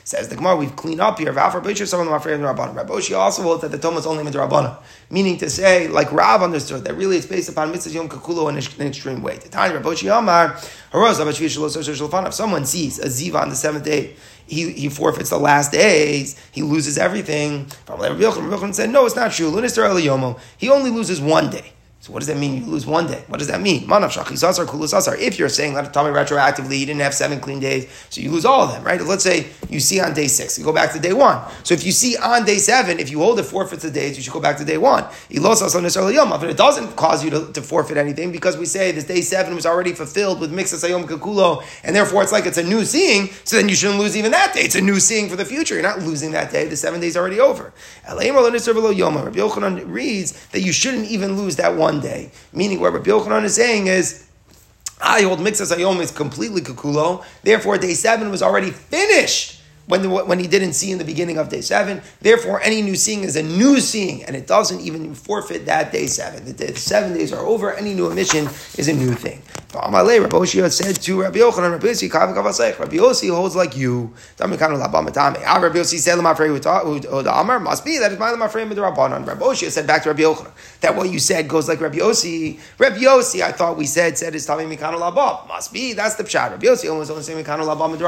Says 0.07 0.29
the 0.29 0.37
Gemara, 0.37 0.57
we've 0.57 0.77
cleaned 0.77 1.01
up 1.01 1.18
here. 1.18 1.33
Rav 1.33 1.55
Rabbi 1.55 1.72
some 1.72 2.01
of 2.01 2.05
them 2.05 2.12
are 2.12 2.18
afraid 2.18 2.35
of. 2.35 2.43
Rabbi 2.43 2.93
also 3.14 3.41
holds 3.41 3.62
that 3.62 3.70
the 3.70 3.79
Tom 3.79 3.97
is 3.97 4.05
only 4.05 4.22
midrabanan, 4.22 4.77
meaning 5.09 5.39
to 5.39 5.49
say, 5.49 5.89
like 5.89 6.12
Rav 6.12 6.43
understood, 6.43 6.85
that 6.85 6.93
really 6.93 7.16
it's 7.16 7.25
based 7.25 7.49
upon 7.49 7.70
mitzvah 7.72 7.95
yom 7.95 8.11
kakulo 8.11 8.51
in 8.51 8.57
an 8.59 8.87
extreme 8.87 9.22
way. 9.22 9.39
The 9.39 9.49
time 9.49 9.72
Rabbi 9.72 9.95
Amar, 10.11 10.59
if 12.27 12.35
someone 12.35 12.66
sees 12.66 12.99
a 12.99 13.07
ziva 13.07 13.41
on 13.41 13.49
the 13.49 13.57
seventh 13.57 13.85
day, 13.87 14.16
he, 14.47 14.72
he 14.72 14.91
forfeits 14.91 15.31
the 15.31 15.39
last 15.39 15.72
days, 15.72 16.39
he 16.53 16.62
loses 16.62 16.99
everything. 16.99 17.68
Rabbi 17.89 18.20
Yochanan 18.20 18.75
said, 18.75 18.91
no, 18.91 19.07
it's 19.07 19.16
not 19.16 19.33
true. 19.33 19.51
He 20.59 20.68
only 20.68 20.91
loses 20.91 21.22
one 21.22 21.49
day. 21.49 21.74
So 22.05 22.13
what 22.13 22.19
does 22.19 22.29
that 22.29 22.37
mean? 22.37 22.63
You 22.63 22.67
lose 22.67 22.85
one 22.85 23.07
day. 23.07 23.25
What 23.29 23.39
does 23.39 23.49
that 23.49 23.63
mean? 23.63 23.87
If 23.89 25.39
you're 25.39 25.49
saying 25.49 25.73
let 25.73 25.91
tell 25.95 26.05
me 26.05 26.11
retroactively, 26.11 26.79
you 26.79 26.85
didn't 26.85 27.01
have 27.01 27.15
seven 27.15 27.41
clean 27.41 27.61
days, 27.61 27.91
so 28.11 28.21
you 28.21 28.31
lose 28.31 28.45
all 28.45 28.61
of 28.61 28.73
them, 28.73 28.85
right? 28.85 29.01
Let's 29.01 29.25
say 29.25 29.47
you 29.71 29.81
see 29.81 30.01
on 30.01 30.13
day 30.13 30.27
six, 30.27 30.59
you 30.59 30.67
go 30.67 30.73
back 30.75 30.93
to 30.93 31.01
day 31.01 31.15
one. 31.15 31.41
So 31.63 31.73
if 31.73 31.83
you 31.83 31.93
see 31.93 32.19
on 32.19 32.45
day 32.45 32.59
seven, 32.59 32.99
if 33.01 33.09
you 33.09 33.21
hold 33.21 33.39
it 33.39 33.45
forfeits 33.45 33.85
the 33.85 33.91
days, 33.91 34.19
you 34.19 34.23
should 34.23 34.35
go 34.35 34.41
back 34.43 34.59
to 34.59 34.67
day 34.67 34.77
one. 34.77 35.05
But 35.31 36.51
it 36.51 36.57
doesn't 36.59 36.95
cause 36.95 37.25
you 37.25 37.31
to, 37.31 37.51
to 37.55 37.63
forfeit 37.63 37.97
anything 37.97 38.33
because 38.33 38.59
we 38.59 38.67
say 38.67 38.93
this 38.93 39.05
day 39.05 39.23
seven 39.23 39.55
was 39.55 39.65
already 39.65 39.95
fulfilled 39.95 40.41
with 40.41 40.53
mixas 40.53 40.87
ayom 40.87 41.05
kakulo, 41.05 41.65
and 41.85 41.97
therefore 41.97 42.23
it's 42.23 42.33
like 42.33 42.45
it's 42.45 42.59
a 42.59 42.63
new 42.63 42.85
seeing. 42.85 43.31
So 43.45 43.57
then 43.57 43.71
you 43.71 43.75
shouldn't 43.75 43.99
lose 43.99 44.15
even 44.15 44.33
that 44.33 44.53
day. 44.53 44.61
It's 44.61 44.75
a 44.75 44.83
new 44.83 45.01
seeing 45.01 45.31
for 45.31 45.37
the 45.37 45.47
future. 45.47 45.73
You're 45.73 45.83
not 45.83 46.01
losing 46.01 46.33
that 46.33 46.53
day. 46.53 46.69
The 46.69 46.77
seven 46.77 47.01
days 47.01 47.17
already 47.17 47.41
over. 47.41 47.73
Rabbi 48.07 48.25
Yochanan 48.27 49.85
reads 49.87 50.47
that 50.49 50.61
you 50.61 50.71
shouldn't 50.71 51.07
even 51.07 51.39
lose 51.39 51.57
that 51.57 51.75
one 51.75 51.94
one 51.95 52.03
day. 52.03 52.31
Meaning, 52.53 52.81
what 52.81 52.93
Rabbi 52.93 53.11
Yochanan 53.11 53.45
is 53.45 53.55
saying 53.55 53.87
is, 53.87 54.27
I 55.01 55.23
hold 55.23 55.41
mixas 55.41 55.75
ayom 55.77 56.01
is 56.01 56.11
completely 56.11 56.61
kakulo. 56.61 57.25
Therefore, 57.43 57.79
day 57.79 57.95
seven 57.95 58.31
was 58.31 58.43
already 58.43 58.71
finished 58.71 59.61
when, 59.87 60.03
the, 60.03 60.09
when 60.09 60.39
he 60.39 60.47
didn't 60.47 60.72
see 60.72 60.91
in 60.91 60.99
the 60.99 61.05
beginning 61.05 61.39
of 61.39 61.49
day 61.49 61.61
seven. 61.61 62.03
Therefore, 62.20 62.61
any 62.62 62.82
new 62.82 62.97
seeing 62.97 63.22
is 63.22 63.37
a 63.37 63.43
new 63.43 63.80
seeing, 63.80 64.24
and 64.24 64.35
it 64.37 64.47
doesn't 64.47 64.80
even 64.80 65.14
forfeit 65.14 65.66
that 65.66 65.93
day 65.93 66.07
seven. 66.07 66.45
The, 66.45 66.53
the 66.53 66.76
seven 66.76 67.14
days 67.14 67.32
are 67.32 67.45
over. 67.45 67.72
Any 67.72 67.95
new 67.95 68.11
emission 68.11 68.47
is 68.76 68.89
a 68.89 68.93
new 68.93 69.14
thing. 69.14 69.43
Rabbi 69.74 69.91
Oshia 70.37 70.70
said 70.70 70.97
to 71.03 71.22
Rabbi 71.22 71.39
Yochanan, 71.39 71.72
Rabbi 71.72 71.89
Yossi, 71.89 72.78
Rabbi 72.78 72.97
Yossi 72.97 73.35
holds 73.35 73.57
like 73.57 73.76
you. 73.76 74.12
Ah, 74.41 74.47
Rabbi 74.47 74.57
Yossi 75.78 75.99
said, 75.99 76.18
must 77.61 77.85
be 77.85 77.99
that 77.99 78.12
it's 78.12 78.20
my 78.20 78.30
Lamafrei 78.30 78.68
with 78.68 78.78
Rabbanon. 78.78 79.26
Rabbi 79.26 79.45
Oshia 79.45 79.70
said 79.70 79.87
back 79.87 80.05
to 80.05 80.11
Rabbi 80.11 80.22
Yochanan 80.22 80.53
that 80.80 80.95
what 80.95 81.11
you 81.11 81.18
said 81.18 81.49
goes 81.49 81.68
like 81.68 81.80
Rabbi 81.80 81.99
Yossi. 81.99 82.59
Rabbi 82.78 82.99
Yossi, 82.99 83.41
I 83.43 83.53
thought 83.53 83.76
we 83.76 83.87
said 83.87 84.16
said 84.16 84.35
is 84.35 84.47
Tami 84.47 84.72
Mikano 84.72 84.99
Labam. 84.99 85.49
Must 85.49 85.72
be 85.72 85.93
that's 85.93 86.14
the 86.14 86.24
pshat. 86.24 86.51
Rabbi 86.51 86.66
Yossi 86.66 86.91
almost 86.91 87.11
only 87.11 87.22
saying 87.22 87.43
Mikano 87.45 87.64
Labam 87.64 87.91
with 87.91 88.01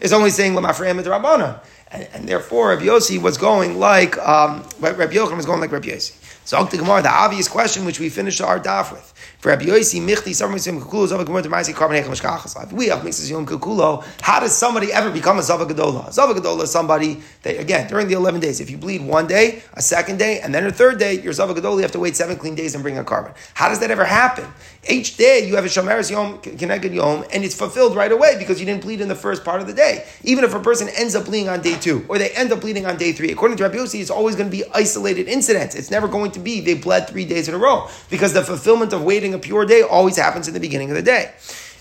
It's 0.00 0.12
only 0.12 0.30
saying 0.30 0.52
Lamafrei 0.52 0.94
with 0.96 1.06
Rabbanon. 1.06 1.58
And, 1.90 2.08
and, 2.12 2.28
therefore, 2.28 2.70
Rabbi 2.70 2.84
Yossi 2.84 3.20
was 3.20 3.38
going 3.38 3.78
like 3.78 4.18
um, 4.18 4.64
Rabbi 4.80 5.06
Yochanan 5.06 5.36
was 5.36 5.46
going 5.46 5.60
like 5.60 5.70
Rabbi 5.70 5.88
Yossi. 5.88 6.16
So, 6.44 6.62
the 6.64 6.78
Gemara, 6.78 7.02
the 7.02 7.10
obvious 7.10 7.48
question 7.48 7.84
which 7.84 8.00
we 8.00 8.08
finished 8.08 8.40
our 8.40 8.58
daf 8.58 8.92
with. 8.92 9.14
For 9.38 9.50
Rabbi 9.50 9.64
Yossi, 9.64 10.00
Michti, 10.00 10.30
Savar 10.30 10.54
Mitzvim 10.54 10.80
Kukulo, 10.80 11.06
Zava 11.06 11.24
Gemara, 11.24 11.42
Demaisi, 11.42 11.74
Korban 11.74 12.02
Hecham 12.02 12.12
Shkachas. 12.12 12.64
If 12.64 12.72
we 12.72 12.88
have 12.88 13.04
Mixes 13.04 13.30
Yom 13.30 13.46
Kukulo, 13.46 14.04
how 14.20 14.40
does 14.40 14.56
somebody 14.56 14.92
ever 14.92 15.10
become 15.10 15.38
a 15.38 15.42
Zava 15.42 15.66
Gedola? 15.66 16.12
Zava 16.12 16.34
Gedola 16.34 16.62
is 16.62 16.70
somebody 16.70 17.20
that, 17.42 17.60
again, 17.60 17.88
during 17.88 18.08
the 18.08 18.14
11 18.14 18.40
days, 18.40 18.60
if 18.60 18.70
you 18.70 18.78
bleed 18.78 19.02
one 19.02 19.26
day, 19.26 19.62
a 19.74 19.82
second 19.82 20.18
day, 20.18 20.40
and 20.40 20.54
then 20.54 20.66
a 20.66 20.72
third 20.72 20.98
day, 20.98 21.20
you're 21.20 21.32
Zava 21.32 21.54
Gedola, 21.54 21.76
you 21.76 21.82
have 21.82 21.92
to 21.92 22.00
wait 22.00 22.16
seven 22.16 22.36
clean 22.36 22.54
days 22.54 22.74
and 22.74 22.82
bring 22.82 22.98
a 22.98 23.04
korban. 23.04 23.34
How 23.54 23.68
does 23.68 23.80
that 23.80 23.90
ever 23.90 24.04
happen? 24.04 24.46
Each 24.88 25.16
day, 25.16 25.46
you 25.46 25.56
have 25.56 25.64
a 25.64 25.68
Shomeres 25.68 26.10
Yom, 26.10 26.38
Keneged 26.38 26.94
Yom, 26.94 27.24
and 27.32 27.44
it's 27.44 27.54
fulfilled 27.54 27.96
right 27.96 28.12
away 28.12 28.36
because 28.38 28.60
you 28.60 28.66
didn't 28.66 28.82
bleed 28.82 29.00
in 29.00 29.08
the 29.08 29.14
first 29.14 29.44
part 29.44 29.60
of 29.60 29.66
the 29.66 29.74
day. 29.74 30.06
Even 30.22 30.44
if 30.44 30.54
a 30.54 30.60
person 30.60 30.88
ends 30.96 31.14
up 31.16 31.24
bleeding 31.24 31.48
on 31.48 31.60
day 31.60 31.76
two, 31.76 32.04
or 32.08 32.18
they 32.18 32.30
end 32.30 32.52
up 32.52 32.60
bleeding 32.60 32.86
on 32.86 32.96
day 32.96 33.12
three, 33.12 33.32
according 33.32 33.56
to 33.56 33.64
Rabbi 33.64 33.76
Yossi, 33.76 34.00
it's 34.00 34.10
always 34.10 34.36
going 34.36 34.48
to 34.48 34.56
be 34.56 34.64
isolated 34.72 35.28
incidents. 35.28 35.74
It's 35.74 35.90
never 35.90 36.06
going 36.08 36.30
to 36.32 36.40
be 36.40 36.60
they 36.60 36.74
bled 36.74 37.08
three 37.08 37.24
days 37.24 37.48
in 37.48 37.54
a 37.54 37.58
row 37.58 37.88
because 38.10 38.32
the 38.32 38.42
fulfillment 38.42 38.92
of 38.92 39.02
waiting 39.02 39.15
a 39.34 39.38
pure 39.38 39.64
day 39.64 39.82
always 39.82 40.16
happens 40.16 40.48
in 40.48 40.54
the 40.54 40.60
beginning 40.60 40.90
of 40.90 40.96
the 40.96 41.02
day. 41.02 41.32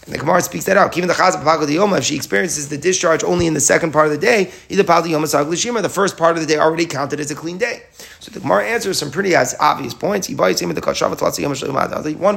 And 0.06 0.14
the 0.14 0.20
Gemara 0.20 0.42
speaks 0.42 0.66
that 0.66 0.78
out. 0.78 0.96
Even 0.96 1.08
the 1.08 1.16
Chazal 1.16 1.44
Pagal 1.44 1.68
Yoma, 1.68 1.98
if 1.98 2.04
she 2.04 2.16
experiences 2.16 2.70
the 2.70 2.78
discharge 2.78 3.24
only 3.24 3.48
in 3.48 3.56
the 3.56 3.60
second 3.60 3.92
part 3.92 4.06
of 4.06 4.12
the 4.12 4.20
day, 4.20 4.52
either 4.70 4.84
Pagal 4.84 5.06
Yoma 5.06 5.26
Saglishima, 5.26 5.82
the 5.82 5.90
first 5.90 6.16
part 6.16 6.36
of 6.36 6.42
the 6.42 6.48
day 6.48 6.60
already 6.60 6.86
counted 6.86 7.20
as 7.20 7.32
a 7.32 7.36
clean 7.36 7.58
day. 7.58 7.82
So 8.20 8.32
the 8.32 8.40
Gemara 8.40 8.66
answers 8.66 9.00
some 9.00 9.10
pretty 9.10 9.36
obvious 9.36 9.96
points. 9.96 10.30
One 10.30 10.54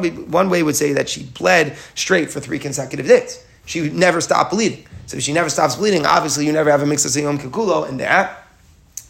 way, 0.01 0.11
one 0.11 0.51
way 0.51 0.63
would 0.63 0.77
say 0.77 0.95
that 0.95 1.11
she 1.11 1.25
bled 1.25 1.77
straight 1.95 2.31
for 2.31 2.41
three 2.41 2.59
consecutive 2.59 3.07
days. 3.07 3.45
She 3.67 3.83
would 3.83 3.95
never 3.95 4.23
stopped 4.23 4.53
bleeding. 4.53 4.87
So 5.05 5.19
if 5.19 5.23
she 5.23 5.35
never 5.35 5.51
stops 5.51 5.77
bleeding, 5.77 6.07
obviously 6.07 6.47
you 6.47 6.53
never 6.53 6.71
have 6.71 6.81
a 6.81 6.87
mix 6.87 7.05
of 7.05 7.15
Yom 7.23 7.39
Kikulo 7.39 7.87
in 7.87 7.99
there. 7.99 8.35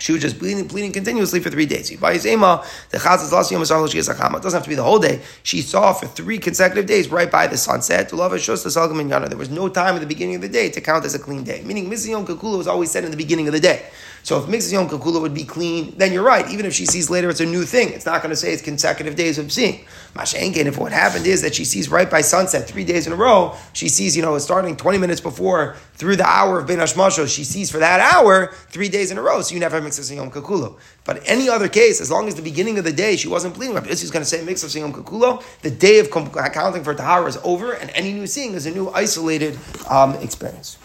She 0.00 0.12
was 0.12 0.22
just 0.22 0.38
bleeding, 0.38 0.68
bleeding 0.68 0.92
continuously 0.92 1.40
for 1.40 1.50
three 1.50 1.66
days. 1.66 1.90
It 1.90 2.00
doesn't 2.00 2.30
have 2.30 2.62
to 4.62 4.68
be 4.68 4.76
the 4.76 4.84
whole 4.84 5.00
day. 5.00 5.20
She 5.42 5.60
saw 5.60 5.92
for 5.92 6.06
three 6.06 6.38
consecutive 6.38 6.86
days 6.86 7.08
right 7.08 7.28
by 7.30 7.48
the 7.48 7.56
sunset. 7.56 8.10
There 8.10 8.18
was 8.18 9.50
no 9.50 9.68
time 9.68 9.96
at 9.96 10.00
the 10.00 10.06
beginning 10.06 10.36
of 10.36 10.42
the 10.42 10.48
day 10.48 10.70
to 10.70 10.80
count 10.80 11.04
as 11.04 11.14
a 11.14 11.18
clean 11.18 11.42
day. 11.42 11.62
Meaning, 11.64 11.90
Mrs. 11.90 12.10
Yom 12.10 12.24
Kukula 12.24 12.58
was 12.58 12.68
always 12.68 12.92
said 12.92 13.04
in 13.04 13.10
the 13.10 13.16
beginning 13.16 13.48
of 13.48 13.52
the 13.52 13.60
day. 13.60 13.86
So 14.22 14.38
if 14.38 14.48
Mixes 14.48 14.72
Yom 14.72 14.88
Kukula 14.88 15.20
would 15.20 15.34
be 15.34 15.44
clean, 15.44 15.94
then 15.96 16.12
you're 16.12 16.24
right. 16.24 16.48
Even 16.50 16.66
if 16.66 16.74
she 16.74 16.86
sees 16.86 17.10
later 17.10 17.30
it's 17.30 17.40
a 17.40 17.46
new 17.46 17.64
thing, 17.64 17.90
it's 17.90 18.06
not 18.06 18.22
going 18.22 18.30
to 18.30 18.36
say 18.36 18.52
it's 18.52 18.62
consecutive 18.62 19.16
days 19.16 19.38
of 19.38 19.50
seeing. 19.50 19.84
Mashenkin, 20.14 20.66
if 20.66 20.78
what 20.78 20.92
happened 20.92 21.26
is 21.26 21.42
that 21.42 21.54
she 21.54 21.64
sees 21.64 21.88
right 21.88 22.10
by 22.10 22.20
sunset 22.20 22.68
three 22.68 22.84
days 22.84 23.06
in 23.06 23.12
a 23.12 23.16
row, 23.16 23.54
she 23.72 23.88
sees, 23.88 24.16
you 24.16 24.22
know, 24.22 24.36
starting 24.38 24.76
20 24.76 24.98
minutes 24.98 25.20
before 25.20 25.76
through 25.94 26.16
the 26.16 26.26
hour 26.26 26.58
of 26.58 26.66
Ben 26.66 26.78
Hashmasho, 26.78 27.32
she 27.32 27.44
sees 27.44 27.70
for 27.70 27.78
that 27.78 28.00
hour 28.00 28.52
three 28.68 28.88
days 28.88 29.10
in 29.10 29.18
a 29.18 29.22
row, 29.22 29.40
so 29.42 29.54
you 29.54 29.60
never 29.60 29.76
have 29.76 29.84
Mixes 29.84 30.12
Yom 30.12 30.30
Kukula. 30.30 30.76
But 31.04 31.22
any 31.26 31.48
other 31.48 31.68
case, 31.68 32.00
as 32.00 32.10
long 32.10 32.28
as 32.28 32.34
the 32.34 32.42
beginning 32.42 32.78
of 32.78 32.84
the 32.84 32.92
day 32.92 33.16
she 33.16 33.28
wasn't 33.28 33.54
bleeding, 33.54 33.76
is 33.76 34.10
going 34.10 34.22
to 34.22 34.28
say 34.28 34.44
Mixes 34.44 34.74
Yom 34.74 34.92
Kukula, 34.92 35.42
the 35.62 35.70
day 35.70 35.98
of 35.98 36.10
counting 36.10 36.84
for 36.84 36.94
Tahara 36.94 37.26
is 37.26 37.38
over, 37.44 37.72
and 37.72 37.90
any 37.90 38.12
new 38.12 38.26
seeing 38.26 38.54
is 38.54 38.66
a 38.66 38.70
new 38.70 38.90
isolated 38.90 39.58
um, 39.88 40.14
experience. 40.16 40.78